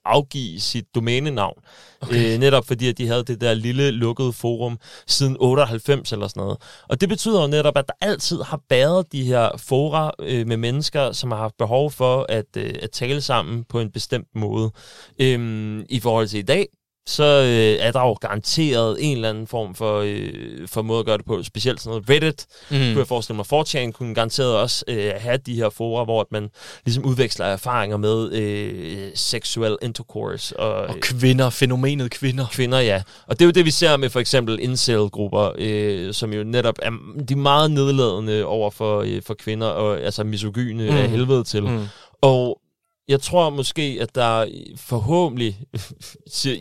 afgive 0.05 0.59
sit 0.59 0.85
domænenavn. 0.95 1.61
Okay. 2.01 2.33
Øh, 2.33 2.39
netop 2.39 2.67
fordi, 2.67 2.87
at 2.87 2.97
de 2.97 3.07
havde 3.07 3.23
det 3.23 3.41
der 3.41 3.53
lille 3.53 3.91
lukkede 3.91 4.33
forum 4.33 4.79
siden 5.07 5.37
98 5.39 6.11
eller 6.11 6.27
sådan 6.27 6.41
noget. 6.41 6.57
Og 6.87 7.01
det 7.01 7.09
betyder 7.09 7.41
jo 7.41 7.47
netop, 7.47 7.77
at 7.77 7.85
der 7.87 8.07
altid 8.07 8.41
har 8.41 8.61
været 8.69 9.11
de 9.11 9.23
her 9.23 9.49
fora 9.57 10.11
øh, 10.19 10.47
med 10.47 10.57
mennesker, 10.57 11.11
som 11.11 11.31
har 11.31 11.37
haft 11.37 11.57
behov 11.57 11.91
for 11.91 12.25
at, 12.29 12.45
øh, 12.57 12.73
at 12.81 12.91
tale 12.91 13.21
sammen 13.21 13.63
på 13.63 13.79
en 13.79 13.91
bestemt 13.91 14.27
måde. 14.37 14.71
Øhm, 15.19 15.85
I 15.89 15.99
forhold 15.99 16.27
til 16.27 16.39
i 16.39 16.41
dag, 16.41 16.67
så 17.07 17.23
øh, 17.23 17.87
er 17.87 17.91
der 17.91 18.01
jo 18.01 18.13
garanteret 18.13 18.97
en 18.99 19.15
eller 19.15 19.29
anden 19.29 19.47
form 19.47 19.75
for, 19.75 19.99
øh, 20.05 20.67
for 20.67 20.81
måde 20.81 20.99
at 20.99 21.05
gøre 21.05 21.17
det 21.17 21.25
på. 21.25 21.43
Specielt 21.43 21.81
sådan 21.81 21.89
noget 21.89 22.09
Reddit, 22.09 22.45
mm. 22.69 22.77
kunne 22.77 22.97
jeg 22.97 23.07
forestille 23.07 23.35
mig. 23.35 23.45
4chan 23.53 23.91
kunne 23.91 24.15
garanteret 24.15 24.55
også 24.55 24.85
øh, 24.87 25.11
have 25.17 25.37
de 25.37 25.55
her 25.55 25.69
forer, 25.69 26.05
hvor 26.05 26.27
man 26.31 26.49
ligesom 26.85 27.05
udveksler 27.05 27.45
erfaringer 27.45 27.97
med 27.97 28.31
øh, 28.31 29.11
seksuel 29.15 29.77
intercourse. 29.81 30.59
Og, 30.59 30.73
og 30.73 30.95
kvinder, 31.01 31.49
fænomenet 31.49 32.11
kvinder. 32.11 32.45
Kvinder, 32.51 32.79
ja. 32.79 33.01
Og 33.27 33.39
det 33.39 33.41
er 33.41 33.47
jo 33.47 33.51
det, 33.51 33.65
vi 33.65 33.71
ser 33.71 33.97
med 33.97 34.09
for 34.09 34.19
eksempel 34.19 34.59
incel-grupper, 34.61 35.51
øh, 35.57 36.13
som 36.13 36.33
jo 36.33 36.43
netop 36.43 36.75
er 36.81 36.91
de 37.29 37.33
er 37.33 37.37
meget 37.37 37.71
nedladende 37.71 38.45
over 38.45 38.69
for, 38.69 39.01
øh, 39.01 39.21
for 39.21 39.33
kvinder, 39.33 39.67
og 39.67 40.01
altså 40.01 40.23
misogyne 40.23 40.83
mm. 40.83 40.97
af 40.97 41.09
helvede 41.09 41.43
til. 41.43 41.63
Mm. 41.63 41.85
Og 42.21 42.61
jeg 43.07 43.21
tror 43.21 43.49
måske, 43.49 43.97
at 44.01 44.15
der 44.15 44.45
forhåbentlig, 44.75 45.59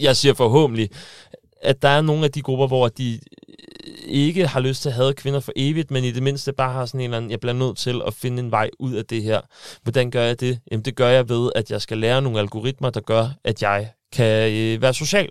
jeg 0.00 0.16
siger 0.16 0.34
forhåbentlig, 0.34 0.90
at 1.62 1.82
der 1.82 1.88
er 1.88 2.00
nogle 2.00 2.24
af 2.24 2.32
de 2.32 2.42
grupper, 2.42 2.66
hvor 2.66 2.88
de 2.88 3.20
øh, 3.48 3.54
ikke 4.08 4.46
har 4.46 4.60
lyst 4.60 4.82
til 4.82 4.88
at 4.88 4.94
have 4.94 5.14
kvinder 5.14 5.40
for 5.40 5.52
evigt, 5.56 5.90
men 5.90 6.04
i 6.04 6.10
det 6.10 6.22
mindste 6.22 6.52
bare 6.52 6.72
har 6.72 6.86
sådan 6.86 7.00
en 7.00 7.04
eller 7.04 7.16
anden, 7.16 7.30
jeg 7.30 7.40
bliver 7.40 7.54
nødt 7.54 7.76
til 7.76 8.02
at 8.06 8.14
finde 8.14 8.42
en 8.42 8.50
vej 8.50 8.70
ud 8.78 8.94
af 8.94 9.04
det 9.04 9.22
her. 9.22 9.40
Hvordan 9.82 10.10
gør 10.10 10.22
jeg 10.22 10.40
det? 10.40 10.58
Jamen 10.70 10.84
det 10.84 10.96
gør 10.96 11.08
jeg 11.08 11.28
ved, 11.28 11.50
at 11.54 11.70
jeg 11.70 11.82
skal 11.82 11.98
lære 11.98 12.22
nogle 12.22 12.38
algoritmer, 12.38 12.90
der 12.90 13.00
gør, 13.00 13.28
at 13.44 13.62
jeg 13.62 13.90
kan 14.12 14.52
øh, 14.52 14.82
være 14.82 14.94
social 14.94 15.28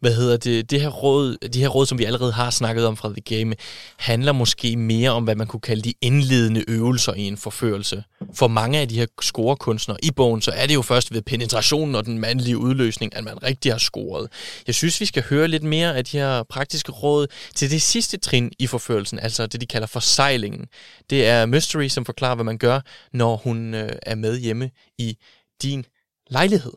hvad 0.00 0.14
hedder 0.14 0.36
det, 0.36 0.70
det 0.70 0.80
her 0.80 0.88
råd, 0.88 1.36
de 1.52 1.60
her 1.60 1.68
råd, 1.68 1.86
som 1.86 1.98
vi 1.98 2.04
allerede 2.04 2.32
har 2.32 2.50
snakket 2.50 2.86
om 2.86 2.96
fra 2.96 3.08
The 3.08 3.38
Game, 3.38 3.54
handler 3.96 4.32
måske 4.32 4.76
mere 4.76 5.10
om, 5.10 5.24
hvad 5.24 5.36
man 5.36 5.46
kunne 5.46 5.60
kalde 5.60 5.82
de 5.82 5.94
indledende 6.00 6.64
øvelser 6.68 7.14
i 7.14 7.22
en 7.22 7.36
forførelse. 7.36 8.04
For 8.34 8.48
mange 8.48 8.78
af 8.78 8.88
de 8.88 8.98
her 8.98 9.06
scorekunstnere 9.22 9.98
i 10.02 10.10
bogen, 10.10 10.42
så 10.42 10.50
er 10.50 10.66
det 10.66 10.74
jo 10.74 10.82
først 10.82 11.14
ved 11.14 11.22
penetrationen 11.22 11.94
og 11.94 12.06
den 12.06 12.18
mandlige 12.18 12.58
udløsning, 12.58 13.16
at 13.16 13.24
man 13.24 13.42
rigtig 13.42 13.72
har 13.72 13.78
scoret. 13.78 14.28
Jeg 14.66 14.74
synes, 14.74 15.00
vi 15.00 15.06
skal 15.06 15.22
høre 15.22 15.48
lidt 15.48 15.62
mere 15.62 15.96
af 15.96 16.04
de 16.04 16.18
her 16.18 16.42
praktiske 16.42 16.92
råd 16.92 17.26
til 17.54 17.70
det 17.70 17.82
sidste 17.82 18.16
trin 18.16 18.52
i 18.58 18.66
forførelsen, 18.66 19.18
altså 19.18 19.46
det, 19.46 19.60
de 19.60 19.66
kalder 19.66 19.86
forsejlingen. 19.86 20.66
Det 21.10 21.26
er 21.26 21.46
Mystery, 21.46 21.88
som 21.88 22.04
forklarer, 22.04 22.34
hvad 22.34 22.44
man 22.44 22.58
gør, 22.58 22.80
når 23.12 23.36
hun 23.36 23.74
øh, 23.74 23.92
er 24.02 24.14
med 24.14 24.38
hjemme 24.38 24.70
i 24.98 25.16
din 25.62 25.84
lejlighed. 26.30 26.72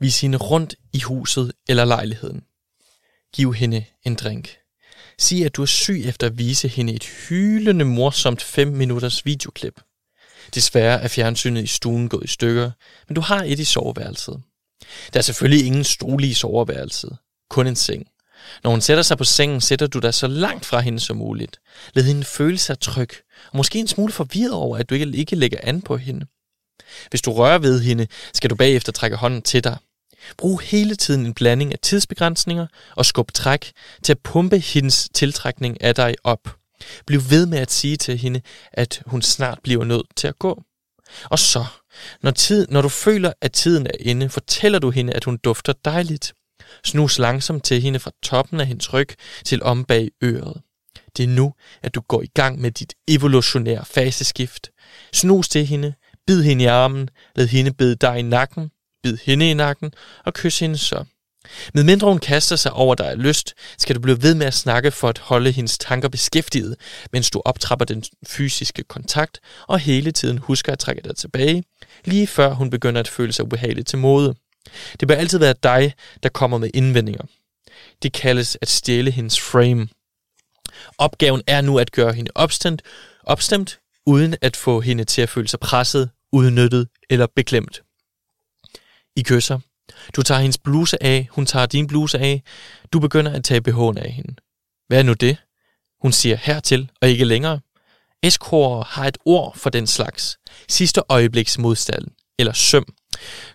Vis 0.00 0.20
hende 0.20 0.38
rundt 0.38 0.74
i 0.92 1.00
huset 1.00 1.52
eller 1.68 1.84
lejligheden. 1.84 2.42
Giv 3.34 3.54
hende 3.54 3.84
en 4.02 4.14
drink. 4.14 4.56
Sig, 5.18 5.44
at 5.44 5.56
du 5.56 5.62
er 5.62 5.66
syg 5.66 6.02
efter 6.06 6.26
at 6.26 6.38
vise 6.38 6.68
hende 6.68 6.92
et 6.92 7.04
hylende 7.04 7.84
morsomt 7.84 8.42
5 8.42 8.68
minutters 8.68 9.26
videoklip. 9.26 9.80
Desværre 10.54 11.00
er 11.00 11.08
fjernsynet 11.08 11.64
i 11.64 11.66
stuen 11.66 12.08
gået 12.08 12.24
i 12.24 12.28
stykker, 12.28 12.70
men 13.08 13.14
du 13.14 13.20
har 13.20 13.44
et 13.44 13.58
i 13.58 13.64
soveværelset. 13.64 14.42
Der 15.12 15.18
er 15.18 15.22
selvfølgelig 15.22 15.66
ingen 15.66 15.84
stole 15.84 16.26
i 16.26 16.32
soveværelset, 16.32 17.16
kun 17.50 17.66
en 17.66 17.76
seng. 17.76 18.06
Når 18.62 18.70
hun 18.70 18.80
sætter 18.80 19.02
sig 19.02 19.18
på 19.18 19.24
sengen, 19.24 19.60
sætter 19.60 19.86
du 19.86 19.98
dig 19.98 20.14
så 20.14 20.26
langt 20.26 20.64
fra 20.64 20.80
hende 20.80 21.00
som 21.00 21.16
muligt. 21.16 21.60
Lad 21.94 22.04
hende 22.04 22.24
føle 22.24 22.58
sig 22.58 22.80
tryg, 22.80 23.10
og 23.50 23.56
måske 23.56 23.78
en 23.78 23.88
smule 23.88 24.12
forvirret 24.12 24.52
over, 24.52 24.76
at 24.76 24.90
du 24.90 24.94
ikke, 24.94 25.16
ikke 25.16 25.36
lægger 25.36 25.58
an 25.62 25.82
på 25.82 25.96
hende. 25.96 26.26
Hvis 27.10 27.22
du 27.22 27.32
rører 27.32 27.58
ved 27.58 27.80
hende, 27.80 28.06
skal 28.34 28.50
du 28.50 28.54
bagefter 28.54 28.92
trække 28.92 29.16
hånden 29.16 29.42
til 29.42 29.64
dig. 29.64 29.76
Brug 30.38 30.60
hele 30.60 30.96
tiden 30.96 31.26
en 31.26 31.34
blanding 31.34 31.72
af 31.72 31.78
tidsbegrænsninger 31.82 32.66
og 32.96 33.06
skub 33.06 33.32
træk 33.32 33.72
til 34.02 34.12
at 34.12 34.18
pumpe 34.18 34.58
hendes 34.58 35.08
tiltrækning 35.14 35.82
af 35.82 35.94
dig 35.94 36.14
op. 36.24 36.56
Bliv 37.06 37.20
ved 37.30 37.46
med 37.46 37.58
at 37.58 37.72
sige 37.72 37.96
til 37.96 38.18
hende, 38.18 38.40
at 38.72 39.02
hun 39.06 39.22
snart 39.22 39.58
bliver 39.62 39.84
nødt 39.84 40.06
til 40.16 40.28
at 40.28 40.38
gå. 40.38 40.62
Og 41.24 41.38
så, 41.38 41.64
når, 42.22 42.30
tid, 42.30 42.66
når 42.70 42.82
du 42.82 42.88
føler, 42.88 43.32
at 43.40 43.52
tiden 43.52 43.86
er 43.86 43.96
inde, 44.00 44.28
fortæller 44.28 44.78
du 44.78 44.90
hende, 44.90 45.12
at 45.12 45.24
hun 45.24 45.36
dufter 45.36 45.72
dejligt. 45.84 46.34
Snus 46.84 47.18
langsomt 47.18 47.64
til 47.64 47.80
hende 47.82 47.98
fra 47.98 48.10
toppen 48.22 48.60
af 48.60 48.66
hendes 48.66 48.92
ryg 48.92 49.08
til 49.44 49.62
om 49.62 49.84
bag 49.84 50.10
øret. 50.22 50.60
Det 51.16 51.22
er 51.22 51.28
nu, 51.28 51.54
at 51.82 51.94
du 51.94 52.00
går 52.00 52.22
i 52.22 52.30
gang 52.34 52.60
med 52.60 52.70
dit 52.70 52.94
evolutionære 53.08 53.84
faseskift. 53.84 54.70
Snus 55.12 55.48
til 55.48 55.66
hende, 55.66 55.94
bid 56.26 56.42
hende 56.42 56.64
i 56.64 56.66
armen, 56.66 57.08
lad 57.36 57.46
hende 57.46 57.72
bide 57.72 57.96
dig 57.96 58.18
i 58.18 58.22
nakken, 58.22 58.70
bid 59.02 59.16
hende 59.16 59.50
i 59.50 59.54
nakken 59.54 59.92
og 60.24 60.34
kys 60.34 60.58
hende 60.58 60.78
så. 60.78 61.04
Med 61.74 61.84
mindre 61.84 62.08
hun 62.08 62.18
kaster 62.18 62.56
sig 62.56 62.72
over 62.72 62.94
dig 62.94 63.10
af 63.10 63.22
lyst, 63.22 63.54
skal 63.78 63.96
du 63.96 64.00
blive 64.00 64.22
ved 64.22 64.34
med 64.34 64.46
at 64.46 64.54
snakke 64.54 64.90
for 64.90 65.08
at 65.08 65.18
holde 65.18 65.50
hendes 65.50 65.78
tanker 65.78 66.08
beskæftiget, 66.08 66.76
mens 67.12 67.30
du 67.30 67.42
optrapper 67.44 67.84
den 67.84 68.04
fysiske 68.26 68.82
kontakt 68.82 69.40
og 69.68 69.78
hele 69.78 70.12
tiden 70.12 70.38
husker 70.38 70.72
at 70.72 70.78
trække 70.78 71.02
dig 71.02 71.16
tilbage, 71.16 71.64
lige 72.04 72.26
før 72.26 72.52
hun 72.52 72.70
begynder 72.70 73.00
at 73.00 73.08
føle 73.08 73.32
sig 73.32 73.44
ubehagelig 73.44 73.86
til 73.86 73.98
mode. 73.98 74.34
Det 75.00 75.08
bør 75.08 75.14
altid 75.14 75.38
være 75.38 75.54
dig, 75.62 75.94
der 76.22 76.28
kommer 76.28 76.58
med 76.58 76.70
indvendinger. 76.74 77.24
Det 78.02 78.12
kaldes 78.12 78.58
at 78.60 78.68
stjæle 78.68 79.10
hendes 79.10 79.40
frame. 79.40 79.88
Opgaven 80.98 81.42
er 81.46 81.60
nu 81.60 81.78
at 81.78 81.92
gøre 81.92 82.12
hende 82.12 82.30
opstemt, 82.34 82.82
opstemt 83.22 83.78
uden 84.06 84.36
at 84.42 84.56
få 84.56 84.80
hende 84.80 85.04
til 85.04 85.22
at 85.22 85.28
føle 85.28 85.48
sig 85.48 85.60
presset, 85.60 86.10
udnyttet 86.32 86.88
eller 87.10 87.26
beklemt. 87.36 87.82
I 89.16 89.22
kysser. 89.22 89.58
Du 90.16 90.22
tager 90.22 90.40
hendes 90.40 90.58
bluse 90.58 91.02
af, 91.02 91.28
hun 91.30 91.46
tager 91.46 91.66
din 91.66 91.86
bluse 91.86 92.18
af. 92.18 92.42
Du 92.92 93.00
begynder 93.00 93.32
at 93.32 93.44
tage 93.44 93.60
BH'en 93.68 93.98
af 93.98 94.10
hende. 94.12 94.34
Hvad 94.88 94.98
er 94.98 95.02
nu 95.02 95.12
det? 95.12 95.36
Hun 96.02 96.12
siger 96.12 96.36
hertil 96.36 96.90
og 97.02 97.08
ikke 97.08 97.24
længere. 97.24 97.60
Eskor 98.22 98.82
har 98.82 99.06
et 99.06 99.18
ord 99.24 99.56
for 99.56 99.70
den 99.70 99.86
slags. 99.86 100.38
Sidste 100.68 101.02
øjebliks 101.08 101.58
modstand 101.58 102.04
eller 102.38 102.52
søm. 102.52 102.84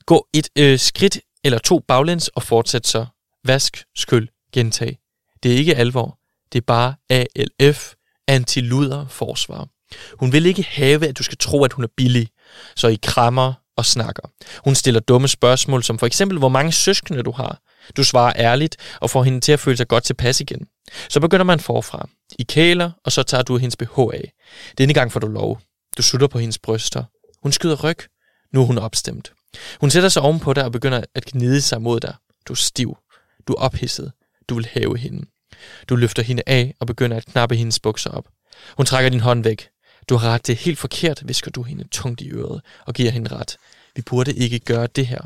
Gå 0.06 0.28
et 0.34 0.50
øh, 0.58 0.80
skridt 0.80 1.20
eller 1.44 1.60
to 1.60 1.80
baglæns 1.80 2.28
og 2.28 2.44
fortsæt 2.44 2.88
så. 2.88 3.06
Vask, 3.44 3.84
skyld, 3.96 4.28
gentag. 4.54 4.98
Det 5.44 5.54
er 5.54 5.58
ikke 5.58 5.76
alvor. 5.76 6.20
Det 6.54 6.58
er 6.58 6.66
bare 6.68 6.96
ALF, 7.10 7.94
antiluder 8.28 9.08
forsvar. 9.08 9.68
Hun 10.20 10.32
vil 10.32 10.46
ikke 10.46 10.64
have, 10.70 11.08
at 11.08 11.18
du 11.18 11.24
skal 11.24 11.38
tro, 11.38 11.64
at 11.64 11.74
hun 11.74 11.84
er 11.84 11.90
billig. 11.98 12.28
Så 12.76 12.88
I 12.88 13.00
krammer, 13.04 13.54
og 13.80 13.86
snakker. 13.86 14.24
Hun 14.64 14.76
stiller 14.76 15.00
dumme 15.00 15.28
spørgsmål, 15.28 15.84
som 15.84 16.00
for 16.00 16.06
eksempel, 16.06 16.38
hvor 16.38 16.50
mange 16.50 16.72
søskende 16.72 17.24
du 17.24 17.32
har. 17.32 17.60
Du 17.98 18.04
svarer 18.04 18.34
ærligt 18.36 18.78
og 19.00 19.10
får 19.10 19.24
hende 19.24 19.40
til 19.42 19.52
at 19.52 19.60
føle 19.60 19.78
sig 19.78 19.88
godt 19.88 20.04
tilpas 20.04 20.42
igen. 20.42 20.68
Så 21.10 21.20
begynder 21.20 21.44
man 21.44 21.60
forfra. 21.60 22.10
I 22.40 22.44
kæler, 22.44 22.92
og 23.06 23.12
så 23.12 23.24
tager 23.24 23.44
du 23.44 23.58
hendes 23.58 23.76
BH 23.76 24.00
af. 24.00 24.34
Denne 24.78 24.94
gang 24.94 25.12
får 25.12 25.20
du 25.20 25.28
lov. 25.28 25.60
Du 25.98 26.02
slutter 26.02 26.28
på 26.28 26.40
hendes 26.40 26.58
bryster. 26.58 27.04
Hun 27.44 27.52
skyder 27.52 27.84
ryg. 27.84 27.98
Nu 28.54 28.62
er 28.62 28.66
hun 28.66 28.78
opstemt. 28.78 29.32
Hun 29.80 29.90
sætter 29.90 30.10
sig 30.10 30.22
ovenpå 30.22 30.54
dig 30.54 30.64
og 30.66 30.72
begynder 30.72 31.04
at 31.16 31.26
gnide 31.26 31.62
sig 31.62 31.82
mod 31.82 32.00
dig. 32.00 32.14
Du 32.48 32.54
er 32.54 32.58
stiv. 32.58 32.98
Du 33.48 33.54
er 33.54 33.58
ophidset. 33.58 34.12
Du 34.50 34.56
vil 34.56 34.66
have 34.72 34.98
hende. 34.98 35.26
Du 35.90 35.96
løfter 35.96 36.24
hende 36.24 36.44
af 36.48 36.74
og 36.80 36.88
begynder 36.88 37.18
at 37.18 37.26
knappe 37.26 37.56
hendes 37.56 37.80
bukser 37.80 38.10
op. 38.10 38.26
Hun 38.78 38.86
trækker 38.86 39.10
din 39.10 39.20
hånd 39.20 39.44
væk. 39.44 39.70
Du 40.10 40.16
har 40.16 40.30
ret, 40.30 40.48
det 40.48 40.54
er 40.54 40.58
helt 40.58 40.80
forkert, 40.80 41.28
visker 41.28 41.52
du 41.52 41.64
hende 41.64 41.88
tungt 41.92 42.22
i 42.22 42.30
øret 42.30 42.62
og 42.86 42.94
giver 42.94 43.12
hende 43.12 43.36
ret. 43.36 43.58
Vi 43.96 44.02
burde 44.02 44.34
ikke 44.34 44.60
gøre 44.60 44.88
det 44.88 45.08
her. 45.08 45.22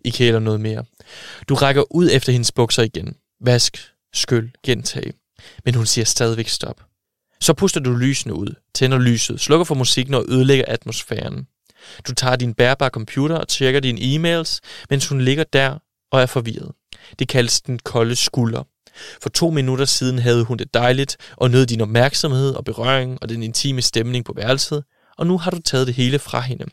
I 0.00 0.10
kæler 0.10 0.38
noget 0.38 0.60
mere. 0.60 0.84
Du 1.48 1.54
rækker 1.54 1.84
ud 1.90 2.10
efter 2.12 2.32
hendes 2.32 2.52
bukser 2.52 2.82
igen. 2.82 3.16
Vask, 3.40 3.92
skyld, 4.14 4.50
gentag. 4.64 5.12
Men 5.64 5.74
hun 5.74 5.86
siger 5.86 6.04
stadigvæk 6.04 6.48
stop. 6.48 6.84
Så 7.40 7.54
puster 7.54 7.80
du 7.80 7.92
lysene 7.92 8.34
ud, 8.34 8.54
tænder 8.74 8.98
lyset, 8.98 9.40
slukker 9.40 9.64
for 9.64 9.74
musikken 9.74 10.14
og 10.14 10.24
ødelægger 10.28 10.64
atmosfæren. 10.68 11.46
Du 12.08 12.14
tager 12.14 12.36
din 12.36 12.54
bærbare 12.54 12.90
computer 12.90 13.36
og 13.36 13.48
tjekker 13.48 13.80
dine 13.80 14.00
e-mails, 14.00 14.60
mens 14.90 15.08
hun 15.08 15.20
ligger 15.20 15.44
der 15.44 15.78
og 16.10 16.22
er 16.22 16.26
forvirret. 16.26 16.72
Det 17.18 17.28
kaldes 17.28 17.60
den 17.60 17.78
kolde 17.78 18.16
skulder. 18.16 18.62
For 19.22 19.28
to 19.28 19.50
minutter 19.50 19.84
siden 19.84 20.18
havde 20.18 20.44
hun 20.44 20.56
det 20.58 20.74
dejligt 20.74 21.16
og 21.36 21.50
nød 21.50 21.66
din 21.66 21.80
opmærksomhed 21.80 22.54
og 22.54 22.64
berøring 22.64 23.18
og 23.22 23.28
den 23.28 23.42
intime 23.42 23.82
stemning 23.82 24.24
på 24.24 24.32
værelset, 24.36 24.84
og 25.18 25.26
nu 25.26 25.38
har 25.38 25.50
du 25.50 25.58
taget 25.60 25.86
det 25.86 25.94
hele 25.94 26.18
fra 26.18 26.40
hende. 26.40 26.64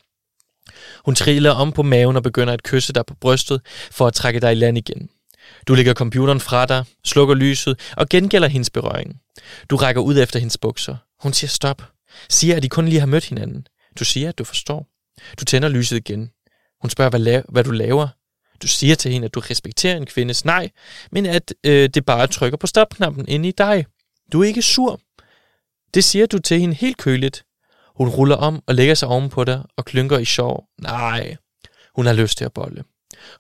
Hun 1.06 1.16
triller 1.16 1.52
om 1.52 1.72
på 1.72 1.84
maven 1.84 2.16
og 2.16 2.24
begynder 2.24 2.54
at 2.54 2.64
kysse 2.64 2.94
dig 2.94 3.06
på 3.06 3.16
brystet 3.22 3.62
for 3.92 4.08
at 4.08 4.14
trække 4.14 4.40
dig 4.40 4.52
i 4.52 4.56
land 4.56 4.78
igen. 4.78 5.10
Du 5.68 5.74
lægger 5.76 5.94
computeren 5.94 6.40
fra 6.40 6.66
dig, 6.66 6.86
slukker 7.06 7.36
lyset 7.36 7.80
og 7.98 8.10
gengælder 8.10 8.48
hendes 8.48 8.70
berøring. 8.70 9.20
Du 9.70 9.76
rækker 9.76 10.02
ud 10.02 10.18
efter 10.18 10.40
hendes 10.40 10.58
bukser. 10.58 10.96
Hun 11.24 11.34
siger 11.34 11.50
stop. 11.50 11.82
Siger, 12.30 12.56
at 12.56 12.64
de 12.64 12.70
kun 12.70 12.88
lige 12.88 13.00
har 13.00 13.08
mødt 13.08 13.26
hinanden. 13.26 13.68
Du 14.00 14.06
siger, 14.06 14.30
at 14.30 14.38
du 14.38 14.44
forstår. 14.44 14.88
Du 15.40 15.46
tænder 15.46 15.70
lyset 15.70 15.98
igen. 15.98 16.30
Hun 16.82 16.90
spørger, 16.90 17.10
hvad, 17.10 17.28
la- 17.28 17.46
hvad 17.50 17.64
du 17.64 17.72
laver. 17.72 18.08
Du 18.64 18.68
siger 18.68 18.96
til 18.96 19.12
hende, 19.12 19.26
at 19.26 19.34
du 19.34 19.40
respekterer 19.40 19.98
en 19.98 20.06
kvindes 20.06 20.46
nej, 20.46 20.70
men 21.12 21.26
at 21.26 21.54
øh, 21.64 21.90
det 21.90 22.06
bare 22.06 22.28
trykker 22.28 22.58
på 22.58 22.68
stopknappen 22.68 23.26
inde 23.28 23.50
i 23.50 23.52
dig. 23.52 23.86
Du 24.32 24.42
er 24.42 24.48
ikke 24.48 24.62
sur. 24.62 25.00
Det 25.94 26.04
siger 26.04 26.26
du 26.26 26.40
til 26.40 26.60
hende 26.60 26.76
helt 26.76 26.98
køligt. 26.98 27.44
Hun 27.96 28.10
ruller 28.10 28.36
om 28.36 28.64
og 28.68 28.76
lægger 28.76 28.94
sig 28.94 29.08
ovenpå 29.08 29.44
dig 29.44 29.64
og 29.78 29.86
klynker 29.86 30.18
i 30.18 30.26
sjov. 30.26 30.66
Nej, 30.82 31.36
hun 31.96 32.06
har 32.06 32.14
lyst 32.14 32.38
til 32.38 32.46
at 32.46 32.54
bolle. 32.54 32.84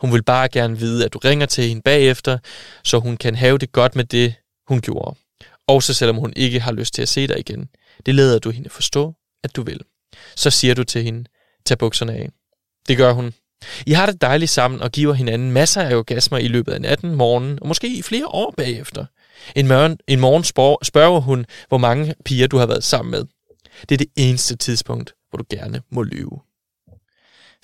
Hun 0.02 0.14
vil 0.14 0.24
bare 0.24 0.50
gerne 0.50 0.78
vide, 0.80 1.06
at 1.06 1.14
du 1.14 1.18
ringer 1.18 1.46
til 1.46 1.68
hende 1.68 1.82
bagefter, 1.82 2.38
så 2.84 3.00
hun 3.00 3.18
kan 3.18 3.36
have 3.36 3.58
det 3.58 3.72
godt 3.72 3.96
med 3.96 4.04
det, 4.04 4.34
hun 4.68 4.82
gjorde. 4.82 5.18
også 5.68 5.94
selvom 5.94 6.16
hun 6.16 6.34
ikke 6.36 6.60
har 6.60 6.72
lyst 6.72 6.94
til 6.94 7.02
at 7.02 7.10
se 7.10 7.28
dig 7.28 7.40
igen. 7.40 7.70
Det 8.06 8.16
lader 8.16 8.40
du 8.40 8.50
hende 8.50 8.70
forstå, 8.70 9.14
at 9.44 9.56
du 9.56 9.64
vil. 9.64 9.82
Så 10.36 10.50
siger 10.50 10.74
du 10.74 10.84
til 10.84 11.04
hende, 11.04 11.30
tag 11.66 11.78
bukserne 11.78 12.14
af. 12.14 12.30
Det 12.88 12.98
gør 12.98 13.12
hun. 13.14 13.34
I 13.88 13.92
har 13.92 14.06
det 14.06 14.22
dejligt 14.22 14.52
sammen 14.52 14.82
og 14.82 14.92
giver 14.92 15.14
hinanden 15.14 15.52
masser 15.52 15.82
af 15.82 15.96
orgasmer 15.96 16.38
i 16.38 16.48
løbet 16.48 16.72
af 16.72 16.82
natten, 16.82 17.16
morgenen 17.16 17.60
og 17.62 17.68
måske 17.68 17.98
i 17.98 18.02
flere 18.02 18.28
år 18.28 18.54
bagefter. 18.58 19.06
En 19.56 19.68
morgen, 19.68 19.98
en 20.08 20.20
morgen 20.20 20.44
spørger, 20.44 20.76
spørger 20.84 21.20
hun, 21.20 21.46
hvor 21.68 21.78
mange 21.78 22.14
piger 22.26 22.48
du 22.48 22.58
har 22.58 22.66
været 22.66 22.84
sammen 22.84 23.12
med. 23.12 23.26
Det 23.90 23.96
er 23.96 23.98
det 23.98 24.10
eneste 24.16 24.56
tidspunkt, 24.56 25.14
hvor 25.30 25.38
du 25.38 25.46
gerne 25.50 25.82
må 25.92 26.04
lyve. 26.04 26.40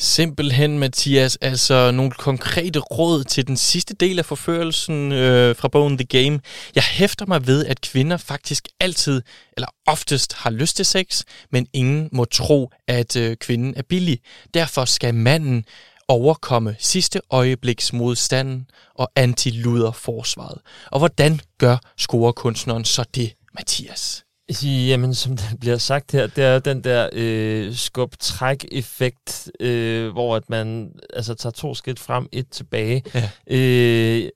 Simpelthen, 0.02 0.80
Mathias, 0.80 1.36
altså 1.36 1.91
nogle 1.91 2.12
konkrete 2.12 2.80
råd 2.80 3.24
til 3.24 3.47
den 3.47 3.58
sidste 3.58 3.93
del 3.93 4.20
af 4.20 4.26
forførelsen 4.26 5.12
øh, 5.12 5.56
fra 5.56 5.68
bogen 5.68 5.97
The 5.97 6.06
Game. 6.06 6.39
Jeg 6.76 6.84
hæfter 6.84 7.26
mig 7.26 7.47
ved, 7.47 7.66
at 7.66 7.82
kvinder 7.82 8.18
faktisk 8.18 8.68
altid, 8.80 9.22
eller 9.58 9.68
oftest, 9.88 10.34
har 10.34 10.50
lyst 10.50 10.76
til 10.76 10.86
sex, 10.86 11.24
men 11.52 11.68
ingen 11.74 12.10
må 12.12 12.26
tro, 12.26 12.72
at 12.88 13.16
øh, 13.16 13.38
kvinden 13.38 13.74
er 13.78 13.82
billig. 13.82 14.20
Derfor 14.54 14.86
skal 14.86 15.16
manden 15.16 15.64
overkomme 16.08 16.76
sidste 16.80 17.22
øjebliks 17.32 17.93
modstanden 17.93 18.70
og 18.95 19.12
antiluderforsvaret. 19.16 20.58
Og 20.91 21.00
hvordan 21.00 21.39
gør 21.58 21.78
scorekunstneren 21.97 22.86
så 22.86 23.04
det, 23.16 23.34
Mathias? 23.54 24.24
Jamen, 24.64 25.16
som 25.16 25.38
det 25.38 25.56
bliver 25.60 25.78
sagt 25.78 26.12
her, 26.12 26.28
det 26.28 26.43
er 26.43 26.60
den 26.60 26.84
der 26.84 27.10
øh, 27.14 27.76
skub-træk-effekt, 27.76 29.52
øh, 29.60 30.12
hvor 30.12 30.36
at 30.36 30.50
man 30.50 30.91
altså, 31.14 31.34
tager 31.34 31.52
to 31.52 31.76
skridt 31.76 32.00
frem, 32.00 32.28
et 32.32 32.50
tilbage. 32.50 33.04
Ja. 33.14 33.30
Øh, 33.47 34.30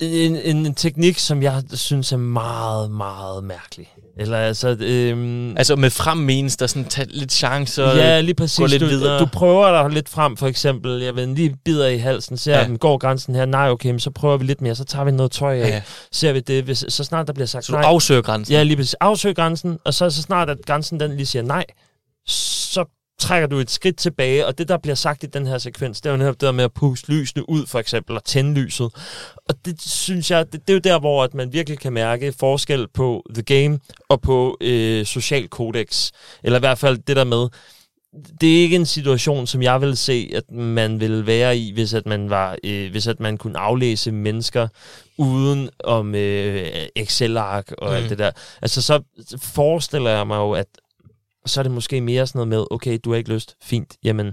en, 0.00 0.36
en, 0.36 0.66
en 0.66 0.74
teknik, 0.74 1.18
som 1.18 1.42
jeg 1.42 1.62
synes 1.72 2.12
er 2.12 2.16
meget, 2.16 2.90
meget 2.90 3.44
mærkelig. 3.44 3.94
Eller 4.16 4.38
altså... 4.38 4.76
Øhm, 4.80 5.56
altså 5.56 5.76
med 5.76 5.90
frem 5.90 6.18
menes 6.18 6.56
der 6.56 6.66
sådan, 6.66 6.84
tage 6.84 7.06
lidt 7.10 7.32
chance 7.32 7.84
og 7.84 7.96
ja, 7.96 8.20
lige 8.20 8.34
præcis. 8.34 8.58
gå 8.58 8.66
lidt 8.66 8.80
du, 8.80 8.86
videre. 8.86 9.18
Du 9.18 9.26
prøver 9.26 9.82
dig 9.82 9.90
lidt 9.90 10.08
frem, 10.08 10.36
for 10.36 10.46
eksempel. 10.46 11.02
Jeg 11.02 11.16
ved, 11.16 11.26
lige 11.26 11.56
bider 11.64 11.86
i 11.86 11.98
halsen, 11.98 12.36
ser 12.36 12.58
ja. 12.58 12.64
den 12.64 12.78
går 12.78 12.98
grænsen 12.98 13.34
her. 13.34 13.44
Nej, 13.44 13.70
okay, 13.70 13.90
men 13.90 14.00
så 14.00 14.10
prøver 14.10 14.36
vi 14.36 14.44
lidt 14.44 14.60
mere, 14.60 14.74
så 14.74 14.84
tager 14.84 15.04
vi 15.04 15.10
noget 15.10 15.32
tøj 15.32 15.60
af. 15.60 15.68
Ja. 15.68 15.82
Ser 16.12 16.32
vi 16.32 16.40
det, 16.40 16.64
hvis, 16.64 16.84
så 16.88 17.04
snart 17.04 17.26
der 17.26 17.32
bliver 17.32 17.46
sagt 17.46 17.64
så 17.64 17.72
nej. 17.72 17.82
Så 17.82 17.88
afsøger 17.88 18.22
grænsen? 18.22 18.54
Ja, 18.54 18.62
lige 18.62 18.76
præcis. 18.76 18.94
Afsøger 18.94 19.34
grænsen, 19.34 19.78
og 19.84 19.94
så, 19.94 20.10
så 20.10 20.22
snart 20.22 20.50
at 20.50 20.58
grænsen 20.66 21.00
den 21.00 21.16
lige 21.16 21.26
siger 21.26 21.42
nej, 21.42 21.64
trækker 23.20 23.48
du 23.48 23.58
et 23.58 23.70
skridt 23.70 23.96
tilbage, 23.96 24.46
og 24.46 24.58
det, 24.58 24.68
der 24.68 24.78
bliver 24.78 24.94
sagt 24.94 25.22
i 25.22 25.26
den 25.26 25.46
her 25.46 25.58
sekvens, 25.58 26.00
det 26.00 26.08
er 26.08 26.12
jo 26.12 26.16
netop 26.16 26.34
det 26.34 26.40
der 26.40 26.52
med 26.52 26.64
at 26.64 26.72
puste 26.72 27.12
lysene 27.12 27.50
ud, 27.50 27.66
for 27.66 27.78
eksempel, 27.78 28.16
og 28.16 28.24
tænde 28.24 28.60
lyset. 28.60 28.90
Og 29.48 29.54
det 29.64 29.82
synes 29.82 30.30
jeg, 30.30 30.52
det, 30.52 30.60
det 30.68 30.70
er 30.70 30.74
jo 30.74 30.80
der, 30.94 30.98
hvor 30.98 31.24
at 31.24 31.34
man 31.34 31.52
virkelig 31.52 31.78
kan 31.78 31.92
mærke 31.92 32.32
forskel 32.40 32.88
på 32.88 33.26
The 33.34 33.42
Game 33.42 33.78
og 34.08 34.20
på 34.20 34.56
øh, 34.60 35.06
Social 35.06 35.48
Codex. 35.48 36.10
Eller 36.42 36.58
i 36.58 36.60
hvert 36.60 36.78
fald 36.78 36.98
det 36.98 37.16
der 37.16 37.24
med, 37.24 37.48
det 38.40 38.56
er 38.56 38.62
ikke 38.62 38.76
en 38.76 38.86
situation, 38.86 39.46
som 39.46 39.62
jeg 39.62 39.80
vil 39.80 39.96
se, 39.96 40.30
at 40.34 40.50
man 40.50 41.00
vil 41.00 41.26
være 41.26 41.58
i, 41.58 41.72
hvis 41.72 41.94
at 41.94 42.06
man 42.06 42.30
var, 42.30 42.56
øh, 42.64 42.90
hvis 42.90 43.06
at 43.06 43.20
man 43.20 43.38
kunne 43.38 43.58
aflæse 43.58 44.12
mennesker 44.12 44.68
uden 45.18 45.70
om 45.84 46.14
øh, 46.14 46.68
Excel-ark 46.96 47.72
og 47.78 47.90
mm. 47.90 47.96
alt 47.96 48.10
det 48.10 48.18
der. 48.18 48.30
Altså 48.62 48.82
så 48.82 49.02
forestiller 49.42 50.10
jeg 50.10 50.26
mig 50.26 50.36
jo, 50.36 50.52
at 50.52 50.66
så 51.46 51.60
er 51.60 51.62
det 51.62 51.72
måske 51.72 52.00
mere 52.00 52.26
sådan 52.26 52.38
noget 52.38 52.48
med, 52.48 52.64
okay, 52.70 52.98
du 53.04 53.10
har 53.10 53.16
ikke 53.16 53.32
lyst, 53.32 53.56
fint, 53.62 53.96
jamen, 54.04 54.32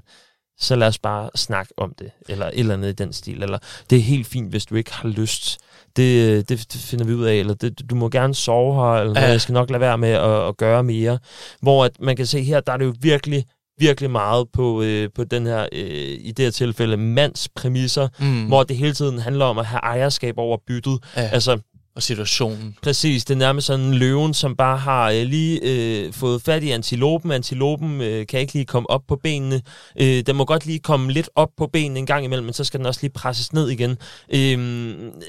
så 0.59 0.75
lad 0.75 0.87
os 0.87 0.99
bare 0.99 1.29
snakke 1.35 1.73
om 1.77 1.93
det, 1.99 2.11
eller 2.29 2.45
et 2.45 2.59
eller 2.59 2.73
andet 2.73 2.89
i 2.89 2.93
den 2.93 3.13
stil, 3.13 3.43
eller 3.43 3.57
det 3.89 3.97
er 3.97 4.01
helt 4.01 4.27
fint, 4.27 4.49
hvis 4.49 4.65
du 4.65 4.75
ikke 4.75 4.93
har 4.93 5.09
lyst, 5.09 5.57
det, 5.97 6.49
det, 6.49 6.73
det 6.73 6.81
finder 6.81 7.05
vi 7.05 7.13
ud 7.13 7.25
af, 7.25 7.35
eller 7.35 7.53
det, 7.53 7.89
du 7.89 7.95
må 7.95 8.09
gerne 8.09 8.35
sove 8.35 8.75
her, 8.75 9.01
eller 9.01 9.21
ja. 9.21 9.27
jeg 9.27 9.41
skal 9.41 9.53
nok 9.53 9.69
lade 9.69 9.81
være 9.81 9.97
med 9.97 10.09
at, 10.09 10.47
at 10.47 10.57
gøre 10.57 10.83
mere. 10.83 11.19
Hvor 11.61 11.85
at 11.85 11.91
man 11.99 12.15
kan 12.15 12.25
se 12.25 12.43
her, 12.43 12.59
der 12.59 12.73
er 12.73 12.77
det 12.77 12.85
jo 12.85 12.95
virkelig, 13.01 13.45
virkelig 13.79 14.11
meget 14.11 14.47
på, 14.53 14.81
øh, 14.81 15.09
på 15.15 15.23
den 15.23 15.45
her, 15.45 15.67
øh, 15.71 16.17
i 16.19 16.33
det 16.37 16.45
her 16.45 16.51
tilfælde, 16.51 16.97
mands 16.97 17.49
præmisser, 17.49 18.07
mm. 18.19 18.45
hvor 18.47 18.63
det 18.63 18.77
hele 18.77 18.93
tiden 18.93 19.19
handler 19.19 19.45
om 19.45 19.57
at 19.57 19.65
have 19.65 19.79
ejerskab 19.83 20.33
over 20.37 20.57
byttet. 20.67 20.99
Ja. 21.15 21.21
Altså, 21.21 21.59
og 21.97 22.03
situationen. 22.03 22.75
Præcis, 22.81 23.25
det 23.25 23.33
er 23.33 23.37
nærmest 23.37 23.67
sådan 23.67 23.85
en 23.85 23.93
løven, 23.93 24.33
som 24.33 24.55
bare 24.55 24.77
har 24.77 25.11
øh, 25.11 25.23
lige 25.23 25.59
øh, 25.63 26.13
fået 26.13 26.41
fat 26.41 26.63
i 26.63 26.71
antilopen. 26.71 27.31
Antilopen 27.31 28.01
øh, 28.01 28.27
kan 28.27 28.39
ikke 28.39 28.53
lige 28.53 28.65
komme 28.65 28.89
op 28.89 29.01
på 29.07 29.19
benene. 29.23 29.61
Øh, 30.01 30.23
den 30.25 30.35
må 30.35 30.45
godt 30.45 30.65
lige 30.65 30.79
komme 30.79 31.11
lidt 31.11 31.29
op 31.35 31.49
på 31.57 31.67
benene 31.73 31.99
en 31.99 32.05
gang 32.05 32.25
imellem, 32.25 32.45
men 32.45 32.53
så 32.53 32.63
skal 32.63 32.77
den 32.77 32.87
også 32.87 32.99
lige 33.01 33.11
presses 33.11 33.53
ned 33.53 33.69
igen. 33.69 33.97
Øh, 34.33 34.59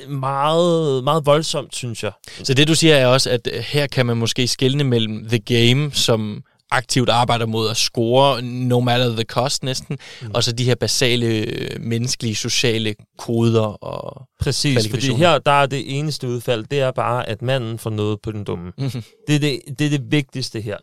meget, 0.08 1.04
meget 1.04 1.26
voldsomt, 1.26 1.74
synes 1.74 2.02
jeg. 2.02 2.12
Så 2.42 2.54
det 2.54 2.68
du 2.68 2.74
siger 2.74 2.94
er 2.94 3.06
også, 3.06 3.30
at 3.30 3.48
øh, 3.52 3.60
her 3.60 3.86
kan 3.86 4.06
man 4.06 4.16
måske 4.16 4.48
skelne 4.48 4.84
mellem 4.84 5.28
The 5.28 5.38
Game, 5.38 5.90
som 5.92 6.42
aktivt 6.70 7.08
arbejder 7.08 7.46
mod 7.46 7.70
at 7.70 7.76
score, 7.76 8.42
no 8.42 8.80
matter 8.80 9.12
the 9.12 9.24
cost 9.24 9.62
næsten, 9.62 9.98
mm. 10.22 10.30
og 10.34 10.44
så 10.44 10.52
de 10.52 10.64
her 10.64 10.74
basale 10.74 11.26
øh, 11.26 11.80
menneskelige, 11.80 12.34
sociale 12.34 12.94
koder 13.18 13.84
og 13.84 14.28
Præcis, 14.38 14.88
fordi 14.88 15.14
her 15.14 15.38
der 15.38 15.50
er 15.50 15.66
det 15.66 15.98
eneste 15.98 16.28
udfald, 16.28 16.64
det 16.70 16.80
er 16.80 16.90
bare, 16.90 17.28
at 17.28 17.42
manden 17.42 17.78
får 17.78 17.90
noget 17.90 18.20
på 18.20 18.32
den 18.32 18.44
dumme. 18.44 18.72
Mm-hmm. 18.78 19.02
Det, 19.26 19.34
er 19.34 19.38
det, 19.38 19.60
det 19.78 19.86
er 19.86 19.90
det 19.90 20.12
vigtigste 20.12 20.60
her. 20.60 20.76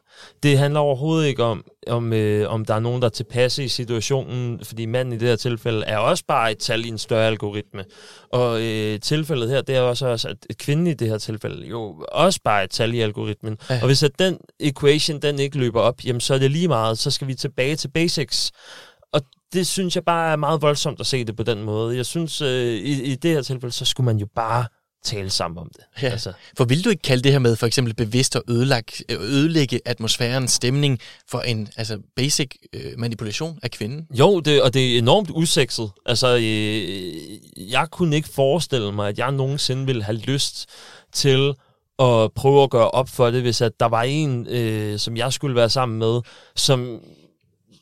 Det 0.43 0.57
handler 0.57 0.79
overhovedet 0.79 1.27
ikke 1.27 1.43
om, 1.43 1.63
om, 1.87 2.13
øh, 2.13 2.49
om 2.49 2.65
der 2.65 2.73
er 2.73 2.79
nogen, 2.79 3.01
der 3.01 3.07
er 3.07 3.11
tilpasse 3.11 3.63
i 3.63 3.67
situationen, 3.67 4.59
fordi 4.63 4.85
manden 4.85 5.13
i 5.13 5.17
det 5.17 5.27
her 5.27 5.35
tilfælde 5.35 5.85
er 5.85 5.97
også 5.97 6.23
bare 6.27 6.51
et 6.51 6.57
tal 6.57 6.85
i 6.85 6.87
en 6.87 6.97
større 6.97 7.27
algoritme. 7.27 7.83
Og 8.31 8.61
øh, 8.61 8.99
tilfældet 8.99 9.49
her, 9.49 9.61
det 9.61 9.75
er 9.75 9.81
også, 9.81 10.07
også 10.07 10.27
at 10.27 10.57
kvinden 10.57 10.87
i 10.87 10.93
det 10.93 11.07
her 11.07 11.17
tilfælde 11.17 11.67
jo 11.67 12.05
også 12.11 12.39
bare 12.43 12.63
et 12.63 12.69
tal 12.69 12.93
i 12.93 12.99
algoritmen. 13.01 13.57
Ja. 13.69 13.79
Og 13.81 13.85
hvis 13.85 14.03
at 14.03 14.11
den 14.19 14.37
equation, 14.59 15.19
den 15.19 15.39
ikke 15.39 15.57
løber 15.57 15.81
op, 15.81 16.05
jamen 16.05 16.21
så 16.21 16.33
er 16.33 16.37
det 16.37 16.51
lige 16.51 16.67
meget, 16.67 16.97
så 16.97 17.11
skal 17.11 17.27
vi 17.27 17.33
tilbage 17.33 17.75
til 17.75 17.87
basics. 17.87 18.51
Og 19.15 19.21
det 19.53 19.67
synes 19.67 19.95
jeg 19.95 20.03
bare 20.03 20.31
er 20.31 20.35
meget 20.35 20.61
voldsomt 20.61 20.99
at 20.99 21.05
se 21.05 21.23
det 21.23 21.35
på 21.35 21.43
den 21.43 21.63
måde. 21.63 21.97
Jeg 21.97 22.05
synes, 22.05 22.41
øh, 22.41 22.73
i, 22.73 23.03
i 23.03 23.15
det 23.15 23.31
her 23.31 23.41
tilfælde, 23.41 23.75
så 23.75 23.85
skulle 23.85 24.05
man 24.05 24.17
jo 24.17 24.27
bare 24.35 24.65
tale 25.03 25.29
sammen 25.29 25.57
om 25.57 25.69
det. 25.75 26.01
Ja. 26.01 26.09
Altså. 26.09 26.33
For 26.57 26.65
vil 26.65 26.85
du 26.85 26.89
ikke 26.89 27.01
kalde 27.01 27.23
det 27.23 27.31
her 27.31 27.39
med 27.39 27.55
for 27.55 27.67
eksempel 27.67 27.93
bevidst 27.95 28.35
at 28.35 28.41
ødelægge, 28.49 28.93
ødelægge 29.09 29.79
atmosfærens 29.85 30.51
stemning 30.51 30.99
for 31.29 31.39
en 31.39 31.67
altså 31.77 31.99
basic 32.15 32.51
øh, 32.73 32.91
manipulation 32.97 33.59
af 33.63 33.71
kvinden? 33.71 34.07
Jo, 34.19 34.39
det, 34.39 34.61
og 34.61 34.73
det 34.73 34.93
er 34.93 34.97
enormt 34.97 35.29
usekset. 35.33 35.91
Altså, 36.05 36.35
øh, 36.35 37.71
jeg 37.71 37.87
kunne 37.91 38.15
ikke 38.15 38.29
forestille 38.29 38.91
mig, 38.91 39.09
at 39.09 39.17
jeg 39.17 39.31
nogensinde 39.31 39.85
ville 39.85 40.03
have 40.03 40.17
lyst 40.17 40.65
til 41.13 41.53
at 41.99 42.31
prøve 42.35 42.63
at 42.63 42.69
gøre 42.69 42.91
op 42.91 43.09
for 43.09 43.31
det, 43.31 43.41
hvis 43.41 43.61
at 43.61 43.71
der 43.79 43.85
var 43.85 44.03
en, 44.03 44.47
øh, 44.47 44.99
som 44.99 45.17
jeg 45.17 45.33
skulle 45.33 45.55
være 45.55 45.69
sammen 45.69 45.99
med, 45.99 46.21
som 46.55 46.99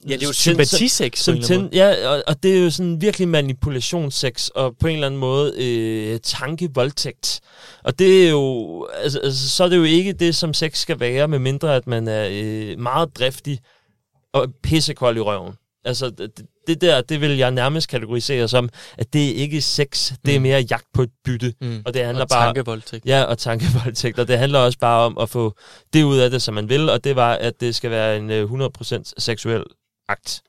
Ja, 0.10 0.14
det 0.14 0.24
er 0.24 0.28
jo 0.28 0.34
sympatisex. 0.34 1.20
Som, 1.20 1.42
som 1.42 1.70
ja, 1.74 2.10
og, 2.10 2.24
og 2.28 2.44
det 2.44 2.58
er 2.58 2.64
jo 2.64 2.70
sådan 2.70 3.02
virkelig 3.02 3.28
manipulationssex, 3.28 4.48
og 4.48 4.78
på 4.80 4.88
en 4.88 4.94
eller 4.94 5.08
anden 5.08 5.20
måde 5.20 5.54
øh, 5.58 6.20
tankevoldtægt. 6.20 7.40
Og 7.84 8.00
det 8.00 8.26
er 8.26 8.30
jo, 8.30 8.88
altså, 8.94 9.20
altså, 9.20 9.50
så 9.50 9.64
er 9.64 9.70
det 9.70 9.78
jo 9.78 9.84
ikke 9.84 10.14
det, 10.14 10.36
som 10.36 10.54
sex 10.54 10.78
skal 10.78 11.00
være, 11.00 11.28
med 11.28 11.40
mindre 11.40 11.76
at 11.76 11.88
man 11.88 12.08
er 12.08 12.28
øh, 12.32 12.80
meget 12.80 13.18
driftig 13.18 13.60
og 14.34 14.48
pissekold 14.64 15.18
i 15.18 15.20
røven. 15.20 15.54
Altså, 15.86 16.10
det, 16.10 16.32
det 16.68 16.82
der, 16.82 17.02
det 17.02 17.22
vil 17.22 17.38
jeg 17.38 17.52
nærmest 17.52 17.90
kategorisere 17.90 18.48
som, 18.48 18.70
at 18.98 19.14
det 19.14 19.30
er 19.30 19.36
ikke 19.36 19.62
sex, 19.62 20.12
det 20.26 20.36
er 20.36 20.40
mm. 20.40 20.44
mere 20.44 20.62
jagt 20.62 20.86
på 20.94 21.02
et 21.02 21.10
bytte. 21.26 21.54
Mm. 21.62 21.82
Og 21.86 21.94
det 21.94 22.06
handler 22.06 22.24
og 22.24 22.30
bare... 22.30 22.48
tankevoldtægt. 22.48 23.06
Ja, 23.06 23.24
og 23.24 23.38
tankevoldtægt. 23.38 24.20
Og 24.20 24.28
det 24.28 24.38
handler 24.38 24.60
også 24.60 24.80
bare 24.80 25.06
om 25.06 25.18
at 25.18 25.30
få 25.30 25.56
det 25.94 26.04
ud 26.04 26.18
af 26.18 26.32
det, 26.32 26.42
som 26.42 26.54
man 26.54 26.70
vil, 26.70 26.90
og 26.90 27.04
det 27.04 27.16
var, 27.16 27.34
at 27.34 27.54
det 27.60 27.76
skal 27.76 27.92
være 27.92 28.18
en 28.18 28.32
100% 28.32 28.96
øh, 28.96 29.02
seksuel 29.18 29.64
akt. 30.10 30.42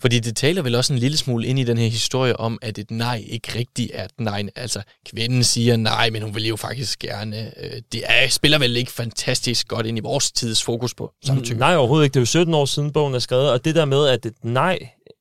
Fordi 0.00 0.20
det 0.20 0.36
taler 0.36 0.62
vel 0.62 0.74
også 0.74 0.92
en 0.92 0.98
lille 0.98 1.16
smule 1.16 1.46
ind 1.46 1.58
i 1.58 1.64
den 1.64 1.78
her 1.78 1.88
historie 1.88 2.36
om, 2.36 2.58
at 2.62 2.78
et 2.78 2.90
nej 2.90 3.24
ikke 3.26 3.58
rigtigt 3.58 3.90
er 3.94 4.04
et 4.04 4.20
nej. 4.20 4.42
Altså, 4.56 4.82
kvinden 5.06 5.44
siger 5.44 5.76
nej, 5.76 6.10
men 6.10 6.22
hun 6.22 6.34
vil 6.34 6.46
jo 6.46 6.56
faktisk 6.56 6.98
gerne. 6.98 7.52
Øh, 7.64 7.82
det 7.92 8.02
er, 8.06 8.28
spiller 8.28 8.58
vel 8.58 8.76
ikke 8.76 8.92
fantastisk 8.92 9.68
godt 9.68 9.86
ind 9.86 9.98
i 9.98 10.00
vores 10.00 10.32
tids 10.32 10.62
fokus 10.62 10.94
på 10.94 11.12
samtykke? 11.24 11.60
Nej, 11.60 11.76
overhovedet 11.76 12.04
ikke. 12.04 12.14
Det 12.14 12.20
er 12.20 12.22
jo 12.22 12.26
17 12.26 12.54
år 12.54 12.64
siden 12.64 12.92
bogen 12.92 13.14
er 13.14 13.18
skrevet, 13.18 13.50
og 13.50 13.64
det 13.64 13.74
der 13.74 13.84
med, 13.84 14.06
at 14.06 14.26
et 14.26 14.44
nej 14.44 14.78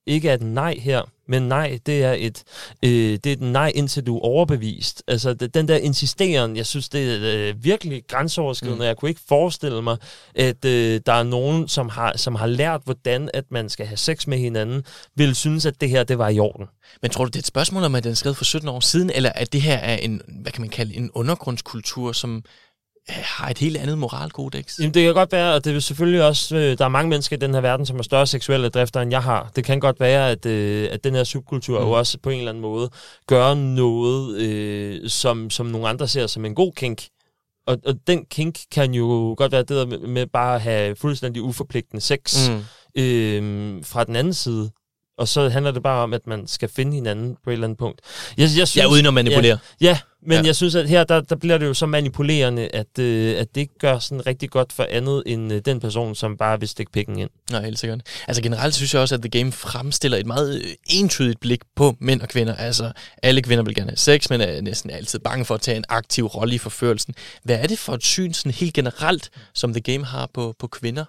ikke 0.07 0.29
er 0.29 0.33
et 0.33 0.41
nej 0.41 0.75
her, 0.79 1.01
men 1.27 1.43
nej, 1.43 1.79
det 1.85 2.03
er 2.03 2.15
et, 2.17 2.43
øh, 2.83 2.89
det 2.91 3.25
er 3.25 3.33
et 3.33 3.41
nej, 3.41 3.71
indtil 3.75 4.05
du 4.05 4.17
er 4.17 4.21
overbevist. 4.21 5.03
Altså, 5.07 5.33
det, 5.33 5.53
den 5.53 5.67
der 5.67 5.77
insisteren, 5.77 6.57
jeg 6.57 6.65
synes, 6.65 6.89
det 6.89 7.13
er 7.13 7.49
øh, 7.49 7.63
virkelig 7.63 8.03
grænseoverskridende. 8.07 8.79
Mm. 8.79 8.87
Jeg 8.87 8.97
kunne 8.97 9.09
ikke 9.09 9.21
forestille 9.27 9.81
mig, 9.81 9.97
at 10.35 10.65
øh, 10.65 11.01
der 11.05 11.13
er 11.13 11.23
nogen, 11.23 11.67
som 11.67 11.89
har, 11.89 12.17
som 12.17 12.35
har 12.35 12.47
lært, 12.47 12.81
hvordan 12.85 13.29
at 13.33 13.43
man 13.49 13.69
skal 13.69 13.85
have 13.85 13.97
sex 13.97 14.27
med 14.27 14.37
hinanden, 14.37 14.83
vil 15.15 15.35
synes, 15.35 15.65
at 15.65 15.81
det 15.81 15.89
her, 15.89 16.03
det 16.03 16.17
var 16.17 16.29
i 16.29 16.39
orden. 16.39 16.65
Men 17.01 17.11
tror 17.11 17.25
du, 17.25 17.29
det 17.29 17.35
er 17.35 17.39
et 17.39 17.47
spørgsmål 17.47 17.83
om, 17.83 17.95
at 17.95 18.03
den 18.03 18.11
er 18.11 18.15
skrevet 18.15 18.37
for 18.37 18.45
17 18.45 18.69
år 18.69 18.79
siden, 18.79 19.09
eller 19.09 19.31
at 19.35 19.53
det 19.53 19.61
her 19.61 19.77
er 19.77 19.95
en, 19.95 20.21
hvad 20.41 20.51
kan 20.51 20.61
man 20.61 20.69
kalde, 20.69 20.95
en 20.95 21.11
undergrundskultur, 21.13 22.11
som 22.11 22.43
har 23.09 23.49
et 23.49 23.57
helt 23.57 23.77
andet 23.77 23.97
moralkodex. 23.97 24.79
Jamen, 24.79 24.93
det 24.93 25.03
kan 25.03 25.13
godt 25.13 25.31
være, 25.31 25.53
og 25.53 25.65
det 25.65 25.75
er 25.75 25.79
selvfølgelig 25.79 26.23
også, 26.23 26.55
øh, 26.55 26.77
der 26.77 26.85
er 26.85 26.89
mange 26.89 27.09
mennesker 27.09 27.35
i 27.35 27.39
den 27.39 27.53
her 27.53 27.61
verden, 27.61 27.85
som 27.85 27.95
har 27.95 28.03
større 28.03 28.27
seksuelle 28.27 28.69
drifter, 28.69 29.01
end 29.01 29.11
jeg 29.11 29.23
har. 29.23 29.51
Det 29.55 29.63
kan 29.63 29.79
godt 29.79 29.99
være, 29.99 30.31
at, 30.31 30.45
øh, 30.45 30.89
at 30.91 31.03
den 31.03 31.15
her 31.15 31.23
subkultur 31.23 31.79
mm. 31.79 31.85
jo 31.85 31.91
også 31.91 32.17
på 32.17 32.29
en 32.29 32.37
eller 32.37 32.51
anden 32.51 32.61
måde 32.61 32.89
gør 33.27 33.53
noget, 33.53 34.37
øh, 34.37 35.09
som, 35.09 35.49
som 35.49 35.65
nogle 35.65 35.87
andre 35.87 36.07
ser 36.07 36.27
som 36.27 36.45
en 36.45 36.55
god 36.55 36.71
kink. 36.75 37.07
og, 37.67 37.77
og 37.85 37.95
den 38.07 38.25
kink 38.25 38.59
kan 38.71 38.93
jo 38.93 39.35
godt 39.37 39.51
være 39.51 39.61
det 39.61 39.69
der 39.69 39.85
med, 39.85 39.99
med 39.99 40.27
bare 40.27 40.55
at 40.55 40.61
have 40.61 40.95
fuldstændig 40.95 41.41
uforpligtende 41.41 42.01
sex 42.01 42.49
mm. 42.49 42.63
øh, 43.01 43.83
fra 43.83 44.03
den 44.03 44.15
anden 44.15 44.33
side. 44.33 44.71
Og 45.17 45.27
så 45.27 45.49
handler 45.49 45.71
det 45.71 45.83
bare 45.83 46.03
om, 46.03 46.13
at 46.13 46.27
man 46.27 46.47
skal 46.47 46.69
finde 46.69 46.93
hinanden 46.93 47.37
på 47.43 47.49
et 47.49 47.53
eller 47.53 47.67
andet 47.67 47.79
punkt. 47.79 48.01
Jeg, 48.37 48.41
jeg 48.43 48.49
synes, 48.49 48.77
ja, 48.77 48.87
uden 48.87 49.05
at 49.05 49.13
manipulere. 49.13 49.57
Ja, 49.81 49.87
ja 49.87 49.99
men 50.25 50.37
ja. 50.37 50.45
jeg 50.45 50.55
synes, 50.55 50.75
at 50.75 50.89
her 50.89 51.03
der, 51.03 51.21
der 51.21 51.35
bliver 51.35 51.57
det 51.57 51.65
jo 51.65 51.73
så 51.73 51.85
manipulerende, 51.85 52.69
at, 52.73 52.99
øh, 52.99 53.39
at 53.39 53.55
det 53.55 53.61
ikke 53.61 53.77
gør 53.79 53.99
sådan 53.99 54.27
rigtig 54.27 54.49
godt 54.49 54.73
for 54.73 54.87
andet 54.89 55.23
end 55.25 55.53
øh, 55.53 55.61
den 55.65 55.79
person, 55.79 56.15
som 56.15 56.37
bare 56.37 56.59
vil 56.59 56.69
stikke 56.69 56.91
pikken 56.91 57.19
ind. 57.19 57.29
Nej, 57.51 57.63
helt 57.63 57.79
sikkert. 57.79 58.01
Altså 58.27 58.41
generelt 58.41 58.75
synes 58.75 58.93
jeg 58.93 59.01
også, 59.01 59.15
at 59.15 59.21
The 59.21 59.29
Game 59.29 59.51
fremstiller 59.51 60.17
et 60.17 60.25
meget 60.25 60.55
øh, 60.55 60.73
entydigt 60.87 61.39
blik 61.39 61.59
på 61.75 61.95
mænd 61.99 62.21
og 62.21 62.29
kvinder. 62.29 62.55
Altså 62.55 62.91
alle 63.23 63.41
kvinder 63.41 63.63
vil 63.63 63.75
gerne 63.75 63.89
have 63.89 63.97
sex, 63.97 64.29
men 64.29 64.41
er 64.41 64.61
næsten 64.61 64.89
altid 64.89 65.19
bange 65.19 65.45
for 65.45 65.55
at 65.55 65.61
tage 65.61 65.77
en 65.77 65.85
aktiv 65.89 66.25
rolle 66.25 66.55
i 66.55 66.57
forførelsen. 66.57 67.15
Hvad 67.43 67.55
er 67.55 67.67
det 67.67 67.79
for 67.79 67.93
et 67.93 68.03
syn 68.03 68.33
sådan 68.33 68.51
helt 68.51 68.73
generelt, 68.73 69.29
som 69.53 69.73
The 69.73 69.81
Game 69.81 70.05
har 70.05 70.29
på, 70.33 70.55
på 70.59 70.67
kvinder? 70.67 71.05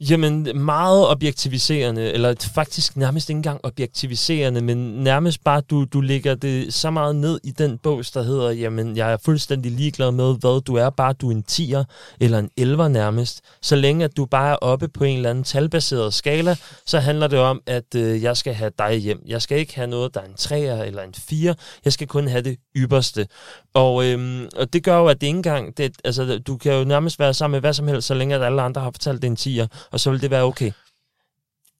Jamen, 0.00 0.48
meget 0.54 1.08
objektiviserende, 1.08 2.12
eller 2.12 2.34
faktisk 2.54 2.96
nærmest 2.96 3.30
ikke 3.30 3.36
engang 3.36 3.60
objektiviserende, 3.62 4.60
men 4.60 4.76
nærmest 4.76 5.44
bare, 5.44 5.60
du, 5.60 5.84
du 5.84 6.00
lægger 6.00 6.34
det 6.34 6.74
så 6.74 6.90
meget 6.90 7.16
ned 7.16 7.40
i 7.44 7.50
den 7.50 7.78
bog, 7.78 8.04
der 8.14 8.22
hedder, 8.22 8.50
jamen, 8.50 8.96
jeg 8.96 9.12
er 9.12 9.16
fuldstændig 9.24 9.72
ligeglad 9.72 10.12
med, 10.12 10.36
hvad 10.40 10.62
du 10.62 10.74
er, 10.74 10.90
bare 10.90 11.12
du 11.12 11.28
er 11.30 11.34
en 11.34 11.44
10'er, 11.50 11.84
eller 12.20 12.38
en 12.38 12.50
11'er 12.60 12.88
nærmest. 12.88 13.40
Så 13.62 13.76
længe 13.76 14.04
at 14.04 14.16
du 14.16 14.26
bare 14.26 14.50
er 14.50 14.56
oppe 14.56 14.88
på 14.88 15.04
en 15.04 15.16
eller 15.16 15.30
anden 15.30 15.44
talbaseret 15.44 16.14
skala, 16.14 16.56
så 16.86 16.98
handler 16.98 17.26
det 17.26 17.38
om, 17.38 17.60
at 17.66 17.94
øh, 17.96 18.22
jeg 18.22 18.36
skal 18.36 18.54
have 18.54 18.70
dig 18.78 18.94
hjem. 18.94 19.22
Jeg 19.26 19.42
skal 19.42 19.58
ikke 19.58 19.74
have 19.74 19.86
noget, 19.86 20.14
der 20.14 20.20
er 20.20 20.24
en 20.24 20.34
3'er 20.40 20.86
eller 20.86 21.02
en 21.02 21.14
4. 21.14 21.54
Jeg 21.84 21.92
skal 21.92 22.06
kun 22.06 22.28
have 22.28 22.42
det 22.42 22.56
ypperste. 22.76 23.26
Og, 23.74 24.04
øhm, 24.06 24.48
og 24.56 24.72
det 24.72 24.84
gør 24.84 24.98
jo, 24.98 25.06
at 25.06 25.20
det 25.20 25.26
ikke 25.26 25.36
engang, 25.36 25.76
det, 25.76 25.96
altså, 26.04 26.38
du 26.38 26.56
kan 26.56 26.72
jo 26.72 26.84
nærmest 26.84 27.18
være 27.18 27.34
sammen 27.34 27.54
med 27.54 27.60
hvad 27.60 27.72
som 27.72 27.88
helst, 27.88 28.06
så 28.06 28.14
længe 28.14 28.34
at 28.34 28.42
alle 28.42 28.62
andre 28.62 28.80
har 28.80 28.90
fortalt 28.90 29.22
det 29.22 29.28
en 29.28 29.36
10'er 29.40 29.83
og 29.90 30.00
så 30.00 30.10
vil 30.10 30.22
det 30.22 30.30
være 30.30 30.42
okay. 30.42 30.72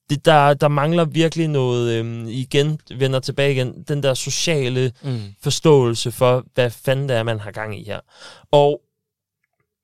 Det, 0.09 0.25
der, 0.25 0.53
der 0.53 0.67
mangler 0.67 1.05
virkelig 1.05 1.47
noget, 1.47 1.93
øhm, 1.93 2.27
igen, 2.27 2.79
vender 2.97 3.19
tilbage 3.19 3.51
igen, 3.51 3.83
den 3.87 4.03
der 4.03 4.13
sociale 4.13 4.91
mm. 5.03 5.21
forståelse 5.43 6.11
for, 6.11 6.45
hvad 6.53 6.69
fanden 6.69 7.09
det 7.09 7.17
er, 7.17 7.23
man 7.23 7.39
har 7.39 7.51
gang 7.51 7.79
i 7.79 7.83
her. 7.83 7.99
Og 8.51 8.81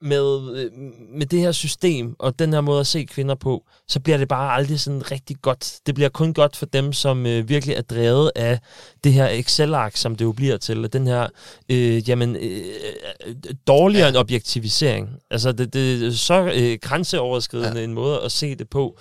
med, 0.01 0.55
øh, 0.55 0.71
med 1.13 1.25
det 1.25 1.39
her 1.39 1.51
system 1.51 2.15
og 2.19 2.39
den 2.39 2.53
her 2.53 2.61
måde 2.61 2.79
at 2.79 2.87
se 2.87 3.03
kvinder 3.03 3.35
på, 3.35 3.63
så 3.87 3.99
bliver 3.99 4.17
det 4.17 4.27
bare 4.27 4.53
aldrig 4.53 4.79
sådan 4.79 5.11
rigtig 5.11 5.35
godt. 5.41 5.79
Det 5.85 5.95
bliver 5.95 6.09
kun 6.09 6.33
godt 6.33 6.55
for 6.55 6.65
dem, 6.65 6.93
som 6.93 7.25
øh, 7.25 7.49
virkelig 7.49 7.75
er 7.75 7.81
drevet 7.81 8.31
af 8.35 8.59
det 9.03 9.13
her 9.13 9.27
Excel-ark, 9.27 9.95
som 9.95 10.15
det 10.15 10.25
jo 10.25 10.31
bliver 10.31 10.57
til, 10.57 10.85
og 10.85 10.93
den 10.93 11.07
her 11.07 11.27
øh, 11.69 12.09
jamen, 12.09 12.35
øh, 12.35 13.35
dårligere 13.67 14.11
ja. 14.13 14.19
objektivisering. 14.19 15.09
Altså, 15.31 15.51
det, 15.51 15.73
det 15.73 16.07
er 16.07 16.11
så 16.11 16.51
øh, 16.55 16.77
grænseoverskridende 16.81 17.79
ja. 17.79 17.83
en 17.83 17.93
måde 17.93 18.21
at 18.21 18.31
se 18.31 18.55
det 18.55 18.69
på 18.69 18.97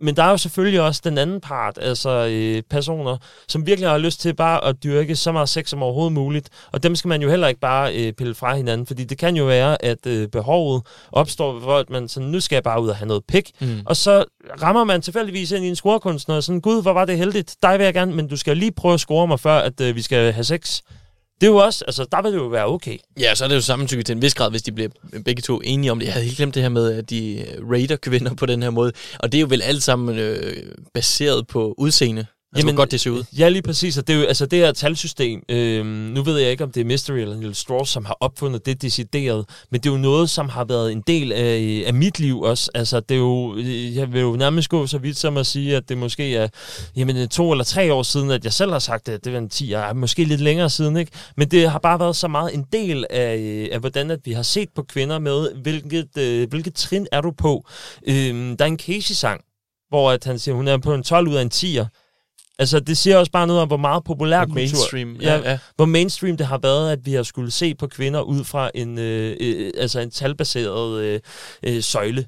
men 0.00 0.16
der 0.16 0.22
er 0.22 0.30
jo 0.30 0.36
selvfølgelig 0.36 0.80
også 0.80 1.00
den 1.04 1.18
anden 1.18 1.40
part, 1.40 1.78
altså 1.80 2.26
øh, 2.30 2.62
personer, 2.70 3.16
som 3.48 3.66
virkelig 3.66 3.90
har 3.90 3.98
lyst 3.98 4.20
til 4.20 4.34
bare 4.34 4.64
at 4.64 4.82
dyrke 4.84 5.16
så 5.16 5.32
meget 5.32 5.48
sex 5.48 5.68
som 5.68 5.82
overhovedet 5.82 6.12
muligt. 6.12 6.48
Og 6.72 6.82
dem 6.82 6.94
skal 6.94 7.08
man 7.08 7.22
jo 7.22 7.30
heller 7.30 7.48
ikke 7.48 7.60
bare 7.60 7.94
øh, 7.94 8.12
pille 8.12 8.34
fra 8.34 8.56
hinanden, 8.56 8.86
fordi 8.86 9.04
det 9.04 9.18
kan 9.18 9.36
jo 9.36 9.44
være, 9.44 9.84
at 9.84 10.06
øh, 10.06 10.28
behovet 10.28 10.82
opstår, 11.12 11.58
hvor 11.58 11.76
at 11.78 11.90
man 11.90 12.08
sådan, 12.08 12.28
nu 12.28 12.40
skal 12.40 12.56
jeg 12.56 12.62
bare 12.62 12.82
ud 12.82 12.88
og 12.88 12.96
have 12.96 13.08
noget 13.08 13.24
pik. 13.28 13.50
Mm. 13.60 13.80
Og 13.86 13.96
så 13.96 14.24
rammer 14.62 14.84
man 14.84 15.02
tilfældigvis 15.02 15.52
ind 15.52 15.64
i 15.64 15.68
en 15.68 15.76
scorekunstner, 15.76 16.36
og 16.36 16.42
sådan, 16.42 16.60
gud, 16.60 16.82
hvor 16.82 16.92
var 16.92 17.04
det 17.04 17.18
heldigt, 17.18 17.56
dig 17.62 17.78
vil 17.78 17.84
jeg 17.84 17.94
gerne, 17.94 18.14
men 18.14 18.28
du 18.28 18.36
skal 18.36 18.56
lige 18.56 18.72
prøve 18.72 18.94
at 18.94 19.00
score 19.00 19.26
mig, 19.26 19.40
før 19.40 19.58
at 19.58 19.80
øh, 19.80 19.96
vi 19.96 20.02
skal 20.02 20.32
have 20.32 20.44
sex. 20.44 20.80
Det 21.40 21.46
er 21.46 21.50
jo 21.50 21.56
også, 21.56 21.84
altså 21.84 22.06
der 22.12 22.22
vil 22.22 22.32
det 22.32 22.38
jo 22.38 22.46
være 22.46 22.66
okay. 22.66 22.98
Ja, 23.20 23.34
så 23.34 23.44
er 23.44 23.48
det 23.48 23.54
jo 23.56 23.60
samtykke 23.60 24.02
til 24.02 24.16
en 24.16 24.22
vis 24.22 24.34
grad, 24.34 24.50
hvis 24.50 24.62
de 24.62 24.72
bliver 24.72 24.90
begge 25.24 25.42
to 25.42 25.60
enige 25.64 25.92
om 25.92 25.98
det. 25.98 26.06
Jeg 26.06 26.12
havde 26.12 26.24
helt 26.24 26.36
glemt 26.36 26.54
det 26.54 26.62
her 26.62 26.68
med, 26.68 26.92
at 26.92 27.10
de 27.10 27.44
raider 27.70 27.96
kvinder 27.96 28.34
på 28.34 28.46
den 28.46 28.62
her 28.62 28.70
måde. 28.70 28.92
Og 29.18 29.32
det 29.32 29.38
er 29.38 29.40
jo 29.40 29.46
vel 29.50 29.62
alt 29.62 29.82
sammen 29.82 30.18
øh, 30.18 30.56
baseret 30.94 31.46
på 31.46 31.74
udseende. 31.78 32.26
Altså, 32.52 32.66
Jamen, 32.66 32.76
godt 32.76 32.90
det 32.90 33.00
ser 33.00 33.10
ud. 33.10 33.24
Ja, 33.38 33.48
lige 33.48 33.62
præcis. 33.62 33.98
Og 33.98 34.06
det 34.06 34.14
er 34.14 34.20
jo 34.20 34.24
altså 34.26 34.46
det 34.46 34.58
her 34.58 34.72
talsystem. 34.72 35.42
Øhm, 35.48 35.86
nu 35.86 36.22
ved 36.22 36.38
jeg 36.38 36.50
ikke, 36.50 36.64
om 36.64 36.72
det 36.72 36.80
er 36.80 36.84
Mystery 36.84 37.16
eller 37.16 37.36
Neil 37.36 37.54
Strauss, 37.54 37.90
som 37.90 38.04
har 38.04 38.16
opfundet 38.20 38.66
det 38.66 38.82
decideret, 38.82 39.44
men 39.70 39.80
det 39.80 39.88
er 39.88 39.92
jo 39.92 39.98
noget, 39.98 40.30
som 40.30 40.48
har 40.48 40.64
været 40.64 40.92
en 40.92 41.02
del 41.06 41.32
af, 41.32 41.84
af 41.86 41.94
mit 41.94 42.18
liv 42.20 42.40
også. 42.40 42.70
Altså, 42.74 43.00
det 43.00 43.14
er 43.14 43.18
jo, 43.18 43.58
jeg 43.94 44.12
vil 44.12 44.20
jo 44.20 44.36
nærmest 44.36 44.68
gå 44.68 44.86
så 44.86 44.98
vidt 44.98 45.16
som 45.16 45.36
at 45.36 45.46
sige, 45.46 45.76
at 45.76 45.88
det 45.88 45.98
måske 45.98 46.36
er 46.36 46.48
jamen, 46.96 47.28
to 47.28 47.52
eller 47.52 47.64
tre 47.64 47.92
år 47.92 48.02
siden, 48.02 48.30
at 48.30 48.44
jeg 48.44 48.52
selv 48.52 48.72
har 48.72 48.78
sagt 48.78 49.06
det. 49.06 49.24
Det 49.24 49.32
var 49.32 49.38
en 49.38 49.48
10 49.48 49.74
år, 49.74 49.92
måske 49.92 50.24
lidt 50.24 50.40
længere 50.40 50.70
siden, 50.70 50.96
ikke? 50.96 51.12
Men 51.36 51.48
det 51.48 51.70
har 51.70 51.78
bare 51.78 52.00
været 52.00 52.16
så 52.16 52.28
meget 52.28 52.54
en 52.54 52.64
del 52.72 53.04
af, 53.10 53.68
af 53.72 53.80
hvordan 53.80 54.10
at 54.10 54.20
vi 54.24 54.32
har 54.32 54.42
set 54.42 54.68
på 54.74 54.82
kvinder 54.82 55.18
med, 55.18 55.54
hvilket, 55.62 56.18
øh, 56.18 56.48
hvilket 56.48 56.74
trin 56.74 57.06
er 57.12 57.20
du 57.20 57.30
på. 57.30 57.64
Øhm, 58.06 58.56
der 58.56 58.64
er 58.64 58.68
en 58.68 58.78
Casey-sang, 58.78 59.40
hvor 59.88 60.10
at 60.10 60.24
han 60.24 60.38
siger, 60.38 60.54
hun 60.54 60.68
er 60.68 60.78
på 60.78 60.94
en 60.94 61.02
12 61.02 61.28
ud 61.28 61.34
af 61.34 61.42
en 61.42 61.50
10'er. 61.54 61.86
Altså, 62.58 62.80
det 62.80 62.98
siger 62.98 63.16
også 63.16 63.32
bare 63.32 63.46
noget 63.46 63.62
om, 63.62 63.68
hvor 63.68 63.76
meget 63.76 64.04
populær 64.04 64.44
kultur... 64.44 64.54
Mainstream, 64.54 65.16
ja, 65.20 65.50
ja. 65.50 65.58
Hvor 65.76 65.84
mainstream 65.84 66.36
det 66.36 66.46
har 66.46 66.58
været, 66.58 66.92
at 66.92 67.06
vi 67.06 67.12
har 67.12 67.22
skulle 67.22 67.50
se 67.50 67.74
på 67.74 67.86
kvinder 67.86 68.20
ud 68.20 68.44
fra 68.44 68.70
en, 68.74 68.98
øh, 68.98 69.36
øh, 69.40 69.70
altså 69.76 70.00
en 70.00 70.10
talbaseret 70.10 71.00
øh, 71.00 71.20
øh, 71.62 71.82
søjle. 71.82 72.26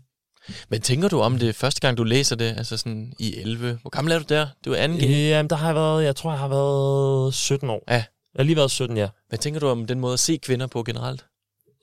Men 0.69 0.81
tænker 0.81 1.09
du 1.09 1.21
om 1.21 1.39
det 1.39 1.55
første 1.55 1.81
gang, 1.81 1.99
du 1.99 2.05
læser 2.05 2.37
det, 2.37 2.55
altså 2.59 2.77
sådan 2.77 3.13
i 3.19 3.37
11? 3.37 3.79
Hvor 3.83 3.91
gammel 3.91 4.13
er 4.13 4.19
du 4.19 4.25
der? 4.29 4.47
Du 4.65 4.73
er 4.73 4.77
anden 4.77 4.99
G. 4.99 5.03
Jamen, 5.03 5.51
der 5.51 5.57
har 5.57 5.67
jeg 5.67 5.75
været, 5.75 6.05
jeg 6.05 6.17
tror, 6.17 6.31
jeg 6.31 6.41
har 6.41 6.49
været 6.49 7.35
17 7.35 7.71
år. 7.71 7.85
Ja. 7.89 7.95
Jeg 7.95 8.05
har 8.37 8.45
lige 8.45 8.57
været 8.57 8.71
17, 8.71 8.97
ja. 8.97 9.09
Hvad 9.29 9.39
tænker 9.39 9.61
du 9.61 9.69
om 9.69 9.87
den 9.87 10.01
måde 10.01 10.13
at 10.13 10.21
se 10.21 10.39
kvinder 10.43 10.67
på 10.67 10.83
generelt? 10.83 11.25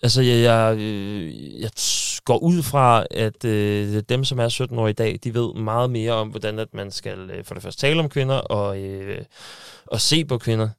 Altså, 0.03 0.21
jeg, 0.21 0.43
jeg, 0.43 0.77
øh, 0.77 1.61
jeg 1.61 1.69
går 2.27 2.37
ud 2.37 2.63
fra, 2.63 3.05
at 3.11 3.45
øh, 3.45 4.03
dem, 4.09 4.23
som 4.23 4.39
er 4.39 4.49
17 4.49 4.77
år 4.79 4.87
i 4.87 4.93
dag, 4.93 5.19
de 5.23 5.33
ved 5.33 5.53
meget 5.53 5.89
mere 5.89 6.11
om, 6.11 6.27
hvordan 6.27 6.59
at 6.59 6.73
man 6.73 6.91
skal 6.91 7.31
øh, 7.31 7.43
for 7.43 7.53
det 7.53 7.63
første 7.63 7.81
tale 7.81 7.99
om 7.99 8.09
kvinder 8.09 8.35
og, 8.35 8.79
øh, 8.79 9.21
og 9.85 10.01
se 10.01 10.25
på 10.25 10.37
kvinder. 10.37 10.69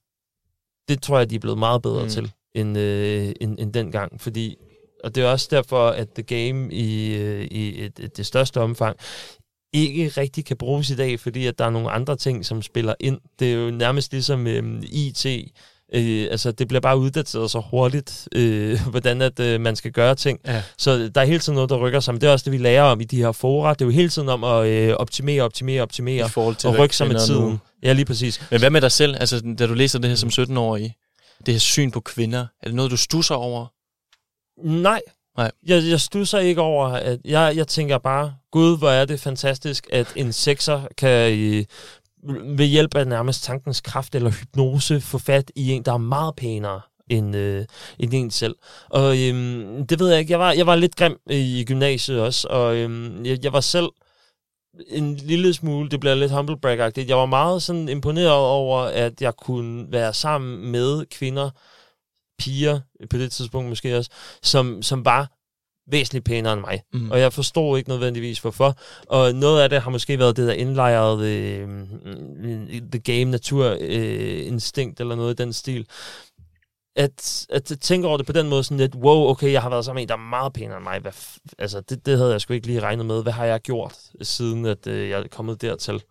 Det 0.89 1.03
tror 1.03 1.19
jeg, 1.19 1.31
de 1.31 1.35
er 1.35 1.39
blevet 1.39 1.59
meget 1.59 1.83
bedre 1.83 2.03
mm. 2.03 2.09
til 2.09 2.33
end, 2.55 2.79
øh, 2.79 3.33
end, 3.41 3.59
end 3.59 3.73
dengang, 3.73 4.21
fordi 4.21 4.57
og 5.05 5.15
det 5.15 5.25
er 5.25 5.31
også 5.31 5.49
derfor, 5.51 5.89
at 5.89 6.09
The 6.15 6.23
Game 6.23 6.73
i, 6.73 7.17
øh, 7.17 7.45
i 7.45 7.85
et, 7.85 8.01
et, 8.01 8.17
det 8.17 8.27
største 8.27 8.61
omfang 8.61 8.97
ikke 9.73 10.09
rigtig 10.09 10.45
kan 10.45 10.57
bruges 10.57 10.91
i 10.91 10.97
dag, 10.97 11.21
fordi 11.21 11.47
at 11.47 11.59
der 11.59 11.65
er 11.65 11.71
nogle 11.71 11.91
andre 11.91 12.17
ting, 12.17 12.47
som 12.47 12.63
spiller 12.63 12.95
ind. 13.01 13.21
Det 13.39 13.53
er 13.53 13.57
jo 13.57 13.71
nærmest 13.71 14.13
ligesom 14.13 14.47
øh, 14.47 14.83
IT, 14.83 15.27
Øh, 15.95 16.29
altså, 16.31 16.53
det 16.53 16.69
bliver 16.69 16.81
bare 16.81 16.99
uddateret 16.99 17.51
så 17.51 17.63
hurtigt, 17.71 18.29
øh, 18.35 18.81
hvordan 18.91 19.23
at 19.23 19.41
øh, 19.41 19.61
man 19.61 19.77
skal 19.77 19.93
gøre 19.93 20.15
ting. 20.15 20.41
Ja. 20.47 20.63
Så 20.79 21.11
der 21.15 21.21
er 21.21 21.25
hele 21.25 21.39
tiden 21.39 21.55
noget, 21.55 21.71
der 21.71 21.77
rykker 21.77 22.01
sig. 22.01 22.15
Men 22.15 22.21
det 22.21 22.27
er 22.27 22.33
også 22.33 22.45
det, 22.45 22.53
vi 22.53 22.59
lærer 22.59 22.83
om 22.83 23.01
i 23.01 23.05
de 23.05 23.17
her 23.17 23.33
fora. 23.33 23.75
Det 23.75 23.81
er 23.81 23.85
jo 23.85 23.91
hele 23.91 24.09
tiden 24.09 24.29
om 24.29 24.45
at 24.45 24.67
øh, 24.67 24.95
optimere, 24.95 25.43
optimere, 25.43 25.83
optimere. 25.83 26.27
I 26.27 26.29
forhold 26.29 26.57
til 26.57 26.69
og 26.69 26.79
rykke 26.79 26.97
sig 26.97 27.09
med 27.09 27.27
tiden. 27.27 27.43
Nu. 27.43 27.59
Ja, 27.83 27.93
lige 27.93 28.05
præcis. 28.05 28.43
Men 28.51 28.61
hvad 28.61 28.71
med 28.71 28.81
dig 28.81 28.93
selv? 28.93 29.17
Altså, 29.21 29.55
da 29.59 29.67
du 29.67 29.75
læser 29.75 29.99
det 29.99 30.09
her 30.11 30.17
som 30.17 30.29
17-årig, 30.29 30.95
det 31.47 31.55
her 31.55 31.59
syn 31.59 31.91
på 31.91 32.01
kvinder, 32.01 32.41
er 32.41 32.67
det 32.67 32.75
noget, 32.75 32.91
du 32.91 32.97
stusser 32.97 33.35
over? 33.35 33.67
Nej. 34.65 35.01
Nej. 35.39 35.51
Jeg, 35.67 35.83
jeg 35.85 36.01
stusser 36.01 36.39
ikke 36.39 36.61
over, 36.61 36.89
at 36.89 37.19
jeg, 37.25 37.57
jeg 37.57 37.69
tænker 37.69 37.99
bare, 37.99 38.35
gud, 38.53 38.79
hvor 38.79 38.91
er 38.91 39.05
det 39.05 39.21
fantastisk, 39.21 39.87
at 39.93 40.13
en 40.17 40.33
sekser 40.33 40.83
kan 40.97 41.39
øh, 41.39 41.65
ved 42.57 42.67
hjælp 42.67 42.95
af 42.95 43.07
nærmest 43.07 43.45
tankens 43.45 43.81
kraft 43.81 44.15
eller 44.15 44.31
hypnose 44.31 45.01
få 45.01 45.19
fat 45.19 45.53
i 45.57 45.73
en, 45.73 45.83
der 45.83 45.93
er 45.93 45.99
meget 45.99 46.37
pænere 46.37 46.81
end, 47.11 47.37
øh, 47.37 47.65
end 47.99 48.15
en 48.15 48.31
selv. 48.31 48.57
Og 48.91 49.19
øhm, 49.19 49.87
det 49.87 50.01
ved 50.01 50.11
jeg 50.11 50.19
ikke. 50.19 50.33
Jeg 50.33 50.39
var, 50.39 50.53
jeg 50.53 50.67
var 50.67 50.77
lidt 50.77 50.97
grim 50.97 51.17
øh, 51.31 51.37
i 51.37 51.65
gymnasiet 51.65 52.21
også, 52.21 52.49
og 52.49 52.77
øhm, 52.77 53.25
jeg, 53.25 53.39
jeg 53.45 53.53
var 53.53 53.61
selv 53.61 53.89
en 54.89 55.15
lille 55.15 55.55
smule, 55.55 55.91
det 55.91 56.01
bliver 56.01 56.15
lidt 56.15 56.33
humble 56.33 56.61
brag 56.61 56.93
Jeg 56.97 57.17
var 57.17 57.27
meget 57.27 57.63
sådan 57.63 57.89
imponeret 57.89 58.31
over, 58.33 58.79
at 58.79 59.23
jeg 59.23 59.37
kunne 59.37 59.93
være 59.93 60.15
sammen 60.15 60.73
med 60.73 61.07
kvinder, 61.07 61.51
piger 62.39 62.81
på 63.11 63.19
det 63.19 63.33
tidspunkt 63.33 63.69
måske 63.69 63.97
også, 63.97 64.11
som, 64.43 64.83
som 64.83 65.05
var 65.05 65.38
væsentligt 65.91 66.25
pænere 66.25 66.53
end 66.53 66.61
mig. 66.61 66.83
Mm. 66.93 67.11
Og 67.11 67.21
jeg 67.21 67.33
forstår 67.33 67.77
ikke 67.77 67.89
nødvendigvis, 67.89 68.39
hvorfor. 68.39 68.77
Og 69.07 69.35
noget 69.35 69.63
af 69.63 69.71
det 69.71 69.83
har 69.83 69.91
måske 69.91 70.19
været 70.19 70.37
det 70.37 70.47
der 70.47 70.55
indlejrede 70.55 71.31
øh, 71.31 71.69
the 72.93 72.99
game 72.99 73.25
naturinstinkt, 73.25 75.01
øh, 75.01 75.05
eller 75.05 75.15
noget 75.15 75.41
i 75.41 75.43
den 75.43 75.53
stil. 75.53 75.87
At, 76.97 77.47
at 77.51 77.73
tænke 77.81 78.09
over 78.09 78.17
det 78.17 78.27
på 78.27 78.33
den 78.33 78.49
måde 78.49 78.65
sådan 78.65 78.77
lidt, 78.77 78.95
wow, 78.95 79.29
okay, 79.29 79.53
jeg 79.53 79.63
har 79.63 79.71
været 79.71 79.85
sammen 79.85 79.97
med 79.97 80.03
en, 80.03 80.09
der 80.09 80.15
er 80.15 80.29
meget 80.31 80.53
pænere 80.53 80.77
end 80.77 80.85
mig. 80.85 81.01
Hvad 81.01 81.13
altså, 81.59 81.81
det, 81.81 82.07
det 82.07 82.19
havde 82.19 82.33
jeg 82.33 82.41
sgu 82.41 82.53
ikke 82.53 82.67
lige 82.67 82.81
regnet 82.81 83.07
med. 83.07 83.23
Hvad 83.23 83.33
har 83.33 83.45
jeg 83.45 83.61
gjort, 83.61 83.95
siden 84.23 84.67
at 84.67 84.87
øh, 84.87 85.09
jeg 85.09 85.21
er 85.21 85.29
kommet 85.31 85.63
dertil? 85.63 86.03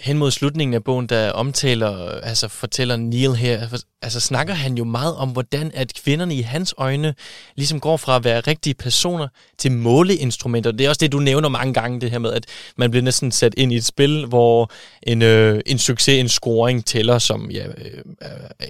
Hen 0.00 0.18
mod 0.18 0.30
slutningen 0.30 0.74
af 0.74 0.84
bogen, 0.84 1.06
der 1.06 1.32
omtaler, 1.32 2.10
altså 2.10 2.48
fortæller 2.48 2.96
Neil 2.96 3.34
her, 3.34 3.60
altså, 3.60 3.86
altså 4.02 4.20
snakker 4.20 4.54
han 4.54 4.78
jo 4.78 4.84
meget 4.84 5.16
om, 5.16 5.28
hvordan 5.28 5.70
at 5.74 5.92
kvinderne 5.94 6.34
i 6.34 6.40
hans 6.40 6.74
øjne 6.78 7.14
ligesom 7.56 7.80
går 7.80 7.96
fra 7.96 8.16
at 8.16 8.24
være 8.24 8.40
rigtige 8.40 8.74
personer 8.74 9.28
til 9.58 9.72
måleinstrumenter. 9.72 10.72
Det 10.72 10.84
er 10.84 10.88
også 10.88 10.98
det, 10.98 11.12
du 11.12 11.18
nævner 11.18 11.48
mange 11.48 11.74
gange, 11.74 12.00
det 12.00 12.10
her 12.10 12.18
med, 12.18 12.32
at 12.32 12.46
man 12.76 12.90
bliver 12.90 13.02
næsten 13.02 13.32
sat 13.32 13.54
ind 13.56 13.72
i 13.72 13.76
et 13.76 13.84
spil, 13.84 14.26
hvor 14.26 14.70
en, 15.02 15.22
øh, 15.22 15.60
en 15.66 15.78
succes, 15.78 16.20
en 16.20 16.28
scoring 16.28 16.84
tæller 16.84 17.18
som, 17.18 17.50
ja, 17.50 17.66
øh, 17.66 17.74
øh, 18.22 18.68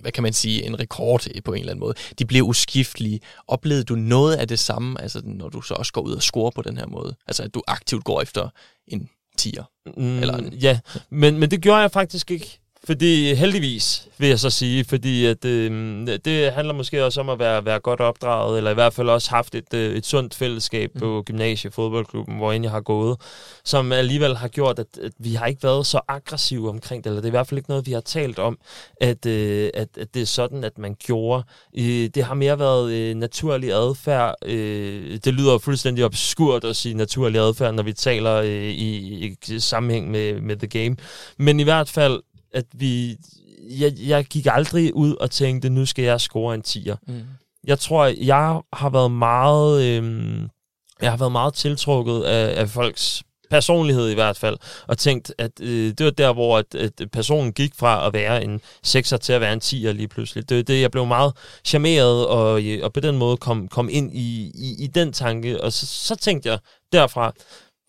hvad 0.00 0.12
kan 0.12 0.22
man 0.22 0.32
sige, 0.32 0.66
en 0.66 0.80
rekord 0.80 1.26
på 1.44 1.52
en 1.52 1.60
eller 1.60 1.72
anden 1.72 1.80
måde. 1.80 1.94
De 2.18 2.24
bliver 2.24 2.46
uskiftelige. 2.46 3.20
Oplevede 3.48 3.84
du 3.84 3.94
noget 3.94 4.36
af 4.36 4.48
det 4.48 4.58
samme, 4.58 5.02
altså 5.02 5.20
når 5.24 5.48
du 5.48 5.62
så 5.62 5.74
også 5.74 5.92
går 5.92 6.00
ud 6.00 6.12
og 6.12 6.22
scorer 6.22 6.50
på 6.50 6.62
den 6.62 6.76
her 6.76 6.86
måde? 6.86 7.14
Altså 7.26 7.42
at 7.42 7.54
du 7.54 7.62
aktivt 7.66 8.04
går 8.04 8.22
efter 8.22 8.48
en 8.88 9.08
tiger? 9.40 9.64
Mm, 9.96 10.22
eller. 10.22 10.50
Ja, 10.62 10.78
men, 11.10 11.38
men 11.38 11.50
det 11.50 11.62
gjorde 11.64 11.80
jeg 11.80 11.90
faktisk 11.96 12.30
ikke. 12.30 12.58
Fordi 12.90 13.34
heldigvis, 13.34 14.08
vil 14.18 14.28
jeg 14.28 14.38
så 14.38 14.50
sige, 14.50 14.84
fordi 14.84 15.26
at, 15.26 15.44
øh, 15.44 15.70
det 16.24 16.52
handler 16.52 16.74
måske 16.74 17.04
også 17.04 17.20
om 17.20 17.28
at 17.28 17.38
være, 17.38 17.64
være 17.64 17.80
godt 17.80 18.00
opdraget, 18.00 18.56
eller 18.56 18.70
i 18.70 18.74
hvert 18.74 18.92
fald 18.92 19.08
også 19.08 19.30
haft 19.30 19.54
et, 19.54 19.74
øh, 19.74 19.96
et 19.96 20.06
sundt 20.06 20.34
fællesskab 20.34 20.90
mm. 20.94 21.00
på 21.00 21.22
gymnasiefodboldklubben, 21.26 22.36
hvor 22.36 22.52
jeg 22.52 22.70
har 22.70 22.80
gået, 22.80 23.16
som 23.64 23.92
alligevel 23.92 24.36
har 24.36 24.48
gjort, 24.48 24.78
at, 24.78 24.86
at 25.02 25.12
vi 25.18 25.34
har 25.34 25.46
ikke 25.46 25.62
været 25.62 25.86
så 25.86 26.00
aggressive 26.08 26.68
omkring 26.68 27.04
det, 27.04 27.10
eller 27.10 27.20
det 27.20 27.26
er 27.26 27.30
i 27.30 27.38
hvert 27.38 27.46
fald 27.46 27.58
ikke 27.58 27.70
noget, 27.70 27.86
vi 27.86 27.92
har 27.92 28.00
talt 28.00 28.38
om, 28.38 28.58
at, 29.00 29.26
øh, 29.26 29.70
at, 29.74 29.88
at 29.98 30.14
det 30.14 30.22
er 30.22 30.26
sådan, 30.26 30.64
at 30.64 30.78
man 30.78 30.96
gjorde. 30.98 31.44
Øh, 31.78 32.08
det 32.14 32.24
har 32.24 32.34
mere 32.34 32.58
været 32.58 32.92
øh, 32.92 33.14
naturlig 33.14 33.72
adfærd. 33.72 34.34
Øh, 34.46 35.18
det 35.24 35.34
lyder 35.34 35.58
fuldstændig 35.58 36.04
obskurt 36.04 36.64
at 36.64 36.76
sige 36.76 36.94
naturlig 36.94 37.40
adfærd, 37.40 37.74
når 37.74 37.82
vi 37.82 37.92
taler 37.92 38.34
øh, 38.34 38.70
i, 38.70 39.26
i 39.48 39.58
sammenhæng 39.58 40.10
med, 40.10 40.40
med 40.40 40.56
The 40.56 40.66
Game. 40.66 40.96
Men 41.38 41.60
i 41.60 41.62
hvert 41.64 41.88
fald 41.88 42.20
at 42.52 42.66
vi... 42.72 43.16
Jeg, 43.70 43.92
jeg 43.98 44.24
gik 44.24 44.46
aldrig 44.50 44.94
ud 44.94 45.16
og 45.16 45.30
tænkte, 45.30 45.70
nu 45.70 45.86
skal 45.86 46.04
jeg 46.04 46.20
score 46.20 46.54
en 46.54 46.62
10'er. 46.66 46.96
Mm. 47.06 47.22
Jeg 47.64 47.78
tror, 47.78 48.04
jeg 48.04 48.60
har 48.72 48.90
været 48.90 49.10
meget... 49.10 49.82
Øhm, 49.82 50.48
jeg 51.02 51.10
har 51.10 51.16
været 51.16 51.32
meget 51.32 51.54
tiltrukket 51.54 52.22
af, 52.22 52.60
af 52.60 52.68
folks 52.68 53.22
personlighed 53.50 54.08
i 54.10 54.14
hvert 54.14 54.38
fald, 54.38 54.56
og 54.86 54.98
tænkt, 54.98 55.34
at 55.38 55.50
øh, 55.60 55.92
det 55.98 56.04
var 56.04 56.10
der, 56.10 56.32
hvor 56.32 56.58
at, 56.58 56.74
at 56.74 56.92
personen 57.12 57.52
gik 57.52 57.74
fra 57.74 58.06
at 58.06 58.12
være 58.12 58.44
en 58.44 58.60
6'er 58.86 59.16
til 59.16 59.32
at 59.32 59.40
være 59.40 59.52
en 59.52 59.60
10'er 59.64 59.92
lige 59.92 60.08
pludselig. 60.08 60.48
Det 60.48 60.68
det, 60.68 60.80
jeg 60.80 60.90
blev 60.90 61.06
meget 61.06 61.32
charmeret, 61.64 62.26
og, 62.26 62.62
og 62.82 62.92
på 62.92 63.00
den 63.00 63.18
måde 63.18 63.36
kom, 63.36 63.68
kom 63.68 63.88
ind 63.92 64.12
i, 64.14 64.52
i, 64.54 64.84
i 64.84 64.86
den 64.86 65.12
tanke, 65.12 65.60
og 65.60 65.72
så, 65.72 65.86
så 65.86 66.16
tænkte 66.16 66.48
jeg 66.48 66.58
derfra, 66.92 67.32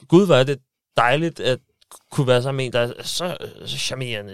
gud, 0.07 0.25
hvor 0.25 0.35
er 0.35 0.43
det 0.43 0.57
dejligt, 0.97 1.39
at 1.39 1.59
kunne 2.11 2.27
være 2.27 2.41
sammen 2.41 2.57
med 2.57 2.65
en, 2.65 2.73
der 2.73 2.79
er 2.79 2.91
så, 3.03 3.37
så 3.65 3.77
charmerende, 3.77 4.33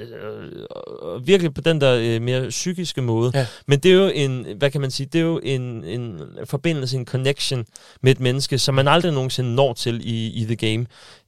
og, 0.69 1.03
og 1.03 1.27
virkelig 1.27 1.53
på 1.53 1.61
den 1.61 1.81
der 1.81 1.95
øh, 2.01 2.21
mere 2.21 2.49
psykiske 2.49 3.01
måde. 3.01 3.31
Ja. 3.33 3.47
Men 3.67 3.79
det 3.79 3.91
er 3.91 3.95
jo 3.95 4.11
en, 4.13 4.45
hvad 4.57 4.71
kan 4.71 4.81
man 4.81 4.91
sige, 4.91 5.09
det 5.13 5.19
er 5.21 5.25
jo 5.25 5.39
en, 5.43 5.83
en 5.83 6.21
forbindelse, 6.45 6.97
en 6.97 7.05
connection 7.05 7.65
med 8.01 8.11
et 8.11 8.19
menneske, 8.19 8.59
som 8.59 8.75
man 8.75 8.87
aldrig 8.87 9.11
nogensinde 9.11 9.55
når 9.55 9.73
til 9.73 10.01
i, 10.03 10.27
i 10.27 10.45
The 10.45 10.55
Game 10.55 10.85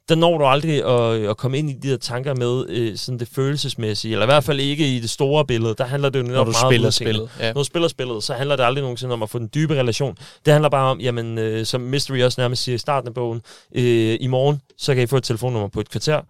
der 0.10 0.16
når 0.16 0.38
du 0.38 0.46
aldrig 0.46 0.86
at, 0.86 1.30
at 1.30 1.38
komme 1.38 1.58
ind 1.58 1.70
i 1.70 1.74
de 1.74 1.90
der 1.90 1.98
tanker 1.98 2.36
med 2.36 2.66
øh, 2.70 2.98
sådan 2.98 3.20
det 3.20 3.28
følelsesmæssige, 3.36 4.12
eller 4.12 4.26
i 4.26 4.28
hvert 4.28 4.44
fald 4.44 4.60
ikke 4.60 4.96
i 4.96 5.00
det 5.00 5.10
store 5.10 5.46
billede. 5.46 5.76
Der 5.78 5.86
handler 5.86 6.10
det 6.10 6.20
jo 6.20 6.24
når 6.24 6.44
du 6.44 6.52
meget 6.52 6.72
spiller 6.72 6.90
spillet. 6.90 7.30
Ja. 7.40 7.54
Når 7.54 7.62
du 7.62 7.64
spiller 7.64 7.88
spillet, 7.88 8.24
så 8.24 8.34
handler 8.34 8.56
det 8.56 8.64
aldrig 8.64 8.82
nogensinde 8.82 9.14
om 9.14 9.24
at 9.24 9.30
få 9.30 9.40
den 9.40 9.50
dybe 9.54 9.76
relation. 9.76 10.18
Det 10.46 10.54
handler 10.54 10.70
bare 10.70 10.92
om, 10.92 11.00
jamen, 11.00 11.38
øh, 11.38 11.66
som 11.66 11.82
Mystery 11.82 12.22
også 12.22 12.42
nærmest 12.42 12.64
siger 12.64 12.76
i 12.76 12.80
starten 12.80 13.08
af 13.08 13.14
bogen, 13.14 13.42
øh, 13.76 14.18
i 14.22 14.28
morgen, 14.28 14.62
så 14.78 14.94
kan 14.94 15.04
I 15.04 15.08
få 15.08 15.18
et 15.18 15.24
telefonnummer 15.24 15.68
på 15.68 15.80
et 15.80 15.90
kvarter, 15.90 16.22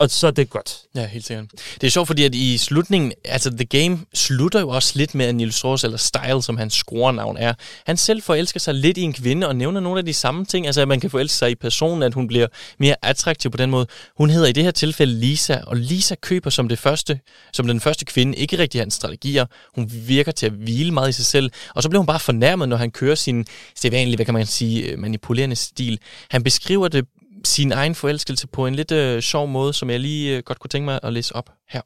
og 0.00 0.10
så 0.10 0.26
er 0.26 0.30
det 0.30 0.50
godt. 0.50 0.78
Ja, 0.94 1.06
helt 1.06 1.26
sikkert. 1.26 1.46
Det 1.80 1.86
er 1.86 1.90
sjovt, 1.90 2.06
fordi 2.06 2.24
at 2.24 2.34
i 2.34 2.58
slutningen, 2.58 3.12
altså 3.24 3.50
The 3.50 3.64
Game 3.64 3.98
slutter 4.14 4.60
jo 4.60 4.68
også 4.68 4.92
lidt 4.96 5.14
med, 5.14 5.26
at 5.26 5.34
Nils 5.34 5.64
Ross, 5.64 5.84
eller 5.84 5.96
Style, 5.96 6.42
som 6.42 6.56
hans 6.56 6.74
scorenavn 6.74 7.36
er, 7.36 7.54
han 7.86 7.96
selv 7.96 8.22
forelsker 8.22 8.60
sig 8.60 8.74
lidt 8.74 8.98
i 8.98 9.02
en 9.02 9.12
kvinde, 9.12 9.48
og 9.48 9.56
nævner 9.56 9.80
nogle 9.80 9.98
af 9.98 10.04
de 10.04 10.12
samme 10.12 10.44
ting. 10.44 10.66
Altså, 10.66 10.80
at 10.80 10.88
man 10.88 11.00
kan 11.00 11.10
forelske 11.10 11.36
sig 11.36 11.50
i 11.50 11.54
personen, 11.54 12.02
at 12.02 12.14
hun 12.14 12.28
bliver 12.28 12.46
mere 12.78 12.96
attraktiv 13.02 13.50
på 13.50 13.56
den 13.56 13.70
måde. 13.70 13.86
Hun 14.16 14.30
hedder 14.30 14.48
i 14.48 14.52
det 14.52 14.64
her 14.64 14.70
tilfælde 14.70 15.12
Lisa, 15.12 15.58
og 15.66 15.76
Lisa 15.76 16.14
køber 16.14 16.50
som, 16.50 16.68
det 16.68 16.78
første, 16.78 17.20
som 17.52 17.66
den 17.66 17.80
første 17.80 18.04
kvinde 18.04 18.38
ikke 18.38 18.58
rigtig 18.58 18.80
hans 18.80 18.94
strategier. 18.94 19.46
Hun 19.74 19.90
virker 20.06 20.32
til 20.32 20.46
at 20.46 20.52
hvile 20.52 20.92
meget 20.92 21.08
i 21.08 21.12
sig 21.12 21.26
selv, 21.26 21.50
og 21.74 21.82
så 21.82 21.88
bliver 21.88 22.00
hun 22.00 22.06
bare 22.06 22.20
fornærmet, 22.20 22.68
når 22.68 22.76
han 22.76 22.90
kører 22.90 23.14
sin 23.14 23.46
sædvanlige, 23.76 24.16
hvad 24.16 24.24
kan 24.26 24.34
man 24.34 24.46
sige, 24.46 24.82
øh, 24.82 24.98
manipulerende 24.98 25.56
stil. 25.56 25.98
Han 26.30 26.42
beskriver 26.42 26.88
det 26.88 27.04
sin 27.44 27.72
egen 27.72 27.94
forelskelse 27.94 28.46
på 28.46 28.66
en 28.66 28.74
lidt 28.74 28.90
øh, 28.90 29.22
sjov 29.22 29.48
måde, 29.48 29.72
som 29.72 29.90
jeg 29.90 30.00
lige 30.00 30.36
øh, 30.36 30.42
godt 30.42 30.58
kunne 30.58 30.68
tænke 30.68 30.84
mig 30.84 31.00
at 31.02 31.12
læse 31.12 31.36
op 31.36 31.50
her. 31.68 31.80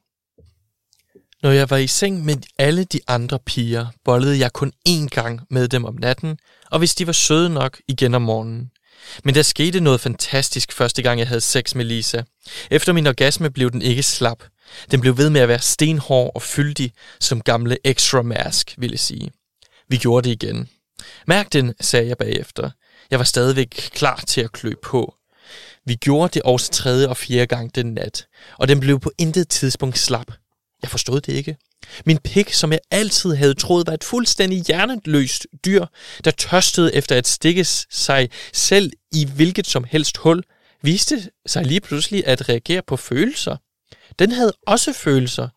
Når 1.43 1.51
jeg 1.51 1.71
var 1.71 1.77
i 1.77 1.87
seng 1.87 2.25
med 2.25 2.37
alle 2.59 2.85
de 2.85 3.01
andre 3.09 3.39
piger, 3.39 3.87
bollede 4.05 4.39
jeg 4.39 4.53
kun 4.53 4.73
én 4.89 5.07
gang 5.09 5.41
med 5.51 5.69
dem 5.69 5.85
om 5.85 5.95
natten, 5.95 6.39
og 6.71 6.79
hvis 6.79 6.95
de 6.95 7.07
var 7.07 7.13
søde 7.13 7.51
nok, 7.51 7.81
igen 7.89 8.15
om 8.15 8.23
morgenen. 8.23 8.71
Men 9.25 9.35
der 9.35 9.43
skete 9.43 9.81
noget 9.81 10.01
fantastisk 10.01 10.73
første 10.73 11.03
gang, 11.03 11.19
jeg 11.19 11.29
havde 11.29 11.41
sex 11.41 11.75
med 11.75 11.85
Lisa. 11.85 12.23
Efter 12.71 12.93
min 12.93 13.07
orgasme 13.07 13.51
blev 13.51 13.71
den 13.71 13.83
ikke 13.83 14.03
slap. 14.03 14.43
Den 14.91 15.01
blev 15.01 15.17
ved 15.17 15.31
med 15.31 15.41
at 15.41 15.49
være 15.49 15.59
stenhård 15.59 16.33
og 16.35 16.43
fyldig, 16.43 16.93
som 17.21 17.41
gamle 17.41 17.77
extra 17.85 18.23
mask 18.23 18.75
ville 18.79 18.99
sige. 18.99 19.33
Vi 19.89 19.97
gjorde 19.97 20.29
det 20.29 20.45
igen. 20.45 20.69
Mærk 21.27 21.53
den, 21.53 21.75
sagde 21.81 22.09
jeg 22.09 22.19
bagefter. 22.19 22.71
Jeg 23.11 23.19
var 23.19 23.25
stadigvæk 23.25 23.69
klar 23.69 24.25
til 24.27 24.41
at 24.41 24.53
klø 24.53 24.73
på. 24.83 25.15
Vi 25.87 25.95
gjorde 25.95 26.35
det 26.35 26.43
også 26.43 26.70
tredje 26.70 27.09
og 27.09 27.16
fjerde 27.16 27.47
gang 27.47 27.74
den 27.74 27.95
nat, 27.95 28.26
og 28.59 28.68
den 28.68 28.80
blev 28.80 29.01
på 29.01 29.12
intet 29.18 29.49
tidspunkt 29.49 29.99
slap. 29.99 30.32
Jeg 30.82 30.91
forstod 30.91 31.20
det 31.20 31.32
ikke. 31.32 31.57
Min 32.07 32.18
pik, 32.18 32.53
som 32.53 32.72
jeg 32.72 32.80
altid 32.91 33.35
havde 33.35 33.55
troet 33.55 33.87
var 33.87 33.93
et 33.93 34.05
fuldstændig 34.05 34.62
hjerneløst 34.62 35.47
dyr, 35.64 35.87
der 36.24 36.30
tørstede 36.30 36.95
efter 36.95 37.16
at 37.16 37.26
stikke 37.26 37.64
sig 37.91 38.30
selv 38.53 38.93
i 39.12 39.28
hvilket 39.35 39.66
som 39.66 39.85
helst 39.85 40.16
hul, 40.16 40.43
viste 40.82 41.30
sig 41.47 41.64
lige 41.66 41.80
pludselig 41.80 42.26
at 42.26 42.49
reagere 42.49 42.82
på 42.87 42.97
følelser. 42.97 43.57
Den 44.18 44.32
havde 44.32 44.53
også 44.66 44.93
følelser. 44.93 45.49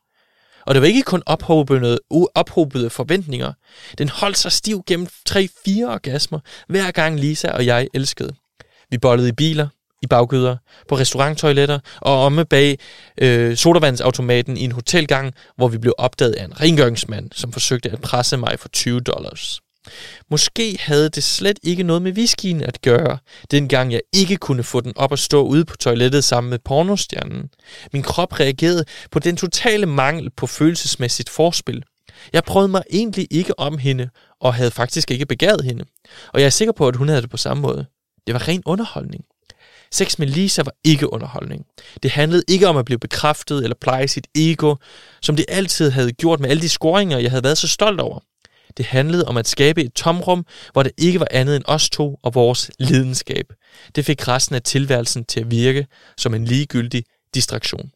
Og 0.65 0.75
det 0.75 0.82
var 0.82 0.88
ikke 0.88 1.03
kun 1.03 1.23
ophobede, 1.25 1.99
ophobede 2.36 2.89
forventninger. 2.89 3.53
Den 3.97 4.09
holdt 4.09 4.38
sig 4.38 4.51
stiv 4.51 4.84
gennem 4.88 5.07
3-4 5.30 5.38
orgasmer, 5.86 6.39
hver 6.67 6.91
gang 6.91 7.19
Lisa 7.19 7.51
og 7.51 7.65
jeg 7.65 7.88
elskede. 7.93 8.36
Vi 8.89 8.97
bollede 8.97 9.30
i 9.30 9.32
biler, 9.32 9.67
i 10.02 10.08
baggyder, 10.08 10.58
på 10.88 10.98
restauranttoiletter 10.98 11.80
og 12.02 12.24
omme 12.26 12.45
bag 12.45 12.80
øh, 13.22 13.58
sodavandsautomaten 13.58 14.58
i 14.58 14.64
en 14.64 14.72
hotelgang, 14.72 15.34
hvor 15.56 15.68
vi 15.68 15.78
blev 15.78 15.93
opdaget 15.98 16.34
af 16.34 16.45
en 16.45 16.62
rengøringsmand, 16.62 17.30
som 17.34 17.52
forsøgte 17.52 17.89
at 17.89 18.02
presse 18.02 18.38
mig 18.38 18.60
for 18.60 18.70
20 18.70 19.00
dollars. 19.00 19.62
Måske 20.30 20.78
havde 20.80 21.10
det 21.10 21.24
slet 21.24 21.60
ikke 21.64 21.84
noget 21.84 22.02
med 22.02 22.12
whiskyen 22.12 22.62
at 22.62 22.82
gøre, 22.82 23.18
dengang 23.52 23.91
jeg 23.91 24.02
ikke 24.14 24.38
kunne 24.38 24.64
få 24.64 24.82
den 24.82 24.93
op 24.95 25.14
at 25.14 25.20
stå 25.20 25.43
ude 25.43 25.66
på 25.66 25.78
toilettet 25.78 26.24
sammen 26.24 26.50
med 26.50 26.60
pornostjernen. 26.60 27.50
Min 27.93 28.04
krop 28.04 28.39
reagerede 28.39 28.86
på 29.12 29.20
den 29.20 29.38
totale 29.38 29.86
mangel 29.86 30.30
på 30.30 30.48
følelsesmæssigt 30.48 31.30
forspil. 31.30 31.84
Jeg 32.34 32.43
prøvede 32.43 32.72
mig 32.72 32.84
egentlig 32.91 33.28
ikke 33.32 33.60
om 33.60 33.78
hende, 33.78 34.10
og 34.41 34.54
havde 34.54 34.72
faktisk 34.72 35.12
ikke 35.12 35.26
begæret 35.26 35.64
hende. 35.64 35.86
Og 36.34 36.39
jeg 36.39 36.45
er 36.45 36.50
sikker 36.50 36.72
på, 36.72 36.88
at 36.88 36.95
hun 36.95 37.10
havde 37.10 37.22
det 37.22 37.30
på 37.30 37.38
samme 37.38 37.62
måde. 37.62 37.86
Det 38.28 38.34
var 38.34 38.48
ren 38.48 38.64
underholdning. 38.66 39.24
Sex 39.91 40.19
med 40.19 40.27
Lisa 40.27 40.61
var 40.61 40.73
ikke 40.83 41.13
underholdning. 41.13 41.65
Det 42.03 42.11
handlede 42.11 42.43
ikke 42.47 42.67
om 42.67 42.77
at 42.77 42.85
blive 42.85 42.99
bekræftet 42.99 43.63
eller 43.63 43.75
pleje 43.81 44.07
sit 44.07 44.27
ego, 44.35 44.75
som 45.21 45.35
det 45.35 45.45
altid 45.47 45.89
havde 45.89 46.11
gjort 46.11 46.39
med 46.39 46.49
alle 46.49 46.61
de 46.61 46.69
scoringer, 46.69 47.17
jeg 47.17 47.31
havde 47.31 47.43
været 47.43 47.57
så 47.57 47.67
stolt 47.67 47.99
over. 47.99 48.19
Det 48.77 48.85
handlede 48.85 49.25
om 49.25 49.38
at 49.38 49.47
skabe 49.47 49.83
et 49.83 49.93
tomrum, 49.93 50.45
hvor 50.73 50.83
det 50.83 50.91
ikke 50.97 51.19
var 51.19 51.27
andet 51.31 51.55
end 51.55 51.63
os 51.67 51.89
to 51.89 52.19
og 52.23 52.35
vores 52.35 52.71
lidenskab. 52.79 53.53
Det 53.95 54.05
fik 54.05 54.27
resten 54.27 54.55
af 54.55 54.61
tilværelsen 54.61 55.25
til 55.25 55.39
at 55.39 55.51
virke 55.51 55.88
som 56.17 56.33
en 56.33 56.45
ligegyldig 56.45 57.03
distraktion. 57.33 57.91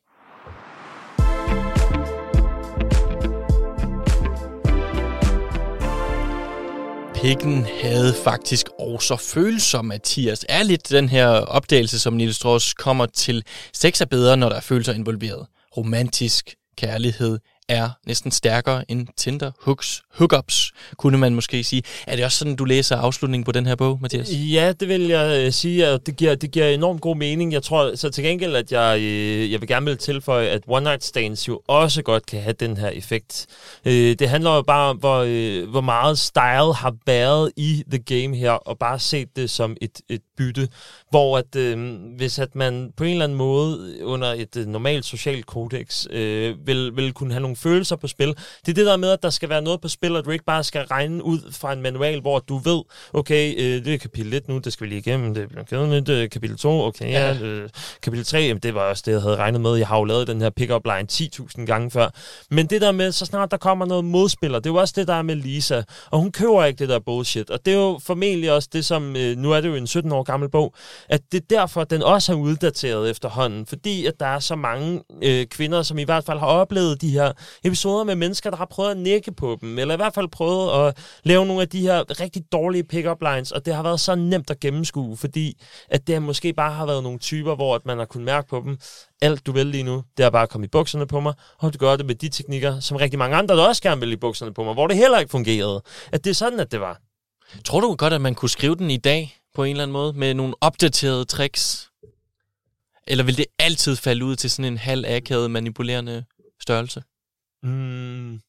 Pikken 7.21 7.65
havde 7.81 8.13
faktisk 8.23 8.67
også 8.79 9.17
følelser, 9.17 9.81
Mathias. 9.81 10.45
Er 10.49 10.63
lidt 10.63 10.89
den 10.89 11.09
her 11.09 11.27
opdagelse, 11.27 11.99
som 11.99 12.13
Niels 12.13 12.35
Strauss 12.35 12.73
kommer 12.73 13.05
til. 13.05 13.43
Sex 13.73 14.01
er 14.01 14.05
bedre, 14.05 14.37
når 14.37 14.49
der 14.49 14.55
er 14.55 14.61
følelser 14.61 14.93
involveret. 14.93 15.47
Romantisk, 15.77 16.55
kærlighed, 16.77 17.39
er 17.71 17.89
næsten 18.07 18.31
stærkere 18.31 18.91
end 18.91 19.07
Tinder 19.17 19.51
hooks, 19.61 20.01
hookups, 20.13 20.71
kunne 20.97 21.17
man 21.17 21.35
måske 21.35 21.63
sige. 21.63 21.83
Er 22.07 22.15
det 22.15 22.25
også 22.25 22.37
sådan, 22.37 22.55
du 22.55 22.65
læser 22.65 22.97
afslutningen 22.97 23.45
på 23.45 23.51
den 23.51 23.65
her 23.65 23.75
bog, 23.75 23.99
Mathias? 24.01 24.29
Ja, 24.31 24.73
det 24.79 24.87
vil 24.87 25.01
jeg 25.01 25.45
øh, 25.45 25.51
sige, 25.51 25.87
at 25.87 26.05
det 26.05 26.15
giver, 26.15 26.35
det 26.35 26.51
giver 26.51 26.67
enormt 26.67 27.01
god 27.01 27.15
mening. 27.15 27.53
Jeg 27.53 27.63
tror 27.63 27.95
så 27.95 28.09
til 28.09 28.23
gengæld, 28.23 28.55
at 28.55 28.71
jeg, 28.71 28.99
øh, 28.99 29.51
jeg 29.51 29.61
vil 29.61 29.67
gerne 29.67 29.85
vil 29.85 29.97
tilføje, 29.97 30.47
at 30.47 30.61
one 30.67 30.83
night 30.83 31.03
stands 31.03 31.47
jo 31.47 31.61
også 31.67 32.01
godt 32.01 32.25
kan 32.25 32.41
have 32.41 32.53
den 32.53 32.77
her 32.77 32.89
effekt. 32.89 33.47
Øh, 33.85 34.15
det 34.19 34.29
handler 34.29 34.55
jo 34.55 34.61
bare 34.61 34.89
om, 34.89 34.97
hvor, 34.97 35.23
øh, 35.27 35.69
hvor 35.69 35.81
meget 35.81 36.19
style 36.19 36.73
har 36.73 36.95
været 37.05 37.51
i 37.57 37.83
the 37.91 37.99
game 37.99 38.37
her, 38.37 38.51
og 38.51 38.77
bare 38.77 38.99
set 38.99 39.35
det 39.35 39.49
som 39.49 39.77
et, 39.81 40.01
et 40.09 40.21
bytte, 40.37 40.67
hvor 41.09 41.37
at 41.37 41.55
øh, 41.55 41.99
hvis 42.17 42.39
at 42.39 42.55
man 42.55 42.91
på 42.97 43.03
en 43.03 43.11
eller 43.11 43.23
anden 43.23 43.37
måde 43.37 43.97
under 44.03 44.27
et 44.27 44.57
øh, 44.57 44.67
normalt 44.67 45.05
socialt 45.05 45.45
kodex 45.45 46.05
øh, 46.09 46.67
vil, 46.67 46.95
vil 46.95 47.13
kunne 47.13 47.31
have 47.31 47.41
nogle 47.41 47.55
følelser 47.61 47.95
på 47.95 48.07
spil. 48.07 48.27
Det 48.65 48.67
er 48.67 48.73
det 48.73 48.85
der 48.85 48.97
med, 48.97 49.09
at 49.09 49.23
der 49.23 49.29
skal 49.29 49.49
være 49.49 49.61
noget 49.61 49.81
på 49.81 49.87
spil, 49.87 50.15
og 50.15 50.25
du 50.25 50.29
ikke 50.29 50.45
bare 50.45 50.63
skal 50.63 50.81
regne 50.81 51.23
ud 51.23 51.51
fra 51.51 51.73
en 51.73 51.81
manual, 51.81 52.21
hvor 52.21 52.39
du 52.39 52.57
ved, 52.57 52.81
okay, 53.13 53.53
øh, 53.57 53.85
det 53.85 53.93
er 53.93 53.97
kapitel 53.97 54.33
1 54.33 54.47
nu, 54.47 54.57
det 54.57 54.73
skal 54.73 54.83
vi 54.85 54.89
lige 54.89 54.99
igennem, 54.99 55.33
det 55.33 55.49
bliver 55.49 55.63
kedeligt, 55.63 56.09
øh, 56.09 56.29
kapitel 56.29 56.57
2, 56.57 56.81
okay, 56.81 57.11
ja, 57.11 57.39
øh, 57.41 57.69
kapitel 58.01 58.25
3, 58.25 58.37
jamen, 58.37 58.61
det 58.61 58.75
var 58.75 58.81
også 58.81 59.03
det, 59.05 59.11
jeg 59.11 59.21
havde 59.21 59.35
regnet 59.35 59.61
med. 59.61 59.75
Jeg 59.75 59.87
har 59.87 59.97
jo 59.97 60.03
lavet 60.03 60.27
den 60.27 60.41
her 60.41 60.49
pick-up 60.49 60.85
line 60.85 61.07
10.000 61.11 61.65
gange 61.65 61.91
før. 61.91 62.09
Men 62.49 62.65
det 62.67 62.81
der 62.81 62.91
med, 62.91 63.11
så 63.11 63.25
snart 63.25 63.51
der 63.51 63.57
kommer 63.57 63.85
noget 63.85 64.05
modspiller, 64.05 64.59
det 64.59 64.69
er 64.69 64.73
jo 64.73 64.79
også 64.79 64.93
det, 64.97 65.07
der 65.07 65.13
er 65.13 65.21
med 65.21 65.35
Lisa, 65.35 65.81
og 66.11 66.19
hun 66.19 66.31
køber 66.31 66.65
ikke 66.65 66.79
det 66.79 66.89
der 66.89 66.99
bullshit, 66.99 67.49
og 67.49 67.65
det 67.65 67.73
er 67.73 67.77
jo 67.77 67.99
formentlig 68.03 68.51
også 68.51 68.69
det, 68.73 68.85
som, 68.85 69.15
øh, 69.15 69.37
nu 69.37 69.51
er 69.51 69.61
det 69.61 69.69
jo 69.69 69.75
en 69.75 69.87
17 69.87 70.11
år 70.11 70.23
gammel 70.23 70.49
bog, 70.49 70.73
at 71.09 71.21
det 71.31 71.37
er 71.41 71.45
derfor, 71.49 71.83
den 71.83 72.03
også 72.03 72.31
er 72.31 72.37
uddateret 72.37 73.09
efterhånden, 73.09 73.65
fordi 73.65 74.05
at 74.05 74.13
der 74.19 74.25
er 74.25 74.39
så 74.39 74.55
mange 74.55 75.01
øh, 75.23 75.45
kvinder, 75.45 75.83
som 75.83 75.97
i 75.97 76.03
hvert 76.03 76.23
fald 76.23 76.39
har 76.39 76.47
oplevet 76.47 77.01
de 77.01 77.09
her 77.09 77.31
episoder 77.63 78.03
med 78.03 78.15
mennesker, 78.15 78.49
der 78.49 78.57
har 78.57 78.65
prøvet 78.65 78.91
at 78.91 78.97
nikke 78.97 79.31
på 79.31 79.57
dem, 79.61 79.79
eller 79.79 79.93
i 79.93 79.97
hvert 79.97 80.13
fald 80.13 80.27
prøvet 80.27 80.87
at 80.87 80.97
lave 81.23 81.45
nogle 81.45 81.61
af 81.61 81.69
de 81.69 81.81
her 81.81 82.19
rigtig 82.19 82.43
dårlige 82.51 82.83
pick-up 82.83 83.21
lines, 83.21 83.51
og 83.51 83.65
det 83.65 83.75
har 83.75 83.83
været 83.83 83.99
så 83.99 84.15
nemt 84.15 84.49
at 84.49 84.59
gennemskue, 84.59 85.17
fordi 85.17 85.61
at 85.89 86.07
det 86.07 86.21
måske 86.21 86.53
bare 86.53 86.73
har 86.73 86.85
været 86.85 87.03
nogle 87.03 87.19
typer, 87.19 87.55
hvor 87.55 87.75
at 87.75 87.85
man 87.85 87.97
har 87.97 88.05
kunnet 88.05 88.25
mærke 88.25 88.47
på 88.47 88.61
dem, 88.65 88.77
alt 89.21 89.45
du 89.45 89.51
vil 89.51 89.65
lige 89.65 89.83
nu, 89.83 90.03
det 90.17 90.25
er 90.25 90.29
bare 90.29 90.43
at 90.43 90.49
komme 90.49 90.65
i 90.65 90.69
bukserne 90.69 91.07
på 91.07 91.19
mig, 91.19 91.33
og 91.57 91.73
du 91.73 91.77
gør 91.77 91.95
det 91.95 92.05
med 92.05 92.15
de 92.15 92.29
teknikker, 92.29 92.79
som 92.79 92.97
rigtig 92.97 93.19
mange 93.19 93.35
andre, 93.35 93.55
der 93.55 93.63
også 93.63 93.81
gerne 93.81 94.01
vil 94.01 94.11
i 94.11 94.15
bukserne 94.15 94.53
på 94.53 94.63
mig, 94.63 94.73
hvor 94.73 94.87
det 94.87 94.97
heller 94.97 95.19
ikke 95.19 95.31
fungerede. 95.31 95.81
At 96.11 96.23
det 96.23 96.29
er 96.29 96.33
sådan, 96.35 96.59
at 96.59 96.71
det 96.71 96.79
var. 96.79 97.01
Tror 97.65 97.79
du 97.79 97.95
godt, 97.95 98.13
at 98.13 98.21
man 98.21 98.35
kunne 98.35 98.49
skrive 98.49 98.75
den 98.75 98.91
i 98.91 98.97
dag 98.97 99.37
på 99.55 99.63
en 99.63 99.71
eller 99.71 99.83
anden 99.83 99.93
måde, 99.93 100.13
med 100.13 100.33
nogle 100.33 100.53
opdaterede 100.61 101.25
tricks? 101.25 101.89
Eller 103.07 103.23
vil 103.23 103.37
det 103.37 103.45
altid 103.59 103.95
falde 103.95 104.25
ud 104.25 104.35
til 104.35 104.51
sådan 104.51 104.65
en 104.65 104.77
halv 104.77 105.05
akavet 105.07 105.51
manipulerende 105.51 106.23
størrelse? 106.61 107.03
Mm, 107.63 108.41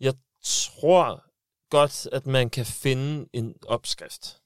jeg 0.00 0.14
tror 0.42 1.24
godt, 1.70 2.08
at 2.12 2.26
man 2.26 2.50
kan 2.50 2.66
finde 2.66 3.28
en 3.32 3.54
opskrift. 3.66 4.40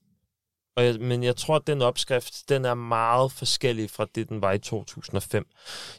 Og 0.77 0.85
jeg, 0.85 1.01
men 1.01 1.23
jeg 1.23 1.37
tror, 1.37 1.57
at 1.57 1.67
den 1.67 1.83
opskrift, 1.83 2.49
den 2.49 2.65
er 2.65 2.75
meget 2.75 3.33
forskellig 3.33 3.91
fra 3.91 4.07
det, 4.15 4.29
den 4.29 4.43
var 4.43 4.53
i 4.53 4.59
2005. 4.59 5.49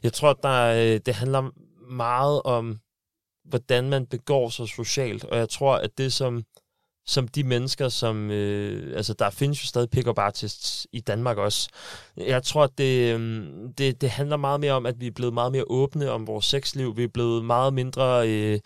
Jeg 0.04 0.14
tror, 0.14 0.34
der, 0.34 0.74
øh, 0.74 1.00
det 1.06 1.16
handler 1.16 1.52
meget 1.92 2.42
om, 2.42 2.80
hvordan 3.44 3.90
man 3.90 4.06
begår 4.06 4.50
sig 4.50 4.68
socialt. 4.68 5.24
Og 5.24 5.38
jeg 5.38 5.50
tror, 5.50 5.76
at 5.76 5.98
det, 5.98 6.14
som 6.14 6.44
som 7.10 7.28
de 7.28 7.44
mennesker, 7.44 7.90
som... 7.90 8.32
Øh, 8.32 8.98
altså, 8.98 9.14
der 9.14 9.30
findes 9.30 9.64
jo 9.64 9.68
stadig 9.68 9.90
pick-up 9.90 10.18
artists 10.18 10.88
i 10.92 11.00
Danmark 11.00 11.38
også. 11.38 11.70
Jeg 12.28 12.44
tror, 12.44 12.64
at 12.64 12.78
det, 12.78 13.16
øh, 13.16 13.44
det, 13.78 14.02
det 14.02 14.10
handler 14.10 14.38
meget 14.38 14.60
mere 14.60 14.74
om, 14.74 14.86
at 14.86 14.96
vi 15.00 15.08
er 15.08 15.12
blevet 15.12 15.34
meget 15.34 15.52
mere 15.52 15.64
åbne 15.68 16.12
om 16.12 16.28
vores 16.28 16.46
sexliv. 16.46 16.98
Vi 16.98 17.04
er 17.04 17.08
blevet 17.08 17.46
meget 17.46 17.74
mindre... 17.74 18.30
Øh, 18.30 18.60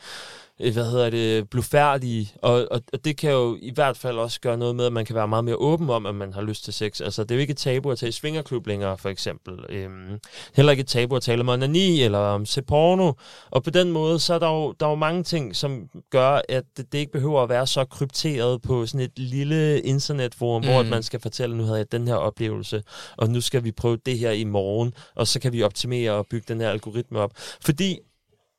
Øh, 0.59 0.73
hvad 0.73 0.91
hedder 0.91 1.09
det, 1.09 1.49
blufærdige, 1.49 2.33
og, 2.41 2.67
og, 2.71 2.81
og 2.93 3.05
det 3.05 3.17
kan 3.17 3.31
jo 3.31 3.57
i 3.61 3.71
hvert 3.75 3.97
fald 3.97 4.17
også 4.17 4.41
gøre 4.41 4.57
noget 4.57 4.75
med, 4.75 4.85
at 4.85 4.93
man 4.93 5.05
kan 5.05 5.15
være 5.15 5.27
meget 5.27 5.45
mere 5.45 5.55
åben 5.55 5.89
om, 5.89 6.05
at 6.05 6.15
man 6.15 6.33
har 6.33 6.41
lyst 6.41 6.63
til 6.63 6.73
sex. 6.73 7.01
Altså, 7.01 7.23
det 7.23 7.31
er 7.31 7.35
jo 7.35 7.41
ikke 7.41 7.51
et 7.51 7.57
tabu 7.57 7.91
at 7.91 7.97
tage 7.97 8.07
i 8.09 8.11
svingerklub 8.11 8.67
længere, 8.67 8.97
for 8.97 9.09
eksempel. 9.09 9.53
Øhm, 9.69 10.19
heller 10.55 10.71
ikke 10.71 10.81
et 10.81 10.87
tabu 10.87 11.15
at 11.15 11.21
tale 11.21 11.41
om 11.41 11.49
onani, 11.49 12.01
eller 12.01 12.17
om 12.17 12.45
se 12.45 12.61
porno. 12.61 13.13
Og 13.51 13.63
på 13.63 13.69
den 13.69 13.91
måde, 13.91 14.19
så 14.19 14.33
er 14.33 14.39
der 14.39 14.49
jo, 14.49 14.71
der 14.79 14.85
er 14.85 14.89
jo 14.89 14.95
mange 14.95 15.23
ting, 15.23 15.55
som 15.55 15.89
gør, 16.09 16.41
at 16.49 16.63
det, 16.77 16.91
det 16.91 16.97
ikke 16.97 17.11
behøver 17.11 17.43
at 17.43 17.49
være 17.49 17.67
så 17.67 17.85
krypteret 17.85 18.61
på 18.61 18.85
sådan 18.85 19.05
et 19.05 19.19
lille 19.19 19.81
internetforum, 19.81 20.61
mm. 20.61 20.67
hvor 20.67 20.83
man 20.83 21.03
skal 21.03 21.19
fortælle, 21.19 21.57
nu 21.57 21.63
havde 21.63 21.77
jeg 21.77 21.91
den 21.91 22.07
her 22.07 22.15
oplevelse, 22.15 22.83
og 23.17 23.29
nu 23.29 23.41
skal 23.43 23.63
vi 23.63 23.71
prøve 23.71 23.97
det 24.05 24.19
her 24.19 24.31
i 24.31 24.43
morgen, 24.43 24.93
og 25.15 25.27
så 25.27 25.39
kan 25.39 25.53
vi 25.53 25.63
optimere 25.63 26.11
og 26.11 26.27
bygge 26.27 26.45
den 26.47 26.61
her 26.61 26.69
algoritme 26.69 27.19
op. 27.19 27.31
Fordi 27.61 27.99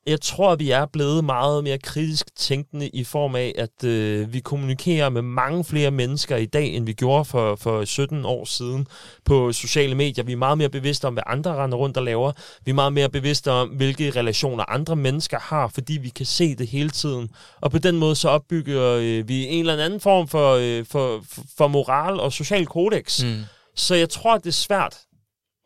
jeg 0.07 0.21
tror, 0.21 0.53
at 0.53 0.59
vi 0.59 0.71
er 0.71 0.87
blevet 0.87 1.25
meget 1.25 1.65
mere 1.65 1.79
kritisk 1.79 2.37
tænkende 2.37 2.89
i 2.89 3.05
form 3.05 3.35
af, 3.35 3.55
at 3.59 3.85
øh, 3.85 4.33
vi 4.33 4.41
kommunikerer 4.41 5.09
med 5.09 5.23
mange 5.23 5.65
flere 5.65 5.91
mennesker 5.91 6.37
i 6.37 6.47
dag, 6.47 6.67
end 6.67 6.87
vi 6.87 6.93
gjorde 6.93 7.25
for, 7.25 7.57
for 7.57 7.85
17 7.85 8.25
år 8.25 8.45
siden 8.45 8.87
på 9.25 9.53
sociale 9.53 9.95
medier. 9.95 10.25
Vi 10.25 10.33
er 10.33 10.37
meget 10.37 10.59
mere 10.59 10.69
bevidste 10.69 11.05
om, 11.05 11.13
hvad 11.13 11.23
andre 11.27 11.55
render 11.55 11.79
rundt 11.79 11.97
og 11.97 12.03
laver. 12.03 12.33
Vi 12.65 12.71
er 12.71 12.75
meget 12.75 12.93
mere 12.93 13.09
bevidste 13.09 13.51
om, 13.51 13.69
hvilke 13.69 14.11
relationer 14.11 14.65
andre 14.71 14.97
mennesker 14.97 15.39
har, 15.39 15.69
fordi 15.69 15.93
vi 15.93 16.09
kan 16.09 16.27
se 16.27 16.55
det 16.55 16.67
hele 16.67 16.91
tiden. 16.91 17.31
Og 17.61 17.71
på 17.71 17.79
den 17.79 17.97
måde 17.97 18.17
så 18.17 18.29
opbygger 18.29 18.83
øh, 18.83 19.29
vi 19.29 19.47
en 19.47 19.61
eller 19.61 19.85
anden 19.85 20.01
form 20.01 20.29
for, 20.29 20.55
øh, 20.55 20.85
for, 20.91 21.25
for 21.59 21.69
moral 21.69 22.21
og 22.21 22.33
social 22.33 22.67
kodex. 22.67 23.25
Mm. 23.25 23.41
Så 23.77 23.95
jeg 23.95 24.09
tror, 24.09 24.39
det 24.39 24.47
er 24.47 24.53
svært 24.53 24.97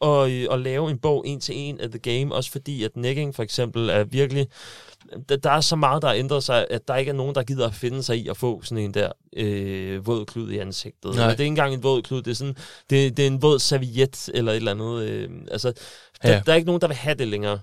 at, 0.00 0.30
øh, 0.30 0.46
at 0.50 0.60
lave 0.60 0.90
en 0.90 0.98
bog 0.98 1.26
en 1.26 1.40
til 1.40 1.54
en 1.58 1.80
af 1.80 1.90
The 1.90 1.98
Game, 1.98 2.34
også 2.34 2.50
fordi 2.50 2.84
at 2.84 2.96
Necking 2.96 3.34
for 3.34 3.42
eksempel 3.42 3.88
er 3.88 4.04
virkelig, 4.04 4.46
der, 5.28 5.36
der 5.36 5.50
er 5.50 5.60
så 5.60 5.76
meget, 5.76 6.02
der 6.02 6.08
har 6.08 6.14
ændret 6.14 6.44
sig, 6.44 6.66
at 6.70 6.88
der 6.88 6.96
ikke 6.96 7.08
er 7.08 7.14
nogen, 7.14 7.34
der 7.34 7.42
gider 7.42 7.66
at 7.66 7.74
finde 7.74 8.02
sig 8.02 8.18
i 8.18 8.28
at 8.28 8.36
få 8.36 8.62
sådan 8.62 8.84
en 8.84 8.94
der 8.94 9.12
øh, 9.36 10.06
våd 10.06 10.26
klud 10.26 10.50
i 10.50 10.58
ansigtet. 10.58 11.14
Nej. 11.14 11.24
det 11.24 11.24
er 11.24 11.30
ikke 11.30 11.44
engang 11.44 11.74
en 11.74 11.82
våd 11.82 12.02
klud, 12.02 12.22
det 12.22 12.30
er, 12.30 12.34
sådan, 12.34 12.56
det, 12.90 13.16
det 13.16 13.22
er 13.22 13.26
en 13.26 13.42
våd 13.42 13.58
serviet 13.58 14.30
eller 14.34 14.52
et 14.52 14.56
eller 14.56 14.70
andet. 14.70 15.02
Øh, 15.02 15.30
altså, 15.50 15.72
der, 16.22 16.32
ja. 16.32 16.42
der 16.46 16.52
er 16.52 16.56
ikke 16.56 16.66
nogen, 16.66 16.80
der 16.80 16.88
vil 16.88 16.96
have 16.96 17.14
det 17.14 17.28
længere. 17.28 17.60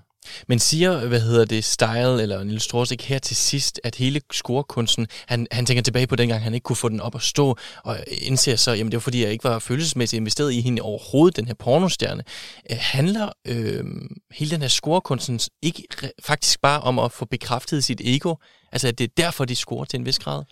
Men 0.48 0.58
siger, 0.58 1.06
hvad 1.06 1.20
hedder 1.20 1.44
det, 1.44 1.64
Style 1.64 2.22
eller 2.22 2.44
Nils 2.44 2.62
Strauss 2.62 2.90
ikke 2.90 3.04
her 3.04 3.18
til 3.18 3.36
sidst, 3.36 3.80
at 3.84 3.94
hele 3.94 4.20
scorekunsten, 4.32 5.06
han, 5.26 5.46
han 5.52 5.66
tænker 5.66 5.82
tilbage 5.82 6.06
på 6.06 6.16
dengang, 6.16 6.42
han 6.42 6.54
ikke 6.54 6.64
kunne 6.64 6.76
få 6.76 6.88
den 6.88 7.00
op 7.00 7.14
at 7.14 7.22
stå, 7.22 7.56
og 7.84 7.98
indser 8.08 8.56
så, 8.56 8.72
jamen 8.72 8.90
det 8.90 8.96
var 8.96 9.00
fordi, 9.00 9.22
jeg 9.22 9.32
ikke 9.32 9.44
var 9.44 9.58
følelsesmæssigt 9.58 10.20
investeret 10.20 10.52
i 10.52 10.60
hende 10.60 10.82
overhovedet, 10.82 11.36
den 11.36 11.46
her 11.46 11.54
pornostjerne. 11.54 12.22
Øh, 12.70 12.76
handler 12.80 13.28
øh, 13.46 13.84
hele 14.30 14.50
den 14.50 14.60
her 14.60 14.68
scorekunsten 14.68 15.40
ikke 15.62 15.82
faktisk 16.22 16.60
bare 16.60 16.80
om 16.80 16.98
at 16.98 17.12
få 17.12 17.24
bekræftet 17.24 17.84
sit 17.84 18.00
ego? 18.04 18.34
Altså, 18.72 18.88
at 18.88 18.98
det 18.98 19.04
er 19.04 19.12
derfor, 19.16 19.44
de 19.44 19.56
scorer 19.56 19.84
til 19.84 19.98
en 19.98 20.06
vis 20.06 20.18
grad? 20.18 20.42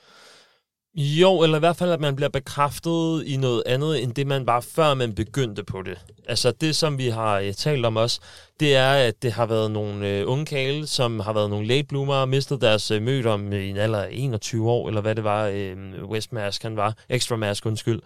Jo, 0.96 1.42
eller 1.42 1.56
i 1.56 1.58
hvert 1.58 1.76
fald, 1.76 1.90
at 1.90 2.00
man 2.00 2.16
bliver 2.16 2.28
bekræftet 2.28 3.22
i 3.26 3.36
noget 3.36 3.62
andet, 3.66 4.02
end 4.02 4.14
det 4.14 4.26
man 4.26 4.46
var, 4.46 4.60
før 4.60 4.94
man 4.94 5.14
begyndte 5.14 5.64
på 5.64 5.82
det. 5.82 5.98
Altså 6.28 6.52
det, 6.52 6.76
som 6.76 6.98
vi 6.98 7.08
har 7.08 7.40
uh, 7.40 7.52
talt 7.52 7.86
om 7.86 7.96
også, 7.96 8.20
det 8.60 8.76
er, 8.76 8.92
at 8.92 9.22
det 9.22 9.32
har 9.32 9.46
været 9.46 9.70
nogle 9.70 10.22
uh, 10.22 10.32
unge 10.32 10.46
kale, 10.46 10.86
som 10.86 11.20
har 11.20 11.32
været 11.32 11.50
nogle 11.50 11.66
late 11.66 11.86
bloomer, 11.86 12.14
og 12.14 12.28
mistet 12.28 12.60
deres 12.60 12.90
øh, 12.90 12.96
uh, 12.96 13.02
mød 13.02 13.26
om 13.26 13.52
i 13.52 13.70
en 13.70 13.76
alder 13.76 14.02
af 14.02 14.08
21 14.12 14.70
år, 14.70 14.88
eller 14.88 15.00
hvad 15.00 15.14
det 15.14 15.24
var, 15.24 15.48
uh, 15.50 16.10
Westmask 16.10 16.62
han 16.62 16.76
var, 16.76 16.96
Extra 17.08 17.36
Mask, 17.36 17.66
undskyld. 17.66 18.00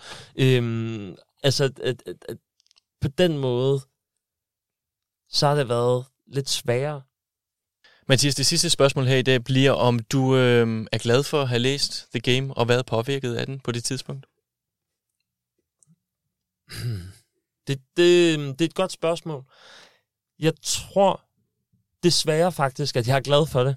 Um, 0.59 1.17
altså, 1.43 1.65
at, 1.65 1.81
at, 1.83 2.03
at, 2.29 2.37
på 3.01 3.09
den 3.09 3.39
måde, 3.39 3.81
så 5.31 5.47
har 5.47 5.55
det 5.55 5.69
været 5.69 6.05
lidt 6.27 6.51
sværere 6.51 7.03
Mathias, 8.09 8.35
det 8.35 8.47
sidste 8.47 8.71
spørgsmål 8.71 9.07
her 9.07 9.17
i 9.17 9.23
dag 9.23 9.45
bliver, 9.45 9.73
om 9.73 9.99
du 9.99 10.37
øh, 10.37 10.87
er 10.93 10.99
glad 10.99 11.23
for 11.23 11.43
at 11.43 11.49
have 11.49 11.59
læst 11.59 12.07
The 12.15 12.21
Game 12.21 12.55
og 12.55 12.69
været 12.69 12.87
påvirket 12.87 13.35
af 13.35 13.47
den 13.47 13.61
på 13.61 13.73
det 13.73 13.85
tidspunkt? 13.85 14.27
Det, 17.67 17.81
det, 17.97 18.39
det 18.39 18.61
er 18.61 18.65
et 18.65 18.75
godt 18.75 18.93
spørgsmål. 18.93 19.45
Jeg 20.39 20.53
tror 20.63 21.25
desværre 22.03 22.53
faktisk, 22.53 22.97
at 22.97 23.09
jeg 23.09 23.17
er 23.17 23.21
glad 23.21 23.47
for 23.47 23.65
det. 23.65 23.77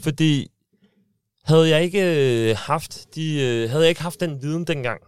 Fordi 0.00 0.50
havde 1.44 1.68
jeg 1.68 1.82
ikke 1.82 2.02
øh, 2.50 2.56
haft 2.56 3.14
de, 3.14 3.40
øh, 3.40 3.70
havde 3.70 3.82
jeg 3.82 3.88
ikke 3.88 4.02
haft 4.02 4.20
den 4.20 4.42
viden 4.42 4.66
dengang, 4.66 5.02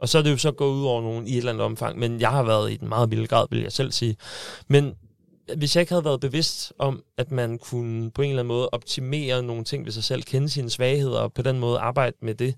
og 0.00 0.08
så 0.08 0.18
er 0.18 0.22
det 0.22 0.30
jo 0.30 0.36
så 0.36 0.52
gået 0.52 0.74
ud 0.74 0.84
over 0.84 1.02
nogen 1.02 1.26
i 1.26 1.32
et 1.32 1.36
eller 1.36 1.52
andet 1.52 1.64
omfang, 1.64 1.98
men 1.98 2.20
jeg 2.20 2.30
har 2.30 2.42
været 2.42 2.72
i 2.72 2.76
den 2.76 2.88
meget 2.88 3.08
milde 3.08 3.26
grad, 3.26 3.46
vil 3.50 3.62
jeg 3.62 3.72
selv 3.72 3.92
sige. 3.92 4.16
Men 4.68 4.94
hvis 5.56 5.76
jeg 5.76 5.80
ikke 5.80 5.92
havde 5.92 6.04
været 6.04 6.20
bevidst 6.20 6.72
om, 6.78 7.02
at 7.16 7.30
man 7.30 7.58
kunne 7.58 8.10
på 8.10 8.22
en 8.22 8.30
eller 8.30 8.42
anden 8.42 8.54
måde 8.54 8.68
optimere 8.68 9.42
nogle 9.42 9.64
ting 9.64 9.84
ved 9.84 9.92
sig 9.92 10.04
selv, 10.04 10.22
kende 10.22 10.48
sine 10.48 10.70
svagheder 10.70 11.20
og 11.20 11.32
på 11.32 11.42
den 11.42 11.58
måde 11.58 11.78
arbejde 11.78 12.16
med 12.22 12.34
det, 12.34 12.54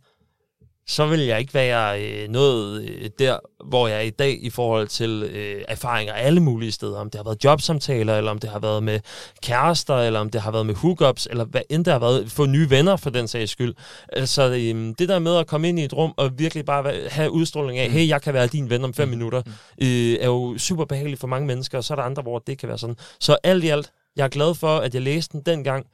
så 0.87 1.07
vil 1.07 1.21
jeg 1.21 1.41
ikke 1.41 1.55
være 1.55 2.03
øh, 2.03 2.29
noget 2.29 2.83
øh, 2.83 3.11
der, 3.19 3.39
hvor 3.65 3.89
jeg 3.89 3.97
er 3.97 4.01
i 4.01 4.11
dag 4.11 4.39
i 4.43 4.51
forhold 4.51 4.89
til 4.89 5.23
øh, 5.23 5.65
erfaringer 5.69 6.15
alle 6.15 6.41
mulige 6.41 6.73
steder. 6.73 6.99
Om 6.99 7.11
det 7.11 7.19
har 7.19 7.25
været 7.25 7.45
jobsamtaler, 7.45 8.19
eller 8.19 8.31
om 8.31 8.39
det 8.39 8.51
har 8.51 8.59
været 8.59 8.83
med 8.83 9.01
kærester, 9.43 9.97
eller 9.97 10.21
om 10.21 10.31
det 10.31 10.41
har 10.41 10.51
været 10.51 10.67
med 10.67 10.75
hookups, 10.75 11.29
eller 11.31 11.45
hvad 11.45 11.61
end 11.71 11.85
det 11.85 11.93
har 11.93 12.01
været, 12.01 12.31
få 12.31 12.47
nye 12.47 12.71
venner 12.71 12.97
for 12.97 13.11
den 13.11 13.29
sags 13.29 13.51
skyld. 13.51 13.75
Altså 14.13 14.43
øh, 14.43 14.95
det 14.99 15.09
der 15.09 15.19
med 15.19 15.37
at 15.37 15.47
komme 15.47 15.69
ind 15.69 15.79
i 15.79 15.85
et 15.85 15.95
rum 15.95 16.15
og 16.17 16.31
virkelig 16.39 16.65
bare 16.65 17.09
have 17.11 17.31
udstråling 17.31 17.79
af, 17.79 17.89
mm. 17.89 17.95
hey, 17.95 18.09
jeg 18.09 18.23
kan 18.23 18.35
være 18.35 18.47
din 18.47 18.71
ven 18.71 18.85
om 18.85 18.95
fem 18.95 19.09
mm. 19.09 19.15
minutter, 19.15 19.43
mm. 19.47 19.53
øh, 19.83 20.17
er 20.21 20.27
jo 20.27 20.59
super 20.59 20.85
behageligt 20.85 21.21
for 21.21 21.27
mange 21.27 21.47
mennesker, 21.47 21.79
og 21.79 21.85
så 21.85 21.95
er 21.95 21.97
der 21.97 22.03
andre, 22.03 22.23
hvor 22.23 22.39
det 22.39 22.59
kan 22.59 22.69
være 22.69 22.79
sådan. 22.79 22.97
Så 23.21 23.37
alt 23.45 23.65
i 23.65 23.69
alt, 23.69 23.93
Jeg 24.17 24.25
er 24.25 24.29
glad 24.29 24.55
for, 24.55 24.77
at 24.77 24.95
jeg 24.95 25.03
læste 25.03 25.33
den 25.33 25.43
dengang, 25.47 25.87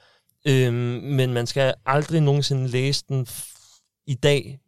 øhm, 0.46 0.74
men 1.02 1.34
man 1.34 1.46
skal 1.46 1.74
aldrig 1.86 2.20
nogensinde 2.20 2.68
læse 2.68 3.04
den 3.08 3.26
i 4.06 4.14
dag, 4.14 4.58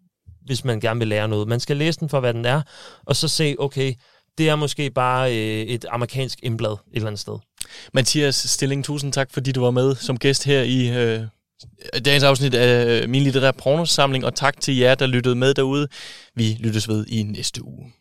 hvis 0.47 0.65
man 0.65 0.81
gerne 0.81 0.99
vil 0.99 1.09
lære 1.09 1.29
noget. 1.29 1.49
Man 1.49 1.61
skal 1.61 1.77
læse 1.77 2.01
den 2.01 2.09
for, 2.09 2.21
hvad 2.21 2.35
den 2.35 2.45
er, 2.45 2.63
og 3.07 3.17
så 3.17 3.29
se, 3.29 3.57
okay, 3.59 3.95
det 4.39 4.49
er 4.49 4.57
måske 4.57 4.91
bare 4.91 5.37
øh, 5.37 5.63
et 5.63 5.85
amerikansk 5.91 6.39
indblad 6.43 6.73
et 6.73 6.79
eller 6.95 7.07
andet 7.07 7.21
sted. 7.21 7.39
Mathias 7.95 8.35
Stilling, 8.35 8.85
tusind 8.85 9.13
tak, 9.13 9.31
fordi 9.33 9.53
du 9.53 9.61
var 9.61 9.71
med 9.71 9.95
som 9.95 10.19
gæst 10.19 10.45
her 10.45 10.63
i 10.63 10.89
øh, 10.89 11.23
dagens 12.05 12.25
afsnit 12.25 12.55
af 12.55 13.03
øh, 13.03 13.09
min 13.09 13.23
litterære 13.23 13.53
pornosamling, 13.53 14.25
og 14.25 14.35
tak 14.35 14.61
til 14.61 14.77
jer, 14.77 14.95
der 14.95 15.07
lyttede 15.07 15.35
med 15.35 15.55
derude. 15.55 15.89
Vi 16.35 16.57
lyttes 16.61 16.89
ved 16.89 17.07
i 17.07 17.23
næste 17.23 17.65
uge. 17.65 17.93